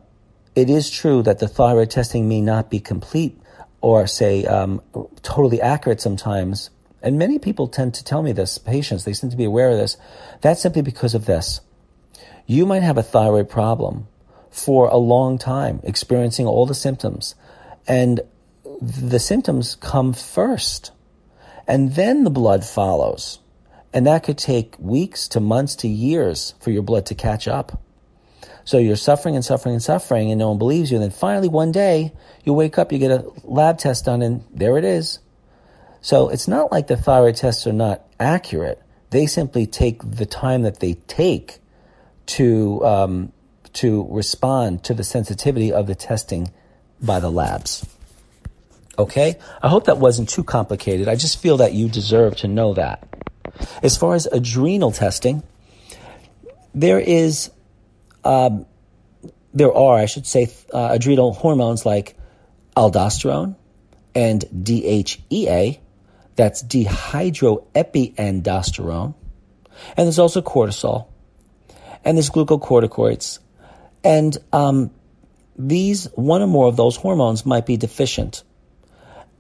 it 0.56 0.70
is 0.70 0.90
true 0.90 1.22
that 1.24 1.40
the 1.40 1.48
thyroid 1.48 1.92
testing 1.92 2.28
may 2.28 2.42
not 2.42 2.70
be 2.70 2.80
complete 2.80 3.40
or 3.82 4.08
say 4.08 4.46
um, 4.46 4.82
totally 5.22 5.62
accurate 5.62 6.02
sometimes. 6.02 6.70
And 7.02 7.20
many 7.20 7.38
people 7.38 7.68
tend 7.68 7.94
to 7.94 8.04
tell 8.04 8.24
me 8.24 8.32
this, 8.32 8.58
patients, 8.58 9.04
they 9.04 9.14
seem 9.14 9.30
to 9.30 9.38
be 9.38 9.44
aware 9.44 9.70
of 9.70 9.78
this. 9.78 9.98
That's 10.42 10.62
simply 10.62 10.82
because 10.82 11.14
of 11.14 11.26
this. 11.26 11.62
You 12.48 12.66
might 12.66 12.82
have 12.82 12.98
a 12.98 13.04
thyroid 13.04 13.50
problem 13.50 14.08
for 14.50 14.88
a 14.88 14.98
long 14.98 15.38
time, 15.38 15.82
experiencing 15.84 16.48
all 16.48 16.66
the 16.66 16.74
symptoms. 16.74 17.36
And 17.86 18.22
the 18.82 19.20
symptoms 19.20 19.76
come 19.76 20.14
first, 20.14 20.92
and 21.68 21.94
then 21.96 22.24
the 22.24 22.30
blood 22.30 22.64
follows. 22.64 23.40
And 23.94 24.08
that 24.08 24.24
could 24.24 24.38
take 24.38 24.80
weeks 24.80 25.28
to 25.30 25.42
months 25.42 25.76
to 25.78 25.90
years 25.90 26.54
for 26.62 26.72
your 26.72 26.84
blood 26.84 27.06
to 27.08 27.16
catch 27.16 27.50
up. 27.50 27.84
So 28.64 28.78
you're 28.78 28.96
suffering 28.96 29.36
and 29.36 29.44
suffering 29.44 29.76
and 29.76 29.84
suffering, 29.84 30.32
and 30.32 30.40
no 30.40 30.50
one 30.50 30.58
believes 30.58 30.90
you. 30.90 30.98
And 30.98 31.04
then 31.04 31.12
finally, 31.12 31.50
one 31.50 31.74
day, 31.74 32.14
you 32.46 32.54
wake 32.54 32.78
up, 32.78 32.94
you 32.94 33.00
get 33.00 33.12
a 33.12 33.30
lab 33.44 33.78
test 33.78 34.06
done, 34.06 34.22
and 34.22 34.46
there 34.54 34.78
it 34.78 34.86
is. 34.86 35.20
So 36.00 36.30
it's 36.30 36.48
not 36.48 36.72
like 36.72 36.88
the 36.88 36.96
thyroid 36.96 37.36
tests 37.36 37.68
are 37.68 37.74
not 37.74 38.06
accurate. 38.20 38.82
They 39.10 39.26
simply 39.26 39.68
take 39.68 40.00
the 40.04 40.26
time 40.26 40.62
that 40.62 40.80
they 40.80 40.94
take 41.08 41.60
to 42.28 42.86
um, 42.86 43.32
to 43.74 44.08
respond 44.10 44.84
to 44.84 44.94
the 44.94 45.04
sensitivity 45.04 45.72
of 45.72 45.88
the 45.88 45.96
testing 45.96 46.52
by 47.02 47.20
the 47.20 47.30
labs. 47.30 47.86
Okay? 48.98 49.38
I 49.62 49.70
hope 49.70 49.86
that 49.86 49.98
wasn't 49.98 50.30
too 50.30 50.44
complicated. 50.44 51.08
I 51.08 51.16
just 51.16 51.40
feel 51.40 51.58
that 51.58 51.74
you 51.74 51.88
deserve 51.88 52.38
to 52.38 52.48
know 52.48 52.74
that. 52.74 53.08
As 53.84 53.98
far 53.98 54.16
as 54.16 54.26
adrenal 54.26 54.92
testing, 54.92 55.44
there 56.74 57.00
is 57.00 57.52
um, 58.24 58.66
there 59.54 59.74
are, 59.74 59.98
I 59.98 60.06
should 60.06 60.28
say, 60.28 60.50
uh, 60.74 60.90
adrenal 60.92 61.34
hormones 61.34 61.86
like 61.86 62.16
aldosterone 62.76 63.56
and 64.14 64.42
DHEA, 64.42 65.80
that's 66.36 66.62
dehydroepiandrosterone, 66.64 69.16
and 69.96 70.06
there's 70.06 70.20
also 70.20 70.42
cortisol, 70.42 71.08
and 72.04 72.18
there's 72.18 72.30
glucocorticoids, 72.30 73.40
and 74.04 74.38
um, 74.54 74.92
these 75.58 76.06
one 76.16 76.42
or 76.42 76.48
more 76.48 76.68
of 76.68 76.78
those 76.78 76.96
hormones 76.96 77.46
might 77.46 77.66
be 77.66 77.78
deficient, 77.78 78.44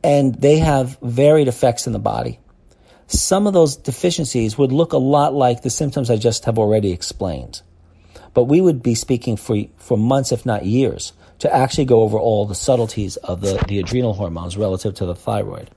and 0.03 0.36
they 0.36 0.58
have 0.58 0.97
varied 1.01 1.47
effects 1.47 1.88
in 1.88 1.93
the 1.93 1.99
body. 1.99 2.39
Some 3.08 3.47
of 3.47 3.53
those 3.53 3.78
deficiencies 3.78 4.58
would 4.58 4.72
look 4.72 4.93
a 4.93 4.97
lot 4.97 5.34
like 5.34 5.62
the 5.62 5.70
symptoms 5.70 6.10
I 6.10 6.18
just 6.18 6.45
have 6.45 6.60
already 6.60 6.91
explained. 6.91 7.62
But 8.34 8.43
we 8.45 8.60
would 8.60 8.84
be 8.84 8.95
speaking 8.95 9.38
for, 9.38 9.58
for 9.78 9.97
months, 9.97 10.32
if 10.32 10.45
not 10.45 10.66
years, 10.66 11.14
to 11.39 11.53
actually 11.53 11.86
go 11.86 12.01
over 12.01 12.18
all 12.18 12.45
the 12.45 12.53
subtleties 12.53 13.16
of 13.18 13.41
the, 13.41 13.64
the 13.68 13.80
adrenal 13.80 14.14
hormones 14.14 14.58
relative 14.58 14.93
to 14.95 15.05
the 15.05 15.16
thyroid. 15.16 15.72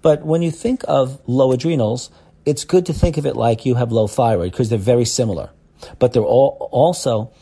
But 0.00 0.24
when 0.24 0.42
you 0.42 0.50
think 0.50 0.84
of 0.88 1.20
low 1.26 1.52
adrenals, 1.52 2.10
it's 2.46 2.64
good 2.64 2.86
to 2.86 2.92
think 2.92 3.16
of 3.18 3.26
it 3.26 3.36
like 3.36 3.66
you 3.66 3.74
have 3.74 3.92
low 3.92 4.06
thyroid 4.06 4.52
because 4.52 4.70
they're 4.70 4.78
very 4.78 5.04
similar. 5.04 5.50
But 5.98 6.12
they're 6.12 6.22
all 6.22 6.68
also 6.72 7.32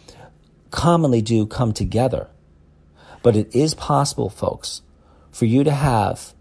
commonly 0.70 1.22
do 1.22 1.46
come 1.46 1.72
together. 1.72 2.28
But 3.22 3.36
it 3.36 3.54
is 3.54 3.74
possible, 3.74 4.28
folks, 4.28 4.82
for 5.30 5.44
you 5.44 5.64
to 5.64 5.72
have 5.72 6.34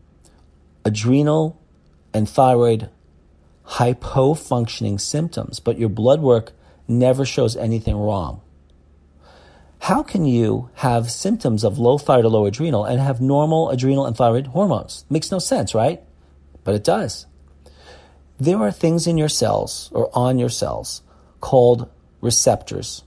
adrenal 0.85 1.59
and 2.13 2.29
thyroid 2.29 2.89
hypofunctioning 3.65 4.99
symptoms, 4.99 5.59
but 5.59 5.77
your 5.77 5.89
blood 5.89 6.21
work 6.21 6.53
never 6.87 7.25
shows 7.25 7.57
anything 7.57 7.97
wrong. 7.97 8.41
How 9.79 10.03
can 10.03 10.25
you 10.25 10.69
have 10.75 11.11
symptoms 11.11 11.63
of 11.63 11.77
low 11.77 11.97
thyroid 11.97 12.25
or 12.25 12.29
low 12.29 12.45
adrenal 12.45 12.85
and 12.85 12.99
have 12.99 13.21
normal 13.21 13.69
adrenal 13.69 14.05
and 14.05 14.15
thyroid 14.15 14.47
hormones? 14.47 15.05
Makes 15.09 15.31
no 15.31 15.39
sense, 15.39 15.75
right? 15.75 16.01
But 16.63 16.75
it 16.75 16.83
does. 16.83 17.25
There 18.39 18.57
are 18.57 18.71
things 18.71 19.07
in 19.07 19.17
your 19.17 19.29
cells 19.29 19.89
or 19.93 20.09
on 20.13 20.39
your 20.39 20.49
cells 20.49 21.01
called 21.41 21.89
receptors. 22.21 23.03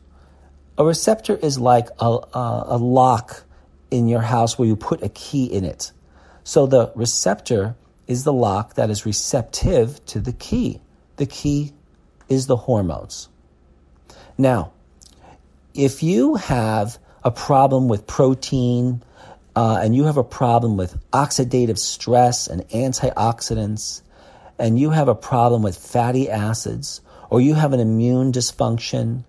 A 0.78 0.84
receptor 0.84 1.36
is 1.36 1.58
like 1.58 1.88
a, 1.98 2.06
a, 2.06 2.64
a 2.68 2.78
lock 2.78 3.44
in 3.90 4.08
your 4.08 4.22
house 4.22 4.58
where 4.58 4.68
you 4.68 4.76
put 4.76 5.02
a 5.02 5.08
key 5.08 5.44
in 5.46 5.64
it. 5.64 5.92
So 6.44 6.66
the 6.66 6.92
receptor 6.94 7.76
is 8.06 8.24
the 8.24 8.32
lock 8.32 8.74
that 8.74 8.90
is 8.90 9.06
receptive 9.06 10.04
to 10.06 10.20
the 10.20 10.32
key. 10.32 10.80
The 11.16 11.26
key 11.26 11.72
is 12.28 12.46
the 12.46 12.56
hormones. 12.56 13.28
Now, 14.38 14.72
if 15.74 16.02
you 16.02 16.36
have 16.36 16.98
a 17.22 17.30
problem 17.30 17.88
with 17.88 18.06
protein 18.06 19.02
uh, 19.54 19.80
and 19.82 19.94
you 19.94 20.04
have 20.04 20.16
a 20.16 20.24
problem 20.24 20.76
with 20.76 20.96
oxidative 21.10 21.78
stress 21.78 22.46
and 22.46 22.66
antioxidants, 22.68 24.02
and 24.58 24.78
you 24.78 24.90
have 24.90 25.08
a 25.08 25.14
problem 25.14 25.62
with 25.62 25.76
fatty 25.76 26.30
acids, 26.30 27.00
or 27.30 27.40
you 27.40 27.54
have 27.54 27.72
an 27.72 27.80
immune 27.80 28.32
dysfunction, 28.32 29.24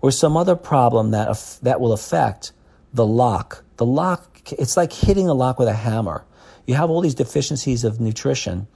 or 0.00 0.10
some 0.10 0.36
other 0.36 0.56
problem 0.56 1.10
that, 1.10 1.58
that 1.62 1.80
will 1.80 1.92
affect 1.92 2.52
the 2.92 3.06
lock. 3.06 3.64
The 3.76 3.86
lock, 3.86 4.40
it's 4.52 4.76
like 4.76 4.92
hitting 4.92 5.28
a 5.28 5.34
lock 5.34 5.58
with 5.58 5.68
a 5.68 5.74
hammer. 5.74 6.24
You 6.66 6.74
have 6.74 6.90
all 6.90 7.00
these 7.00 7.14
deficiencies 7.14 7.84
of 7.84 8.00
nutrition. 8.00 8.66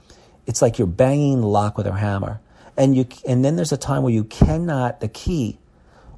It's 0.45 0.61
like 0.61 0.77
you're 0.77 0.87
banging 0.87 1.41
the 1.41 1.47
lock 1.47 1.77
with 1.77 1.87
a 1.87 1.93
hammer. 1.93 2.39
And 2.77 2.95
you, 2.95 3.07
and 3.27 3.43
then 3.43 3.55
there's 3.55 3.71
a 3.71 3.77
time 3.77 4.03
where 4.03 4.13
you 4.13 4.23
cannot, 4.23 5.01
the 5.01 5.07
key 5.07 5.59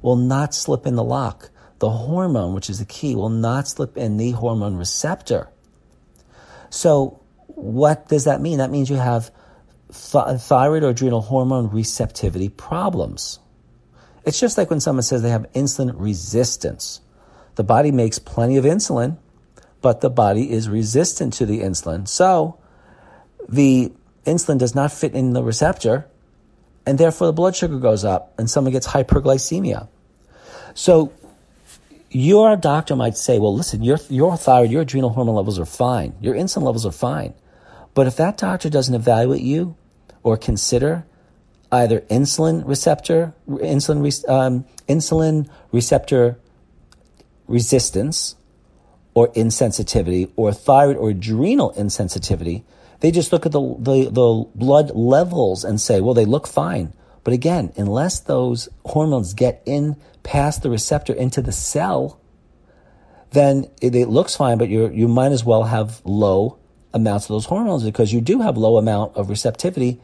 will 0.02 0.16
not 0.16 0.54
slip 0.54 0.86
in 0.86 0.96
the 0.96 1.04
lock. 1.04 1.50
The 1.78 1.90
hormone, 1.90 2.54
which 2.54 2.70
is 2.70 2.78
the 2.78 2.84
key, 2.84 3.14
will 3.14 3.30
not 3.30 3.66
slip 3.66 3.96
in 3.96 4.16
the 4.16 4.30
hormone 4.32 4.76
receptor. 4.76 5.48
So, 6.70 7.20
what 7.46 8.08
does 8.08 8.24
that 8.24 8.40
mean? 8.40 8.58
That 8.58 8.70
means 8.70 8.90
you 8.90 8.96
have 8.96 9.30
th- 9.94 10.40
thyroid 10.40 10.82
or 10.82 10.90
adrenal 10.90 11.20
hormone 11.20 11.70
receptivity 11.70 12.48
problems. 12.48 13.38
It's 14.24 14.40
just 14.40 14.58
like 14.58 14.70
when 14.70 14.80
someone 14.80 15.02
says 15.02 15.22
they 15.22 15.30
have 15.30 15.50
insulin 15.52 15.92
resistance. 15.96 17.00
The 17.54 17.64
body 17.64 17.92
makes 17.92 18.18
plenty 18.18 18.56
of 18.56 18.64
insulin, 18.64 19.18
but 19.80 20.00
the 20.00 20.10
body 20.10 20.50
is 20.50 20.68
resistant 20.68 21.34
to 21.34 21.46
the 21.46 21.60
insulin. 21.60 22.08
So, 22.08 22.58
the 23.48 23.92
insulin 24.24 24.58
does 24.58 24.74
not 24.74 24.92
fit 24.92 25.14
in 25.14 25.34
the 25.34 25.42
receptor, 25.42 26.06
and 26.86 26.98
therefore 26.98 27.26
the 27.28 27.32
blood 27.32 27.54
sugar 27.54 27.78
goes 27.78 28.04
up, 28.04 28.34
and 28.38 28.50
someone 28.50 28.72
gets 28.72 28.88
hyperglycemia. 28.88 29.88
So 30.74 31.12
your 32.10 32.56
doctor 32.56 32.96
might 32.96 33.16
say, 33.16 33.38
well, 33.38 33.54
listen, 33.54 33.82
your, 33.82 33.98
your 34.08 34.36
thyroid, 34.36 34.70
your 34.70 34.82
adrenal 34.82 35.10
hormone 35.10 35.36
levels 35.36 35.58
are 35.58 35.66
fine. 35.66 36.14
Your 36.20 36.34
insulin 36.34 36.62
levels 36.62 36.86
are 36.86 36.92
fine. 36.92 37.34
But 37.92 38.06
if 38.06 38.16
that 38.16 38.36
doctor 38.38 38.68
doesn't 38.68 38.94
evaluate 38.94 39.42
you 39.42 39.76
or 40.24 40.36
consider 40.36 41.06
either 41.70 42.00
insulin 42.02 42.66
receptor, 42.66 43.32
insulin, 43.48 44.28
um, 44.28 44.64
insulin 44.88 45.48
receptor 45.70 46.38
resistance 47.46 48.34
or 49.14 49.28
insensitivity 49.32 50.30
or 50.34 50.52
thyroid 50.52 50.96
or 50.96 51.10
adrenal 51.10 51.72
insensitivity, 51.74 52.64
they 53.00 53.10
just 53.10 53.32
look 53.32 53.46
at 53.46 53.52
the, 53.52 53.60
the, 53.78 54.10
the 54.10 54.48
blood 54.54 54.90
levels 54.94 55.64
and 55.64 55.80
say, 55.80 56.00
well, 56.00 56.14
they 56.14 56.24
look 56.24 56.46
fine. 56.46 56.92
But 57.22 57.32
again, 57.34 57.72
unless 57.76 58.20
those 58.20 58.68
hormones 58.84 59.34
get 59.34 59.62
in 59.66 59.96
past 60.22 60.62
the 60.62 60.70
receptor 60.70 61.12
into 61.12 61.40
the 61.42 61.52
cell, 61.52 62.20
then 63.32 63.66
it, 63.80 63.94
it 63.94 64.08
looks 64.08 64.36
fine, 64.36 64.58
but 64.58 64.68
you 64.68 64.88
you 64.90 65.08
might 65.08 65.32
as 65.32 65.44
well 65.44 65.64
have 65.64 66.00
low 66.04 66.58
amounts 66.92 67.24
of 67.24 67.28
those 67.28 67.46
hormones 67.46 67.82
because 67.82 68.12
you 68.12 68.20
do 68.20 68.40
have 68.40 68.56
low 68.56 68.76
amount 68.78 69.16
of 69.16 69.28
receptivity, 69.28 70.00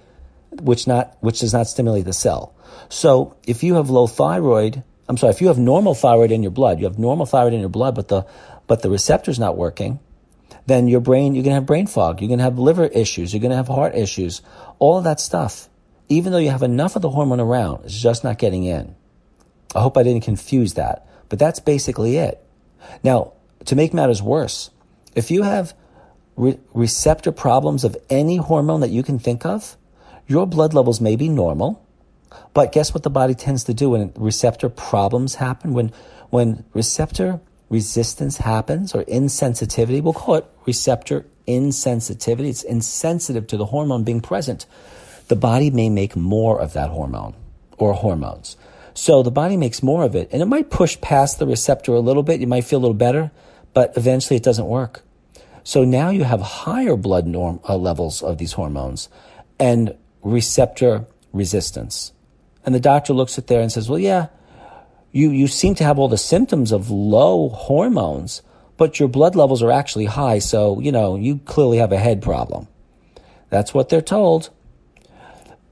which 0.52 0.86
not 0.86 1.16
which 1.20 1.40
does 1.40 1.52
not 1.52 1.66
stimulate 1.66 2.04
the 2.04 2.12
cell. 2.12 2.54
So 2.88 3.36
if 3.46 3.62
you 3.62 3.74
have 3.74 3.90
low 3.90 4.06
thyroid, 4.06 4.82
I'm 5.08 5.16
sorry, 5.16 5.32
if 5.32 5.40
you 5.40 5.48
have 5.48 5.58
normal 5.58 5.94
thyroid 5.94 6.32
in 6.32 6.42
your 6.42 6.50
blood, 6.50 6.78
you 6.78 6.86
have 6.86 6.98
normal 6.98 7.26
thyroid 7.26 7.52
in 7.52 7.60
your 7.60 7.68
blood, 7.68 7.94
but 7.94 8.08
the 8.08 8.26
but 8.66 8.82
the 8.82 8.90
receptor's 8.90 9.38
not 9.38 9.56
working, 9.56 10.00
then 10.66 10.88
your 10.88 11.00
brain 11.00 11.34
you're 11.34 11.44
gonna 11.44 11.56
have 11.56 11.66
brain 11.66 11.86
fog, 11.86 12.20
you're 12.20 12.28
gonna 12.28 12.42
have 12.42 12.58
liver 12.58 12.86
issues, 12.86 13.32
you're 13.32 13.42
gonna 13.42 13.56
have 13.56 13.68
heart 13.68 13.94
issues, 13.94 14.42
all 14.78 14.98
of 14.98 15.04
that 15.04 15.20
stuff. 15.20 15.68
Even 16.08 16.32
though 16.32 16.38
you 16.38 16.50
have 16.50 16.64
enough 16.64 16.96
of 16.96 17.02
the 17.02 17.10
hormone 17.10 17.40
around, 17.40 17.84
it's 17.84 18.00
just 18.00 18.24
not 18.24 18.38
getting 18.38 18.64
in. 18.64 18.96
I 19.74 19.80
hope 19.80 19.96
I 19.96 20.02
didn't 20.02 20.24
confuse 20.24 20.74
that, 20.74 21.06
but 21.28 21.38
that's 21.38 21.60
basically 21.60 22.16
it. 22.16 22.44
Now, 23.04 23.34
to 23.66 23.76
make 23.76 23.94
matters 23.94 24.20
worse, 24.20 24.70
if 25.14 25.30
you 25.30 25.42
have 25.42 25.74
re- 26.36 26.58
receptor 26.74 27.30
problems 27.30 27.84
of 27.84 27.96
any 28.08 28.36
hormone 28.36 28.80
that 28.80 28.90
you 28.90 29.02
can 29.02 29.18
think 29.18 29.46
of, 29.46 29.76
your 30.30 30.46
blood 30.46 30.72
levels 30.72 31.00
may 31.00 31.16
be 31.16 31.28
normal, 31.28 31.84
but 32.54 32.70
guess 32.70 32.94
what 32.94 33.02
the 33.02 33.10
body 33.10 33.34
tends 33.34 33.64
to 33.64 33.74
do 33.74 33.90
when 33.90 34.12
receptor 34.14 34.68
problems 34.68 35.34
happen? 35.34 35.74
When, 35.74 35.92
when 36.30 36.64
receptor 36.72 37.40
resistance 37.68 38.36
happens 38.36 38.94
or 38.94 39.02
insensitivity, 39.04 40.00
we'll 40.00 40.12
call 40.12 40.36
it 40.36 40.46
receptor 40.66 41.26
insensitivity. 41.48 42.48
It's 42.48 42.62
insensitive 42.62 43.48
to 43.48 43.56
the 43.56 43.66
hormone 43.66 44.04
being 44.04 44.20
present. 44.20 44.66
The 45.26 45.34
body 45.34 45.68
may 45.68 45.90
make 45.90 46.14
more 46.14 46.60
of 46.60 46.74
that 46.74 46.90
hormone 46.90 47.34
or 47.76 47.94
hormones. 47.94 48.56
So 48.94 49.24
the 49.24 49.32
body 49.32 49.56
makes 49.56 49.82
more 49.82 50.04
of 50.04 50.14
it 50.14 50.28
and 50.32 50.42
it 50.42 50.46
might 50.46 50.70
push 50.70 51.00
past 51.00 51.40
the 51.40 51.46
receptor 51.46 51.92
a 51.92 52.00
little 52.00 52.22
bit. 52.22 52.40
You 52.40 52.46
might 52.46 52.64
feel 52.64 52.78
a 52.78 52.82
little 52.82 52.94
better, 52.94 53.32
but 53.74 53.96
eventually 53.96 54.36
it 54.36 54.44
doesn't 54.44 54.66
work. 54.66 55.02
So 55.64 55.84
now 55.84 56.10
you 56.10 56.22
have 56.22 56.40
higher 56.40 56.96
blood 56.96 57.26
norm, 57.26 57.58
uh, 57.68 57.76
levels 57.76 58.22
of 58.22 58.38
these 58.38 58.52
hormones 58.52 59.08
and 59.60 59.94
receptor 60.22 61.06
resistance. 61.32 62.12
And 62.64 62.74
the 62.74 62.80
doctor 62.80 63.12
looks 63.12 63.38
at 63.38 63.46
there 63.46 63.60
and 63.60 63.72
says, 63.72 63.88
well, 63.88 63.98
yeah, 63.98 64.28
you, 65.12 65.30
you 65.30 65.46
seem 65.46 65.74
to 65.76 65.84
have 65.84 65.98
all 65.98 66.08
the 66.08 66.18
symptoms 66.18 66.72
of 66.72 66.90
low 66.90 67.48
hormones, 67.48 68.42
but 68.76 69.00
your 69.00 69.08
blood 69.08 69.34
levels 69.34 69.62
are 69.62 69.70
actually 69.70 70.06
high. 70.06 70.38
So, 70.38 70.80
you 70.80 70.92
know, 70.92 71.16
you 71.16 71.38
clearly 71.38 71.78
have 71.78 71.92
a 71.92 71.98
head 71.98 72.22
problem. 72.22 72.68
That's 73.48 73.74
what 73.74 73.88
they're 73.88 74.00
told. 74.00 74.50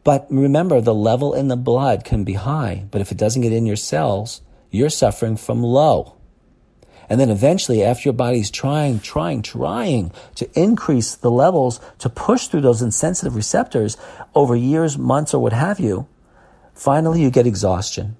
But 0.02 0.26
remember, 0.30 0.80
the 0.80 0.94
level 0.94 1.34
in 1.34 1.48
the 1.48 1.56
blood 1.56 2.04
can 2.04 2.24
be 2.24 2.34
high, 2.34 2.86
but 2.90 3.00
if 3.00 3.12
it 3.12 3.18
doesn't 3.18 3.42
get 3.42 3.52
in 3.52 3.66
your 3.66 3.76
cells, 3.76 4.40
you're 4.70 4.90
suffering 4.90 5.36
from 5.36 5.62
low. 5.62 6.17
And 7.08 7.20
then 7.20 7.30
eventually, 7.30 7.82
after 7.82 8.08
your 8.08 8.14
body's 8.14 8.50
trying, 8.50 9.00
trying, 9.00 9.42
trying 9.42 10.12
to 10.34 10.48
increase 10.58 11.14
the 11.14 11.30
levels 11.30 11.80
to 11.98 12.08
push 12.08 12.48
through 12.48 12.60
those 12.60 12.82
insensitive 12.82 13.34
receptors 13.34 13.96
over 14.34 14.54
years, 14.54 14.98
months, 14.98 15.32
or 15.32 15.40
what 15.40 15.52
have 15.52 15.80
you, 15.80 16.06
finally 16.74 17.22
you 17.22 17.30
get 17.30 17.46
exhaustion 17.46 18.16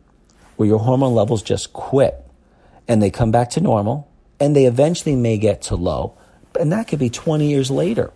where 0.57 0.68
your 0.68 0.80
hormone 0.80 1.14
levels 1.14 1.43
just 1.43 1.72
quit 1.72 2.24
and 2.89 3.01
they 3.01 3.11
come 3.11 3.30
back 3.30 3.51
to 3.51 3.61
normal 3.61 4.09
and 4.41 4.57
they 4.57 4.64
eventually 4.64 5.14
may 5.14 5.39
get 5.39 5.62
to 5.62 5.76
low. 5.76 6.14
And 6.59 6.72
that 6.72 6.89
could 6.89 6.99
be 6.99 7.11
20 7.11 7.49
years 7.49 7.70
later. 7.70 8.12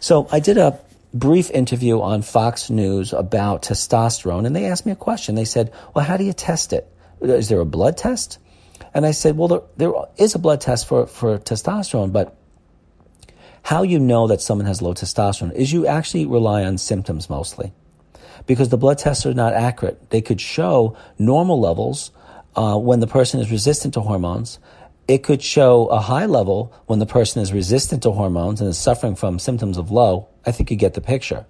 So 0.00 0.26
I 0.32 0.40
did 0.40 0.58
a 0.58 0.78
brief 1.12 1.50
interview 1.50 2.00
on 2.00 2.22
Fox 2.22 2.68
News 2.68 3.12
about 3.12 3.62
testosterone, 3.62 4.46
and 4.46 4.54
they 4.54 4.66
asked 4.66 4.84
me 4.84 4.92
a 4.92 4.96
question. 4.96 5.34
They 5.34 5.44
said, 5.44 5.72
Well, 5.94 6.04
how 6.04 6.16
do 6.16 6.24
you 6.24 6.32
test 6.32 6.72
it? 6.72 6.90
Is 7.20 7.48
there 7.48 7.60
a 7.60 7.64
blood 7.64 7.96
test? 7.96 8.38
And 8.94 9.04
I 9.04 9.10
said, 9.10 9.36
Well, 9.36 9.48
there, 9.48 9.62
there 9.76 9.92
is 10.16 10.34
a 10.34 10.38
blood 10.38 10.60
test 10.60 10.86
for, 10.86 11.06
for 11.06 11.38
testosterone, 11.38 12.12
but 12.12 12.36
how 13.64 13.82
you 13.82 13.98
know 13.98 14.26
that 14.28 14.40
someone 14.40 14.66
has 14.66 14.80
low 14.80 14.94
testosterone 14.94 15.52
is 15.54 15.72
you 15.72 15.86
actually 15.86 16.26
rely 16.26 16.64
on 16.64 16.78
symptoms 16.78 17.28
mostly. 17.28 17.72
Because 18.46 18.68
the 18.68 18.76
blood 18.76 18.98
tests 18.98 19.24
are 19.26 19.34
not 19.34 19.54
accurate. 19.54 20.10
They 20.10 20.20
could 20.20 20.40
show 20.40 20.96
normal 21.18 21.60
levels 21.60 22.10
uh, 22.56 22.78
when 22.78 23.00
the 23.00 23.06
person 23.06 23.40
is 23.40 23.50
resistant 23.50 23.94
to 23.94 24.00
hormones, 24.00 24.58
it 25.08 25.22
could 25.22 25.42
show 25.42 25.86
a 25.86 25.98
high 25.98 26.26
level 26.26 26.72
when 26.86 26.98
the 26.98 27.06
person 27.06 27.42
is 27.42 27.52
resistant 27.52 28.02
to 28.04 28.12
hormones 28.12 28.60
and 28.60 28.70
is 28.70 28.78
suffering 28.78 29.16
from 29.16 29.38
symptoms 29.38 29.76
of 29.76 29.90
low. 29.90 30.28
I 30.46 30.52
think 30.52 30.70
you 30.70 30.76
get 30.76 30.94
the 30.94 31.00
picture. 31.00 31.46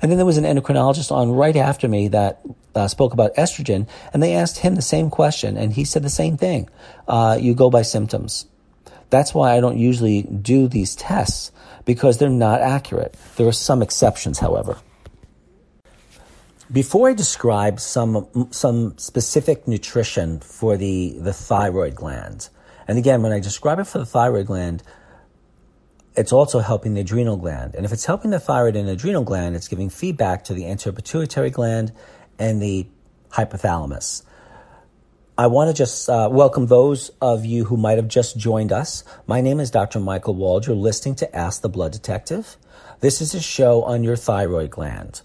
And 0.00 0.10
then 0.10 0.18
there 0.18 0.26
was 0.26 0.38
an 0.38 0.44
endocrinologist 0.44 1.10
on 1.12 1.32
right 1.32 1.56
after 1.56 1.88
me 1.88 2.08
that 2.08 2.40
uh, 2.74 2.88
spoke 2.88 3.12
about 3.12 3.34
estrogen, 3.36 3.88
and 4.12 4.22
they 4.22 4.34
asked 4.34 4.58
him 4.58 4.74
the 4.74 4.82
same 4.82 5.10
question, 5.10 5.56
and 5.56 5.72
he 5.72 5.84
said 5.84 6.02
the 6.02 6.10
same 6.10 6.36
thing. 6.36 6.68
Uh, 7.06 7.38
you 7.40 7.54
go 7.54 7.70
by 7.70 7.82
symptoms. 7.82 8.46
That's 9.10 9.34
why 9.34 9.56
I 9.56 9.60
don't 9.60 9.78
usually 9.78 10.22
do 10.22 10.66
these 10.66 10.96
tests 10.96 11.52
because 11.84 12.18
they're 12.18 12.28
not 12.28 12.60
accurate. 12.60 13.16
There 13.36 13.46
are 13.46 13.52
some 13.52 13.82
exceptions, 13.82 14.38
however. 14.38 14.78
Before 16.72 17.10
I 17.10 17.12
describe 17.12 17.78
some 17.78 18.48
some 18.50 18.96
specific 18.96 19.68
nutrition 19.68 20.40
for 20.40 20.76
the 20.76 21.14
the 21.18 21.32
thyroid 21.32 21.94
gland, 21.94 22.48
and 22.88 22.98
again, 22.98 23.22
when 23.22 23.32
I 23.32 23.38
describe 23.38 23.78
it 23.78 23.84
for 23.84 23.98
the 23.98 24.06
thyroid 24.06 24.46
gland, 24.46 24.82
it's 26.16 26.32
also 26.32 26.60
helping 26.60 26.94
the 26.94 27.00
adrenal 27.00 27.36
gland. 27.36 27.74
And 27.74 27.84
if 27.84 27.92
it's 27.92 28.04
helping 28.04 28.30
the 28.30 28.38
thyroid 28.38 28.76
and 28.76 28.88
adrenal 28.88 29.24
gland, 29.24 29.56
it's 29.56 29.68
giving 29.68 29.90
feedback 29.90 30.44
to 30.44 30.54
the 30.54 30.66
anterior 30.66 30.94
pituitary 30.94 31.50
gland 31.50 31.92
and 32.38 32.62
the 32.62 32.86
hypothalamus. 33.30 34.22
I 35.36 35.48
want 35.48 35.68
to 35.68 35.74
just 35.74 36.08
uh, 36.08 36.28
welcome 36.30 36.66
those 36.66 37.10
of 37.20 37.44
you 37.44 37.64
who 37.64 37.76
might 37.76 37.98
have 37.98 38.06
just 38.06 38.38
joined 38.38 38.70
us. 38.70 39.02
My 39.26 39.40
name 39.40 39.58
is 39.58 39.72
Dr. 39.72 39.98
Michael 39.98 40.36
Wald. 40.36 40.66
You're 40.68 40.76
listening 40.76 41.16
to 41.16 41.36
Ask 41.36 41.60
the 41.60 41.68
Blood 41.68 41.90
Detective. 41.90 42.56
This 43.00 43.20
is 43.20 43.34
a 43.34 43.40
show 43.40 43.82
on 43.82 44.04
your 44.04 44.14
thyroid 44.14 44.70
gland. 44.70 45.22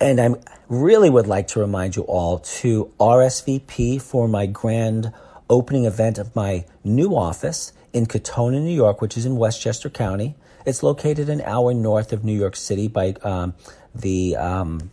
And 0.00 0.18
I 0.18 0.30
really 0.68 1.10
would 1.10 1.26
like 1.26 1.48
to 1.48 1.60
remind 1.60 1.96
you 1.96 2.02
all 2.04 2.38
to 2.38 2.90
RSVP 2.98 4.00
for 4.00 4.26
my 4.26 4.46
grand 4.46 5.12
opening 5.50 5.84
event 5.84 6.16
of 6.16 6.34
my 6.34 6.64
new 6.82 7.14
office 7.14 7.74
in 7.92 8.06
Katonah, 8.06 8.60
New 8.60 8.74
York, 8.74 9.00
which 9.00 9.16
is 9.16 9.26
in 9.26 9.36
Westchester 9.36 9.90
County. 9.90 10.34
It's 10.66 10.82
located 10.82 11.28
an 11.28 11.40
hour 11.42 11.72
north 11.72 12.12
of 12.12 12.24
New 12.24 12.36
York 12.38 12.56
City 12.56 12.88
by 12.88 13.14
um, 13.22 13.54
the 13.94 14.36
um, 14.36 14.90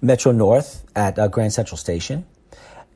Metro 0.00 0.32
North 0.32 0.84
at 0.94 1.18
uh, 1.18 1.28
Grand 1.28 1.52
Central 1.52 1.76
Station. 1.76 2.26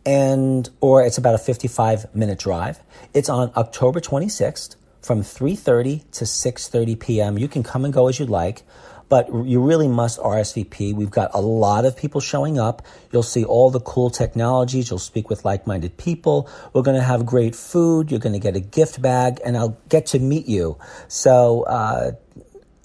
And, 0.07 0.69
or 0.81 1.03
it's 1.03 1.19
about 1.19 1.35
a 1.35 1.39
55 1.39 2.15
minute 2.15 2.39
drive. 2.39 2.81
It's 3.15 3.29
on 3.29 3.53
October 3.57 4.01
26th 4.01 4.77
from 5.01 5.23
3.30 5.23 6.11
to 6.13 6.25
6.30 6.25 7.01
p.m. 7.01 7.39
You 7.39 7.49
can 7.49 7.63
come 7.63 7.85
and 7.85 7.93
go 7.93 8.09
as 8.09 8.19
you'd 8.19 8.31
like 8.31 8.63
but 9.15 9.31
you 9.47 9.61
really 9.61 9.87
must 9.87 10.19
RSVP. 10.19 10.93
We've 10.93 11.09
got 11.09 11.31
a 11.35 11.41
lot 11.41 11.85
of 11.85 11.97
people 11.97 12.21
showing 12.21 12.59
up. 12.59 12.83
You'll 13.13 13.23
see 13.23 13.45
all 13.45 13.71
the 13.71 13.79
cool 13.79 14.11
technologies. 14.11 14.91
You'll 14.91 14.99
speak 14.99 15.31
with 15.31 15.45
like 15.45 15.69
minded 15.69 15.97
people. 15.97 16.51
We're 16.73 16.83
going 16.83 16.97
to 16.97 17.03
have 17.05 17.25
great 17.25 17.55
food. 17.55 18.11
You're 18.11 18.19
going 18.19 18.33
to 18.33 18.41
get 18.41 18.57
a 18.57 18.61
gift 18.61 19.01
bag, 19.01 19.41
and 19.45 19.57
I'll 19.57 19.79
get 19.89 20.07
to 20.07 20.19
meet 20.19 20.49
you. 20.49 20.79
So, 21.07 21.63
uh, 21.63 22.15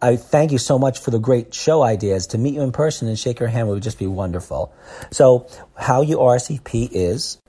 I 0.04 0.18
thank 0.18 0.52
you 0.52 0.60
so 0.60 0.78
much 0.78 1.00
for 1.00 1.10
the 1.10 1.18
great 1.18 1.56
show 1.56 1.82
ideas. 1.82 2.28
To 2.28 2.38
meet 2.38 2.54
you 2.54 2.62
in 2.62 2.74
person 2.74 3.08
and 3.08 3.18
shake 3.18 3.40
your 3.40 3.50
hand 3.50 3.68
would 3.68 3.82
just 3.82 3.98
be 3.98 4.06
wonderful. 4.06 4.72
So, 5.10 5.48
how 5.80 6.04
you 6.04 6.18
RSVP 6.18 6.90
is 6.92 7.42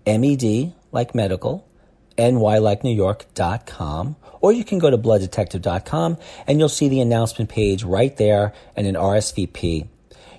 M-E-D 0.06 0.74
like 0.92 1.16
medical, 1.16 1.68
N-Y 2.16 2.58
like 2.60 2.84
New 2.84 2.96
York 2.96 3.26
dot 3.34 3.66
com. 3.66 4.16
Or 4.40 4.52
you 4.52 4.64
can 4.64 4.78
go 4.78 4.90
to 4.90 4.98
blooddetective.com 4.98 6.18
and 6.48 6.60
you'll 6.60 6.70
see 6.70 6.90
the 6.90 7.02
announcement 7.02 7.50
page 7.50 7.84
right 7.84 8.16
there 8.18 8.54
and 8.76 8.86
an 8.86 8.96
RSVP. 8.96 9.88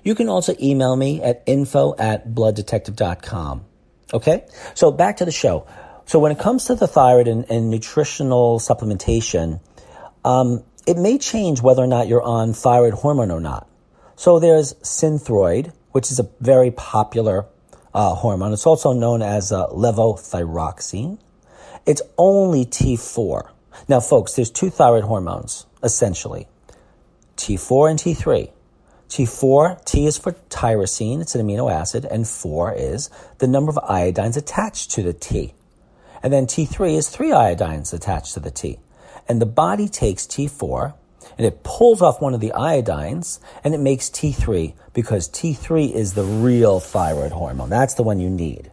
You 0.05 0.15
can 0.15 0.29
also 0.29 0.55
email 0.61 0.95
me 0.95 1.21
at 1.21 1.43
info 1.47 1.97
at 1.97 2.29
blooddetective.com. 2.29 3.65
Okay? 4.15 4.45
So 4.75 4.93
back 4.93 5.17
to 5.17 5.25
the 5.25 5.33
show. 5.33 5.67
So 6.07 6.21
when 6.21 6.31
it 6.31 6.39
comes 6.39 6.67
to 6.67 6.75
the 6.75 6.87
thyroid 6.87 7.27
and, 7.29 7.45
and 7.51 7.71
nutritional 7.71 8.61
supplementation, 8.61 9.61
um, 10.25 10.63
it 10.87 10.97
may 10.97 11.19
change 11.19 11.61
whether 11.61 11.83
or 11.83 11.87
not 11.87 12.07
you're 12.09 12.23
on 12.23 12.53
thyroid 12.53 12.95
hormone 12.95 13.31
or 13.31 13.41
not. 13.41 13.69
So 14.17 14.39
there's 14.39 14.75
Synthroid, 14.75 15.73
which 15.93 16.11
is 16.11 16.19
a 16.19 16.29
very 16.41 16.71
popular 16.71 17.47
uh, 17.95 18.15
hormone. 18.15 18.53
It's 18.53 18.67
also 18.67 18.93
known 18.93 19.23
as 19.23 19.53
uh, 19.53 19.67
levothyroxine. 19.69 21.19
It's 21.87 22.03
only 22.19 22.65
T4. 22.65 23.49
Now, 23.89 24.01
folks, 24.01 24.35
there's 24.35 24.51
two 24.51 24.71
thyroid 24.71 25.05
hormones, 25.05 25.67
essentially 25.83 26.49
T4 27.37 27.91
and 27.91 27.99
T3. 27.99 28.51
T4, 29.09 29.85
T 29.85 30.07
is 30.07 30.17
for 30.17 30.33
tyrosine, 30.49 31.21
it's 31.21 31.35
an 31.35 31.47
amino 31.47 31.71
acid, 31.71 32.07
and 32.07 32.27
4 32.27 32.73
is 32.75 33.11
the 33.39 33.47
number 33.47 33.71
of 33.71 33.77
iodines 33.77 34.39
attached 34.39 34.91
to 34.93 35.03
the 35.03 35.13
T. 35.13 35.53
And 36.23 36.33
then 36.33 36.47
T3 36.47 36.97
is 36.97 37.09
three 37.09 37.31
iodines 37.31 37.93
attached 37.93 38.35
to 38.35 38.41
the 38.41 38.51
T. 38.51 38.79
And 39.29 39.41
the 39.41 39.47
body 39.47 39.89
takes 39.89 40.27
T4 40.27 40.95
and 41.43 41.53
it 41.53 41.65
pulls 41.65 42.01
off 42.01 42.21
one 42.21 42.35
of 42.35 42.41
the 42.41 42.53
iodines 42.55 43.41
and 43.65 43.75
it 43.75 43.81
makes 43.81 44.09
T3 44.09 44.75
because 44.95 45.29
T3 45.29 45.93
is 45.93 46.13
the 46.13 46.23
real 46.23 46.79
thyroid 46.79 47.33
hormone. 47.33 47.69
That's 47.69 47.95
the 47.95 48.05
one 48.05 48.21
you 48.21 48.31
need. 48.31 48.71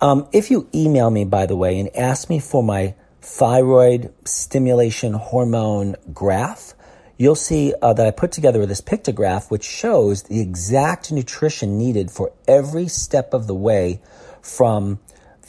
Um, 0.00 0.26
if 0.32 0.50
you 0.50 0.66
email 0.74 1.10
me, 1.10 1.26
by 1.26 1.44
the 1.44 1.56
way, 1.56 1.78
and 1.78 1.94
ask 1.94 2.30
me 2.30 2.40
for 2.40 2.62
my 2.62 2.94
thyroid 3.20 4.14
stimulation 4.24 5.12
hormone 5.12 5.94
graph, 6.10 6.72
you'll 7.18 7.34
see 7.34 7.74
uh, 7.82 7.92
that 7.92 8.06
I 8.06 8.12
put 8.12 8.32
together 8.32 8.64
this 8.64 8.80
pictograph 8.80 9.50
which 9.50 9.64
shows 9.64 10.22
the 10.22 10.40
exact 10.40 11.12
nutrition 11.12 11.76
needed 11.76 12.10
for 12.10 12.32
every 12.48 12.88
step 12.88 13.34
of 13.34 13.46
the 13.46 13.54
way 13.54 14.00
from 14.40 15.00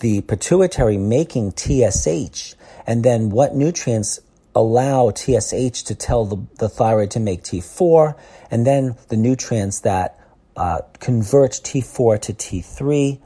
the 0.02 0.20
pituitary 0.20 0.98
making 0.98 1.54
TSH 1.54 2.56
and 2.86 3.06
then 3.06 3.30
what 3.30 3.56
nutrients 3.56 4.20
allow 4.56 5.12
TSH 5.12 5.84
to 5.84 5.96
tell 5.96 6.26
the, 6.26 6.38
the 6.58 6.70
thyroid 6.70 7.12
to 7.12 7.20
make 7.20 7.44
T4 7.44 8.16
and 8.50 8.66
then 8.66 8.96
the 9.08 9.18
nutrients 9.18 9.82
that 9.82 10.20
uh, 10.56 10.80
convert 11.00 11.52
T4 11.52 12.22
to 12.22 12.34
T3 12.34 13.20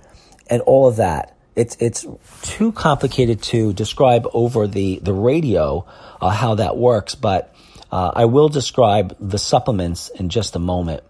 and 0.47 0.61
all 0.61 0.87
of 0.87 0.97
that. 0.97 1.35
It's, 1.55 1.77
it's 1.79 2.05
too 2.41 2.71
complicated 2.73 3.41
to 3.43 3.73
describe 3.73 4.27
over 4.33 4.67
the, 4.67 4.99
the 5.01 5.13
radio 5.13 5.85
uh, 6.21 6.29
how 6.29 6.55
that 6.55 6.77
works, 6.77 7.15
but 7.15 7.55
uh, 7.91 8.11
I 8.13 8.25
will 8.25 8.49
describe 8.49 9.15
the 9.19 9.37
supplements 9.37 10.09
in 10.09 10.29
just 10.29 10.55
a 10.55 10.59
moment. 10.59 11.03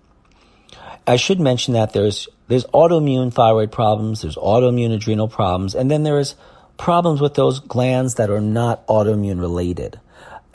I 1.07 1.17
should 1.17 1.39
mention 1.39 1.73
that 1.73 1.93
there's 1.93 2.27
there's 2.47 2.65
autoimmune 2.65 3.33
thyroid 3.33 3.71
problems, 3.71 4.21
there's 4.21 4.35
autoimmune 4.35 4.93
adrenal 4.93 5.27
problems, 5.27 5.73
and 5.73 5.89
then 5.89 6.03
there's 6.03 6.35
problems 6.77 7.21
with 7.21 7.33
those 7.33 7.59
glands 7.59 8.15
that 8.15 8.29
are 8.29 8.41
not 8.41 8.85
autoimmune 8.87 9.39
related. 9.39 9.99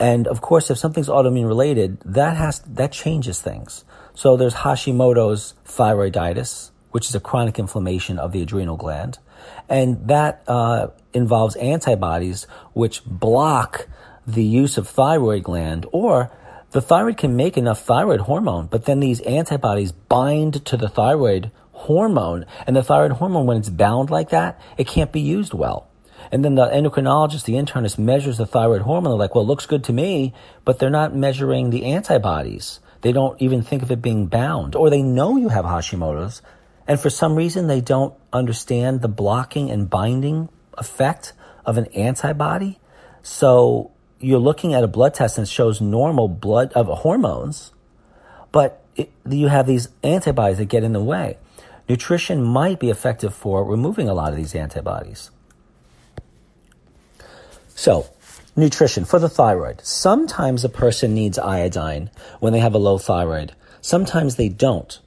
And 0.01 0.27
of 0.27 0.41
course, 0.41 0.71
if 0.71 0.79
something's 0.79 1.09
autoimmune 1.09 1.47
related, 1.47 1.99
that 2.03 2.35
has 2.35 2.59
that 2.61 2.91
changes 2.91 3.39
things. 3.39 3.85
So 4.15 4.35
there's 4.35 4.55
Hashimoto's 4.55 5.53
thyroiditis, 5.67 6.71
which 6.89 7.07
is 7.07 7.13
a 7.13 7.19
chronic 7.19 7.59
inflammation 7.59 8.17
of 8.17 8.31
the 8.31 8.41
adrenal 8.41 8.77
gland, 8.77 9.19
and 9.69 10.07
that 10.07 10.43
uh, 10.47 10.87
involves 11.13 11.55
antibodies 11.57 12.47
which 12.73 13.05
block 13.05 13.87
the 14.25 14.43
use 14.43 14.75
of 14.79 14.87
thyroid 14.87 15.43
gland 15.43 15.85
or 15.91 16.31
the 16.71 16.81
thyroid 16.81 17.17
can 17.17 17.35
make 17.35 17.55
enough 17.55 17.83
thyroid 17.83 18.21
hormone, 18.21 18.65
but 18.67 18.85
then 18.85 19.01
these 19.01 19.19
antibodies 19.21 19.91
bind 19.91 20.65
to 20.65 20.77
the 20.77 20.89
thyroid 20.89 21.51
hormone, 21.73 22.45
and 22.65 22.75
the 22.75 22.81
thyroid 22.81 23.11
hormone, 23.11 23.45
when 23.45 23.57
it's 23.57 23.69
bound 23.69 24.09
like 24.09 24.29
that, 24.29 24.59
it 24.79 24.87
can't 24.87 25.11
be 25.11 25.21
used 25.21 25.53
well. 25.53 25.90
And 26.31 26.43
then 26.43 26.55
the 26.55 26.67
endocrinologist, 26.67 27.45
the 27.45 27.53
internist, 27.53 27.97
measures 27.97 28.37
the 28.37 28.45
thyroid 28.45 28.81
hormone. 28.81 29.11
They're 29.11 29.19
like, 29.19 29.35
well, 29.35 29.43
it 29.43 29.47
looks 29.47 29.65
good 29.65 29.83
to 29.85 29.93
me, 29.93 30.33
but 30.65 30.79
they're 30.79 30.89
not 30.89 31.15
measuring 31.15 31.69
the 31.69 31.85
antibodies. 31.85 32.79
They 33.01 33.11
don't 33.11 33.41
even 33.41 33.63
think 33.63 33.81
of 33.81 33.91
it 33.91 34.01
being 34.01 34.27
bound, 34.27 34.75
or 34.75 34.89
they 34.89 35.01
know 35.01 35.37
you 35.37 35.49
have 35.49 35.65
Hashimoto's, 35.65 36.41
and 36.87 36.99
for 36.99 37.09
some 37.09 37.35
reason 37.35 37.67
they 37.67 37.81
don't 37.81 38.13
understand 38.31 39.01
the 39.01 39.07
blocking 39.07 39.71
and 39.71 39.89
binding 39.89 40.49
effect 40.77 41.33
of 41.65 41.77
an 41.77 41.85
antibody. 41.87 42.79
So 43.23 43.91
you're 44.19 44.39
looking 44.39 44.73
at 44.73 44.83
a 44.83 44.87
blood 44.87 45.13
test 45.13 45.37
and 45.37 45.47
it 45.47 45.49
shows 45.49 45.81
normal 45.81 46.27
blood 46.27 46.71
of 46.73 46.87
hormones, 46.87 47.71
but 48.51 48.83
it, 48.95 49.11
you 49.27 49.47
have 49.47 49.67
these 49.67 49.89
antibodies 50.03 50.57
that 50.57 50.65
get 50.65 50.83
in 50.83 50.93
the 50.93 51.03
way. 51.03 51.37
Nutrition 51.89 52.43
might 52.43 52.79
be 52.79 52.89
effective 52.89 53.33
for 53.33 53.63
removing 53.65 54.07
a 54.07 54.13
lot 54.13 54.31
of 54.31 54.37
these 54.37 54.55
antibodies. 54.55 55.31
So, 57.75 58.09
nutrition 58.55 59.05
for 59.05 59.19
the 59.19 59.29
thyroid. 59.29 59.81
Sometimes 59.83 60.63
a 60.63 60.69
person 60.69 61.13
needs 61.13 61.39
iodine 61.39 62.09
when 62.39 62.53
they 62.53 62.59
have 62.59 62.75
a 62.75 62.79
low 62.79 62.97
thyroid. 62.97 63.53
Sometimes 63.81 64.35
they 64.35 64.49
don't. 64.49 64.99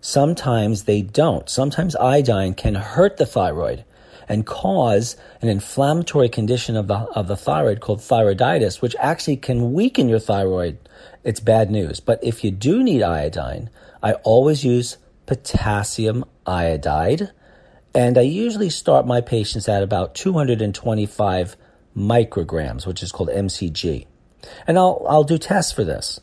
Sometimes 0.00 0.84
they 0.84 1.02
don't. 1.02 1.48
Sometimes 1.48 1.96
iodine 1.96 2.54
can 2.54 2.74
hurt 2.74 3.16
the 3.16 3.26
thyroid 3.26 3.84
and 4.28 4.46
cause 4.46 5.16
an 5.42 5.48
inflammatory 5.48 6.28
condition 6.28 6.76
of 6.76 6.86
the, 6.86 6.94
of 6.94 7.28
the 7.28 7.36
thyroid 7.36 7.80
called 7.80 8.00
thyroiditis, 8.00 8.80
which 8.80 8.96
actually 8.98 9.36
can 9.36 9.72
weaken 9.72 10.08
your 10.08 10.18
thyroid. 10.18 10.78
It's 11.22 11.40
bad 11.40 11.70
news. 11.70 12.00
But 12.00 12.22
if 12.22 12.44
you 12.44 12.50
do 12.50 12.82
need 12.82 13.02
iodine, 13.02 13.70
I 14.02 14.14
always 14.24 14.64
use 14.64 14.98
potassium 15.26 16.24
iodide. 16.46 17.30
And 17.94 18.18
I 18.18 18.22
usually 18.22 18.70
start 18.70 19.06
my 19.06 19.20
patients 19.20 19.68
at 19.68 19.82
about 19.82 20.14
225 20.14 21.56
micrograms, 21.96 22.86
which 22.86 23.02
is 23.02 23.12
called 23.12 23.28
MCG. 23.28 24.06
And 24.66 24.78
I'll, 24.78 25.04
I'll 25.08 25.24
do 25.24 25.38
tests 25.38 25.72
for 25.72 25.84
this. 25.84 26.20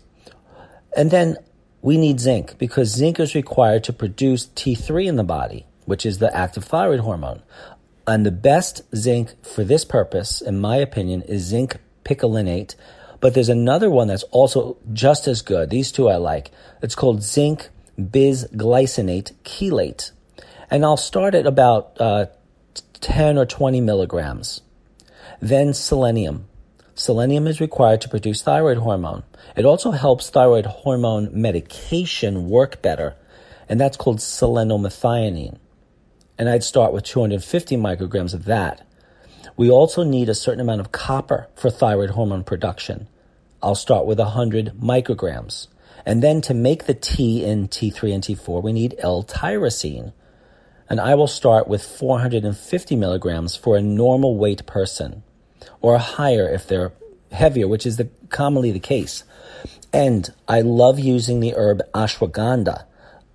And 0.95 1.11
then 1.11 1.37
we 1.81 1.97
need 1.97 2.19
zinc 2.19 2.57
because 2.57 2.89
zinc 2.89 3.19
is 3.19 3.35
required 3.35 3.83
to 3.85 3.93
produce 3.93 4.47
T3 4.47 5.07
in 5.07 5.15
the 5.15 5.23
body, 5.23 5.65
which 5.85 6.05
is 6.05 6.19
the 6.19 6.35
active 6.35 6.65
thyroid 6.65 6.99
hormone. 6.99 7.41
And 8.05 8.25
the 8.25 8.31
best 8.31 8.81
zinc 8.95 9.33
for 9.45 9.63
this 9.63 9.85
purpose, 9.85 10.41
in 10.41 10.59
my 10.59 10.77
opinion, 10.77 11.21
is 11.23 11.43
zinc 11.43 11.77
picolinate. 12.03 12.75
But 13.19 13.33
there's 13.33 13.49
another 13.49 13.89
one 13.89 14.07
that's 14.07 14.23
also 14.23 14.77
just 14.91 15.27
as 15.27 15.41
good. 15.41 15.69
These 15.69 15.91
two 15.91 16.09
I 16.09 16.17
like. 16.17 16.51
It's 16.81 16.95
called 16.95 17.23
zinc 17.23 17.69
bisglycinate 17.99 19.33
chelate. 19.43 20.11
And 20.69 20.83
I'll 20.83 20.97
start 20.97 21.35
at 21.35 21.45
about 21.45 21.99
uh, 21.99 22.27
10 23.01 23.37
or 23.37 23.45
20 23.45 23.81
milligrams. 23.81 24.61
Then 25.41 25.73
selenium. 25.73 26.47
Selenium 26.93 27.47
is 27.47 27.59
required 27.59 28.01
to 28.01 28.09
produce 28.09 28.41
thyroid 28.41 28.77
hormone. 28.77 29.23
It 29.55 29.65
also 29.65 29.91
helps 29.91 30.29
thyroid 30.29 30.65
hormone 30.65 31.29
medication 31.33 32.47
work 32.49 32.81
better, 32.81 33.15
and 33.67 33.79
that's 33.79 33.97
called 33.97 34.19
selenomethionine 34.19 35.57
and 36.41 36.49
I'd 36.49 36.63
start 36.63 36.91
with 36.91 37.03
250 37.03 37.77
micrograms 37.77 38.33
of 38.33 38.45
that. 38.45 38.81
We 39.57 39.69
also 39.69 40.03
need 40.03 40.27
a 40.27 40.33
certain 40.33 40.59
amount 40.59 40.81
of 40.81 40.91
copper 40.91 41.47
for 41.53 41.69
thyroid 41.69 42.09
hormone 42.09 42.43
production. 42.43 43.07
I'll 43.61 43.75
start 43.75 44.07
with 44.07 44.17
100 44.17 44.73
micrograms. 44.73 45.67
And 46.03 46.23
then 46.23 46.41
to 46.41 46.55
make 46.55 46.85
the 46.85 46.95
T 46.95 47.45
in 47.45 47.67
T3 47.67 48.11
and 48.11 48.23
T4, 48.23 48.63
we 48.63 48.73
need 48.73 48.95
L-tyrosine. 48.97 50.13
And 50.89 50.99
I 50.99 51.13
will 51.13 51.27
start 51.27 51.67
with 51.67 51.83
450 51.83 52.95
milligrams 52.95 53.55
for 53.55 53.77
a 53.77 53.81
normal 53.81 54.35
weight 54.35 54.65
person, 54.65 55.21
or 55.81 55.97
higher 55.97 56.47
if 56.47 56.67
they're 56.67 56.93
heavier, 57.31 57.67
which 57.67 57.85
is 57.85 57.97
the, 57.97 58.09
commonly 58.29 58.71
the 58.71 58.79
case. 58.79 59.23
And 59.93 60.29
I 60.47 60.61
love 60.61 60.99
using 60.99 61.39
the 61.39 61.53
herb 61.55 61.81
ashwagandha. 61.93 62.85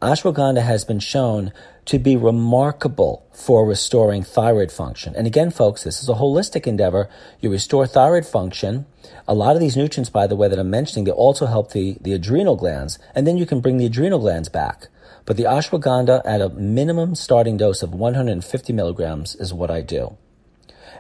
Ashwagandha 0.00 0.62
has 0.62 0.84
been 0.84 1.00
shown 1.00 1.52
to 1.86 1.98
be 1.98 2.16
remarkable 2.16 3.26
for 3.32 3.64
restoring 3.64 4.22
thyroid 4.22 4.72
function. 4.72 5.14
And 5.14 5.26
again, 5.26 5.50
folks, 5.50 5.84
this 5.84 6.02
is 6.02 6.08
a 6.08 6.14
holistic 6.14 6.66
endeavor. 6.66 7.08
You 7.40 7.50
restore 7.50 7.86
thyroid 7.86 8.26
function. 8.26 8.86
A 9.28 9.34
lot 9.34 9.54
of 9.54 9.60
these 9.60 9.76
nutrients, 9.76 10.10
by 10.10 10.26
the 10.26 10.36
way, 10.36 10.48
that 10.48 10.58
I'm 10.58 10.70
mentioning, 10.70 11.04
they 11.04 11.12
also 11.12 11.46
help 11.46 11.72
the, 11.72 11.96
the 12.00 12.12
adrenal 12.12 12.56
glands, 12.56 12.98
and 13.14 13.26
then 13.26 13.36
you 13.36 13.46
can 13.46 13.60
bring 13.60 13.76
the 13.76 13.86
adrenal 13.86 14.18
glands 14.18 14.48
back. 14.48 14.88
But 15.24 15.36
the 15.36 15.44
ashwagandha 15.44 16.22
at 16.24 16.40
a 16.40 16.50
minimum 16.50 17.14
starting 17.14 17.56
dose 17.56 17.82
of 17.82 17.94
150 17.94 18.72
milligrams 18.72 19.34
is 19.36 19.54
what 19.54 19.70
I 19.70 19.80
do. 19.80 20.16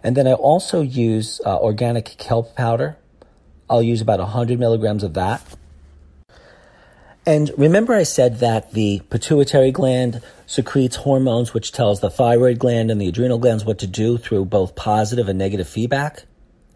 And 0.06 0.16
then 0.16 0.28
I 0.28 0.34
also 0.34 0.82
use 0.82 1.40
uh, 1.44 1.58
organic 1.58 2.04
kelp 2.16 2.54
powder. 2.54 2.96
I'll 3.68 3.82
use 3.82 4.00
about 4.00 4.20
100 4.20 4.56
milligrams 4.56 5.02
of 5.02 5.14
that. 5.14 5.42
And 7.26 7.50
remember 7.58 7.92
I 7.92 8.04
said 8.04 8.38
that 8.38 8.70
the 8.70 9.02
pituitary 9.10 9.72
gland 9.72 10.22
secretes 10.46 10.94
hormones 10.94 11.52
which 11.52 11.72
tells 11.72 11.98
the 11.98 12.08
thyroid 12.08 12.60
gland 12.60 12.92
and 12.92 13.00
the 13.00 13.08
adrenal 13.08 13.38
glands 13.38 13.64
what 13.64 13.80
to 13.80 13.88
do 13.88 14.16
through 14.16 14.44
both 14.44 14.76
positive 14.76 15.28
and 15.28 15.40
negative 15.40 15.68
feedback? 15.68 16.22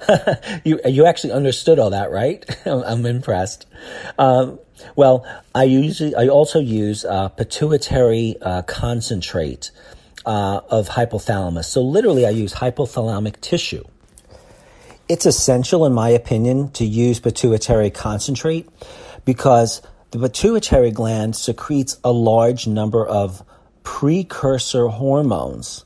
you, 0.64 0.80
you 0.84 1.06
actually 1.06 1.32
understood 1.32 1.78
all 1.78 1.90
that, 1.90 2.10
right? 2.10 2.44
I'm 2.66 3.06
impressed. 3.06 3.64
Um, 4.18 4.58
well, 4.96 5.24
I 5.54 5.64
usually, 5.64 6.16
I 6.16 6.26
also 6.26 6.58
use 6.58 7.04
uh, 7.04 7.28
pituitary 7.28 8.34
uh, 8.42 8.62
concentrate 8.62 9.70
uh, 10.26 10.60
of 10.68 10.88
hypothalamus. 10.88 11.64
So 11.64 11.82
literally 11.82 12.26
I 12.26 12.30
use 12.30 12.54
hypothalamic 12.54 13.40
tissue. 13.40 13.84
It's 15.08 15.26
essential, 15.26 15.86
in 15.86 15.92
my 15.92 16.10
opinion, 16.10 16.70
to 16.72 16.84
use 16.84 17.18
pituitary 17.18 17.90
concentrate 17.90 18.68
because 19.24 19.82
the 20.12 20.18
pituitary 20.18 20.90
gland 20.90 21.36
secretes 21.36 21.98
a 22.04 22.12
large 22.12 22.66
number 22.66 23.04
of 23.04 23.44
precursor 23.82 24.88
hormones, 24.88 25.84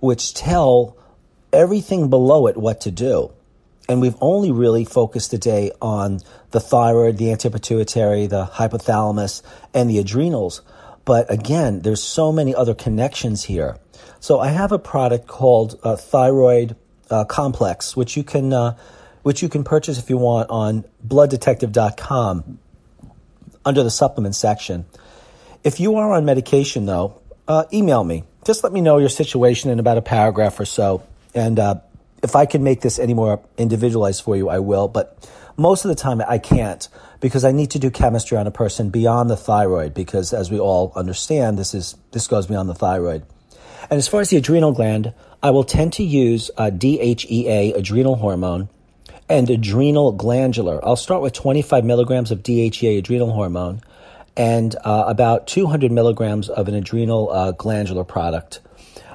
which 0.00 0.34
tell 0.34 0.96
everything 1.52 2.10
below 2.10 2.46
it 2.46 2.56
what 2.56 2.80
to 2.82 2.90
do. 2.90 3.30
And 3.88 4.00
we've 4.00 4.16
only 4.20 4.50
really 4.50 4.84
focused 4.84 5.30
today 5.30 5.70
on 5.80 6.20
the 6.52 6.60
thyroid, 6.60 7.18
the 7.18 7.26
antipituitary, 7.26 8.28
the 8.28 8.46
hypothalamus, 8.46 9.42
and 9.74 9.90
the 9.90 9.98
adrenals. 9.98 10.62
But 11.04 11.30
again, 11.30 11.80
there's 11.80 12.02
so 12.02 12.32
many 12.32 12.54
other 12.54 12.74
connections 12.74 13.44
here. 13.44 13.76
So 14.20 14.40
I 14.40 14.48
have 14.48 14.72
a 14.72 14.78
product 14.78 15.26
called 15.26 15.78
uh, 15.82 15.96
Thyroid 15.96 16.76
uh, 17.10 17.24
Complex, 17.24 17.96
which 17.96 18.16
you 18.16 18.24
can 18.24 18.52
uh, 18.52 18.76
which 19.22 19.42
you 19.42 19.48
can 19.48 19.64
purchase 19.64 19.98
if 19.98 20.10
you 20.10 20.18
want 20.18 20.50
on 20.50 20.84
blooddetective.com 21.06 22.58
under 23.64 23.82
the 23.82 23.90
supplement 23.90 24.34
section. 24.34 24.84
If 25.62 25.80
you 25.80 25.96
are 25.96 26.12
on 26.12 26.24
medication, 26.26 26.84
though, 26.84 27.20
uh, 27.48 27.64
email 27.72 28.04
me. 28.04 28.24
Just 28.44 28.62
let 28.62 28.72
me 28.72 28.82
know 28.82 28.98
your 28.98 29.08
situation 29.08 29.70
in 29.70 29.78
about 29.78 29.96
a 29.96 30.02
paragraph 30.02 30.60
or 30.60 30.66
so. 30.66 31.02
And 31.34 31.58
uh, 31.58 31.76
if 32.22 32.36
I 32.36 32.44
can 32.44 32.62
make 32.62 32.82
this 32.82 32.98
any 32.98 33.14
more 33.14 33.42
individualized 33.56 34.22
for 34.22 34.36
you, 34.36 34.50
I 34.50 34.58
will. 34.58 34.88
But 34.88 35.28
most 35.56 35.84
of 35.84 35.88
the 35.88 35.94
time, 35.94 36.20
I 36.26 36.38
can't 36.38 36.86
because 37.24 37.42
I 37.42 37.52
need 37.52 37.70
to 37.70 37.78
do 37.78 37.90
chemistry 37.90 38.36
on 38.36 38.46
a 38.46 38.50
person 38.50 38.90
beyond 38.90 39.30
the 39.30 39.36
thyroid. 39.38 39.94
Because 39.94 40.34
as 40.34 40.50
we 40.50 40.60
all 40.60 40.92
understand, 40.94 41.58
this 41.58 41.72
is 41.72 41.96
this 42.10 42.26
goes 42.26 42.46
beyond 42.46 42.68
the 42.68 42.74
thyroid. 42.74 43.24
And 43.88 43.96
as 43.96 44.06
far 44.06 44.20
as 44.20 44.28
the 44.28 44.36
adrenal 44.36 44.72
gland, 44.72 45.14
I 45.42 45.48
will 45.48 45.64
tend 45.64 45.94
to 45.94 46.04
use 46.04 46.50
uh, 46.58 46.64
DHEA 46.64 47.74
adrenal 47.76 48.16
hormone 48.16 48.68
and 49.26 49.48
adrenal 49.48 50.12
glandular. 50.12 50.84
I'll 50.84 50.96
start 50.96 51.22
with 51.22 51.32
25 51.32 51.82
milligrams 51.82 52.30
of 52.30 52.42
DHEA 52.42 52.98
adrenal 52.98 53.32
hormone 53.32 53.80
and 54.36 54.76
uh, 54.84 55.04
about 55.06 55.46
200 55.46 55.90
milligrams 55.90 56.50
of 56.50 56.68
an 56.68 56.74
adrenal 56.74 57.30
uh, 57.30 57.52
glandular 57.52 58.04
product. 58.04 58.60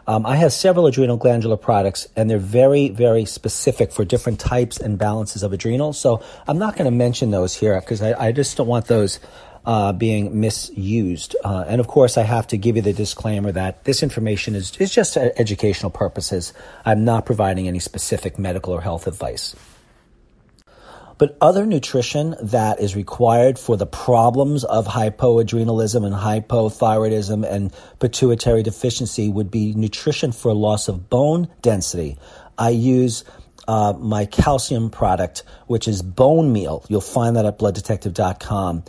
Um, 0.10 0.26
I 0.26 0.38
have 0.38 0.52
several 0.52 0.88
adrenal 0.88 1.18
glandular 1.18 1.56
products, 1.56 2.08
and 2.16 2.28
they're 2.28 2.40
very, 2.40 2.90
very 2.90 3.26
specific 3.26 3.92
for 3.92 4.04
different 4.04 4.40
types 4.40 4.80
and 4.80 4.98
balances 4.98 5.44
of 5.44 5.54
adrenals. 5.54 6.00
So 6.00 6.24
I'm 6.48 6.58
not 6.58 6.76
going 6.76 6.86
to 6.86 6.98
mention 6.98 7.30
those 7.30 7.54
here 7.54 7.80
because 7.80 8.02
I, 8.02 8.20
I, 8.20 8.32
just 8.32 8.58
don't 8.58 8.66
want 8.66 8.88
those 8.88 9.20
uh, 9.68 9.94
being 9.94 10.40
misused. 10.42 11.36
Uh, 11.44 11.64
and 11.68 11.80
of 11.80 11.86
course, 11.86 12.18
I 12.18 12.24
have 12.24 12.48
to 12.48 12.58
give 12.58 12.76
you 12.76 12.82
the 12.82 12.92
disclaimer 12.92 13.52
that 13.52 13.84
this 13.84 14.02
information 14.02 14.56
is, 14.56 14.76
is 14.78 14.92
just 14.92 15.16
educational 15.16 15.92
purposes. 15.92 16.54
I'm 16.84 17.06
not 17.06 17.28
providing 17.28 17.68
any 17.68 17.78
specific 17.78 18.40
medical 18.40 18.74
or 18.74 18.82
health 18.82 19.06
advice. 19.06 19.56
But 21.20 21.38
other 21.42 21.66
nutrition 21.66 22.36
that 22.42 22.80
is 22.80 22.96
required 22.96 23.60
for 23.60 23.76
the 23.76 23.86
problems 23.86 24.64
of 24.64 24.88
hypoadrenalism 24.88 26.06
and 26.06 26.16
hypothyroidism 26.16 27.46
and 27.46 27.74
pituitary 28.00 28.64
deficiency 28.64 29.28
would 29.28 29.52
be 29.52 29.74
nutrition 29.74 30.32
for 30.32 30.54
loss 30.54 30.88
of 30.88 31.10
bone 31.10 31.50
density. 31.62 32.18
I 32.58 32.70
use 32.70 33.26
uh, 33.68 33.94
my 34.00 34.28
calcium 34.28 34.90
product, 34.90 35.44
which 35.68 35.90
is 35.90 36.02
bone 36.02 36.54
meal. 36.54 36.86
You'll 36.88 37.02
find 37.02 37.36
that 37.36 37.46
at 37.46 37.60
blooddetective.com. 37.60 38.86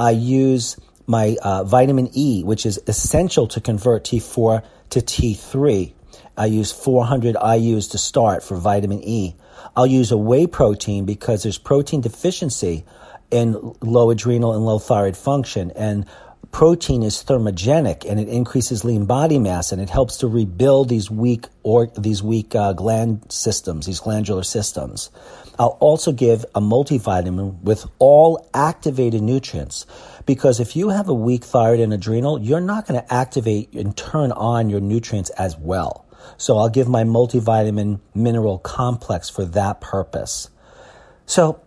I 0.00 0.10
use 0.10 0.76
my 1.06 1.36
uh, 1.40 1.62
vitamin 1.62 2.10
E, 2.12 2.42
which 2.42 2.66
is 2.66 2.80
essential 2.88 3.46
to 3.46 3.60
convert 3.60 4.02
T4 4.02 4.64
to 4.90 5.00
T3. 5.00 5.94
I 6.36 6.46
use 6.46 6.72
400 6.72 7.36
IUs 7.36 7.92
to 7.92 7.98
start 7.98 8.42
for 8.42 8.56
vitamin 8.56 9.00
E. 9.04 9.36
I'll 9.76 9.86
use 9.86 10.10
a 10.10 10.16
whey 10.16 10.46
protein 10.46 11.04
because 11.04 11.42
there's 11.42 11.58
protein 11.58 12.00
deficiency 12.00 12.84
in 13.30 13.74
low 13.80 14.10
adrenal 14.10 14.54
and 14.54 14.64
low 14.64 14.78
thyroid 14.78 15.16
function. 15.16 15.70
And 15.72 16.06
protein 16.50 17.02
is 17.02 17.22
thermogenic 17.24 18.08
and 18.08 18.18
it 18.18 18.28
increases 18.28 18.84
lean 18.84 19.04
body 19.04 19.38
mass 19.38 19.70
and 19.70 19.80
it 19.82 19.90
helps 19.90 20.16
to 20.18 20.28
rebuild 20.28 20.88
these 20.88 21.10
weak 21.10 21.46
or 21.62 21.88
these 21.98 22.22
weak 22.22 22.54
uh, 22.54 22.72
gland 22.72 23.30
systems, 23.30 23.86
these 23.86 24.00
glandular 24.00 24.42
systems. 24.42 25.10
I'll 25.58 25.76
also 25.80 26.12
give 26.12 26.44
a 26.54 26.60
multivitamin 26.60 27.60
with 27.62 27.86
all 27.98 28.48
activated 28.54 29.22
nutrients 29.22 29.86
because 30.24 30.60
if 30.60 30.76
you 30.76 30.90
have 30.90 31.08
a 31.08 31.14
weak 31.14 31.44
thyroid 31.44 31.80
and 31.80 31.92
adrenal, 31.92 32.40
you're 32.40 32.60
not 32.60 32.86
going 32.86 33.00
to 33.00 33.14
activate 33.14 33.72
and 33.74 33.96
turn 33.96 34.32
on 34.32 34.70
your 34.70 34.80
nutrients 34.80 35.30
as 35.30 35.56
well. 35.58 36.07
So 36.36 36.58
I'll 36.58 36.68
give 36.68 36.88
my 36.88 37.04
multivitamin 37.04 38.00
mineral 38.14 38.58
complex 38.58 39.28
for 39.28 39.44
that 39.44 39.80
purpose. 39.80 40.50
So 41.26 41.60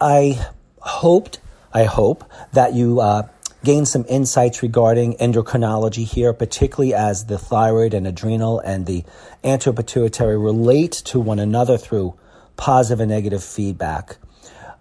I 0.00 0.46
hoped, 0.80 1.40
I 1.72 1.84
hope 1.84 2.24
that 2.52 2.74
you 2.74 3.00
uh, 3.00 3.28
gain 3.64 3.84
some 3.86 4.04
insights 4.08 4.62
regarding 4.62 5.14
endocrinology 5.14 6.04
here, 6.04 6.32
particularly 6.32 6.94
as 6.94 7.26
the 7.26 7.38
thyroid 7.38 7.94
and 7.94 8.06
adrenal 8.06 8.60
and 8.60 8.86
the 8.86 9.04
anterior 9.42 9.74
pituitary 9.74 10.38
relate 10.38 10.92
to 10.92 11.18
one 11.18 11.38
another 11.38 11.76
through 11.76 12.14
positive 12.56 13.00
and 13.00 13.10
negative 13.10 13.42
feedback. 13.42 14.18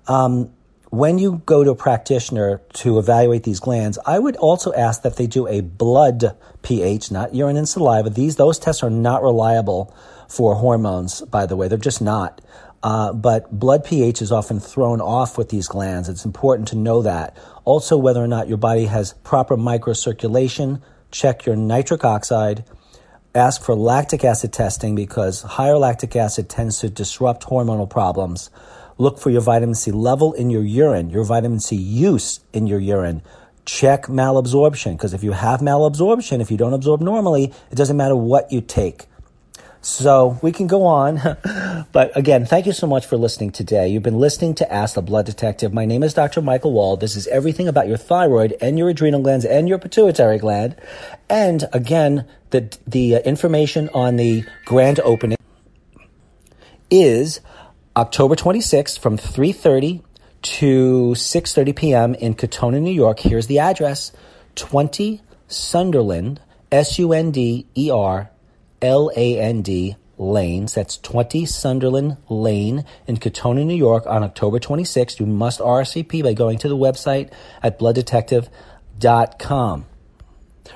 Um, 0.08 0.52
when 0.90 1.18
you 1.18 1.42
go 1.46 1.64
to 1.64 1.72
a 1.72 1.76
practitioner 1.76 2.62
to 2.74 2.98
evaluate 2.98 3.44
these 3.44 3.60
glands, 3.60 4.00
I 4.06 4.20
would 4.20 4.38
also 4.38 4.74
ask 4.74 5.02
that 5.02 5.18
they 5.18 5.28
do 5.28 5.48
a 5.48 5.62
blood 5.62 6.36
pH, 6.62 7.12
not 7.12 7.36
urine 7.36 7.58
and 7.58 7.68
saliva. 7.68 8.10
These 8.10 8.38
those 8.38 8.58
tests 8.58 8.84
are 8.84 8.90
not 8.90 9.22
reliable 9.22 9.94
for 10.30 10.56
hormones, 10.56 11.22
by 11.22 11.46
the 11.46 11.56
way. 11.56 11.68
They're 11.68 11.78
just 11.78 12.02
not. 12.02 12.42
Uh, 12.84 13.12
but 13.12 13.52
blood 13.52 13.84
pH 13.84 14.22
is 14.22 14.32
often 14.32 14.60
thrown 14.60 15.02
off 15.02 15.38
with 15.38 15.50
these 15.50 15.68
glands. 15.68 16.10
It's 16.10 16.26
important 16.26 16.68
to 16.70 16.78
know 16.78 17.02
that. 17.02 17.36
Also, 17.66 17.98
whether 17.98 18.24
or 18.24 18.28
not 18.28 18.48
your 18.48 18.58
body 18.58 18.86
has 18.86 19.14
proper 19.24 19.58
microcirculation. 19.58 20.82
Check 21.12 21.46
your 21.46 21.56
nitric 21.56 22.06
oxide. 22.06 22.64
Ask 23.36 23.62
for 23.62 23.76
lactic 23.76 24.24
acid 24.24 24.54
testing 24.54 24.96
because 24.96 25.42
higher 25.42 25.78
lactic 25.78 26.16
acid 26.16 26.50
tends 26.50 26.80
to 26.80 26.90
disrupt 26.90 27.44
hormonal 27.44 27.90
problems. 27.90 28.50
Look 29.00 29.20
for 29.20 29.30
your 29.30 29.42
vitamin 29.42 29.76
C 29.76 29.92
level 29.92 30.34
in 30.34 30.50
your 30.50 30.64
urine, 30.64 31.10
your 31.10 31.24
vitamin 31.24 31.60
C 31.60 31.76
use 31.76 32.40
in 32.52 32.66
your 32.66 32.80
urine. 32.80 33.22
Check 33.66 34.04
malabsorption 34.08 34.94
because 34.94 35.14
if 35.14 35.24
you 35.24 35.34
have 35.34 35.60
malabsorption, 35.60 36.42
if 36.42 36.50
you 36.50 36.58
don't 36.58 36.74
absorb 36.74 37.02
normally, 37.02 37.54
it 37.70 37.76
doesn't 37.76 37.98
matter 37.98 38.16
what 38.16 38.52
you 38.52 38.62
take. 38.62 39.06
So 39.82 40.40
we 40.42 40.52
can 40.52 40.68
go 40.68 40.86
on. 40.86 41.22
but 41.92 42.16
again, 42.18 42.46
thank 42.46 42.66
you 42.66 42.74
so 42.74 42.88
much 42.88 43.06
for 43.06 43.18
listening 43.18 43.52
today. 43.52 43.88
You've 43.88 44.04
been 44.04 44.20
listening 44.20 44.56
to 44.56 44.74
Ask 44.74 44.96
the 44.96 45.02
Blood 45.02 45.26
Detective. 45.26 45.74
My 45.74 45.86
name 45.86 46.02
is 46.02 46.14
Dr. 46.14 46.42
Michael 46.42 46.74
Wald. 46.74 47.00
This 47.00 47.16
is 47.16 47.28
everything 47.28 47.68
about 47.68 47.88
your 47.88 47.98
thyroid 47.98 48.56
and 48.62 48.78
your 48.80 48.90
adrenal 48.90 49.22
glands 49.22 49.46
and 49.46 49.70
your 49.70 49.78
pituitary 49.78 50.40
gland. 50.40 50.76
And 51.30 51.66
again, 51.72 52.28
the, 52.50 52.76
the 52.88 53.18
uh, 53.18 53.20
information 53.20 53.90
on 53.94 54.16
the 54.16 54.44
grand 54.66 55.00
opening 55.02 55.38
is 56.90 57.42
October 57.98 58.36
26th 58.36 59.00
from 59.00 59.18
3:30 59.18 60.04
to 60.44 61.16
6:30 61.16 61.76
p.m. 61.76 62.14
in 62.14 62.36
Katonah, 62.36 62.80
New 62.80 62.94
York. 62.94 63.22
Here's 63.22 63.48
the 63.48 63.58
address: 63.58 64.12
20 64.54 65.24
Sunderland, 65.48 66.40
S 66.72 67.00
U 67.00 67.12
N 67.12 67.32
D 67.32 67.66
E 67.76 67.90
R 67.90 68.30
L 68.84 69.10
A 69.18 69.40
N 69.40 69.64
D 69.64 69.96
Lanes. 70.20 70.76
That's 70.76 70.98
20 70.98 71.48
Sunderland 71.48 72.18
Lane 72.30 72.86
in 73.08 73.18
Katonah, 73.18 73.66
New 73.66 73.76
York 73.76 74.06
on 74.06 74.24
October 74.24 74.60
26th. 74.60 75.20
You 75.20 75.26
must 75.26 75.60
RSVP 75.60 76.24
by 76.24 76.34
going 76.34 76.60
to 76.60 76.70
the 76.70 76.78
website 76.78 77.32
at 77.64 77.80
blooddetective.com. 77.80 79.86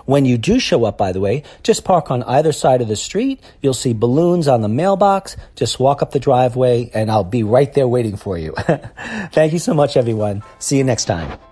When 0.05 0.25
you 0.25 0.37
do 0.37 0.59
show 0.59 0.85
up, 0.85 0.97
by 0.97 1.11
the 1.11 1.19
way, 1.19 1.43
just 1.63 1.83
park 1.83 2.11
on 2.11 2.23
either 2.23 2.51
side 2.51 2.81
of 2.81 2.87
the 2.87 2.95
street. 2.95 3.41
You'll 3.61 3.73
see 3.73 3.93
balloons 3.93 4.47
on 4.47 4.61
the 4.61 4.69
mailbox. 4.69 5.37
Just 5.55 5.79
walk 5.79 6.01
up 6.01 6.11
the 6.11 6.19
driveway 6.19 6.89
and 6.93 7.11
I'll 7.11 7.23
be 7.23 7.43
right 7.43 7.73
there 7.73 7.87
waiting 7.87 8.17
for 8.17 8.37
you. 8.37 8.53
Thank 9.31 9.53
you 9.53 9.59
so 9.59 9.73
much, 9.73 9.97
everyone. 9.97 10.43
See 10.59 10.77
you 10.77 10.83
next 10.83 11.05
time. 11.05 11.50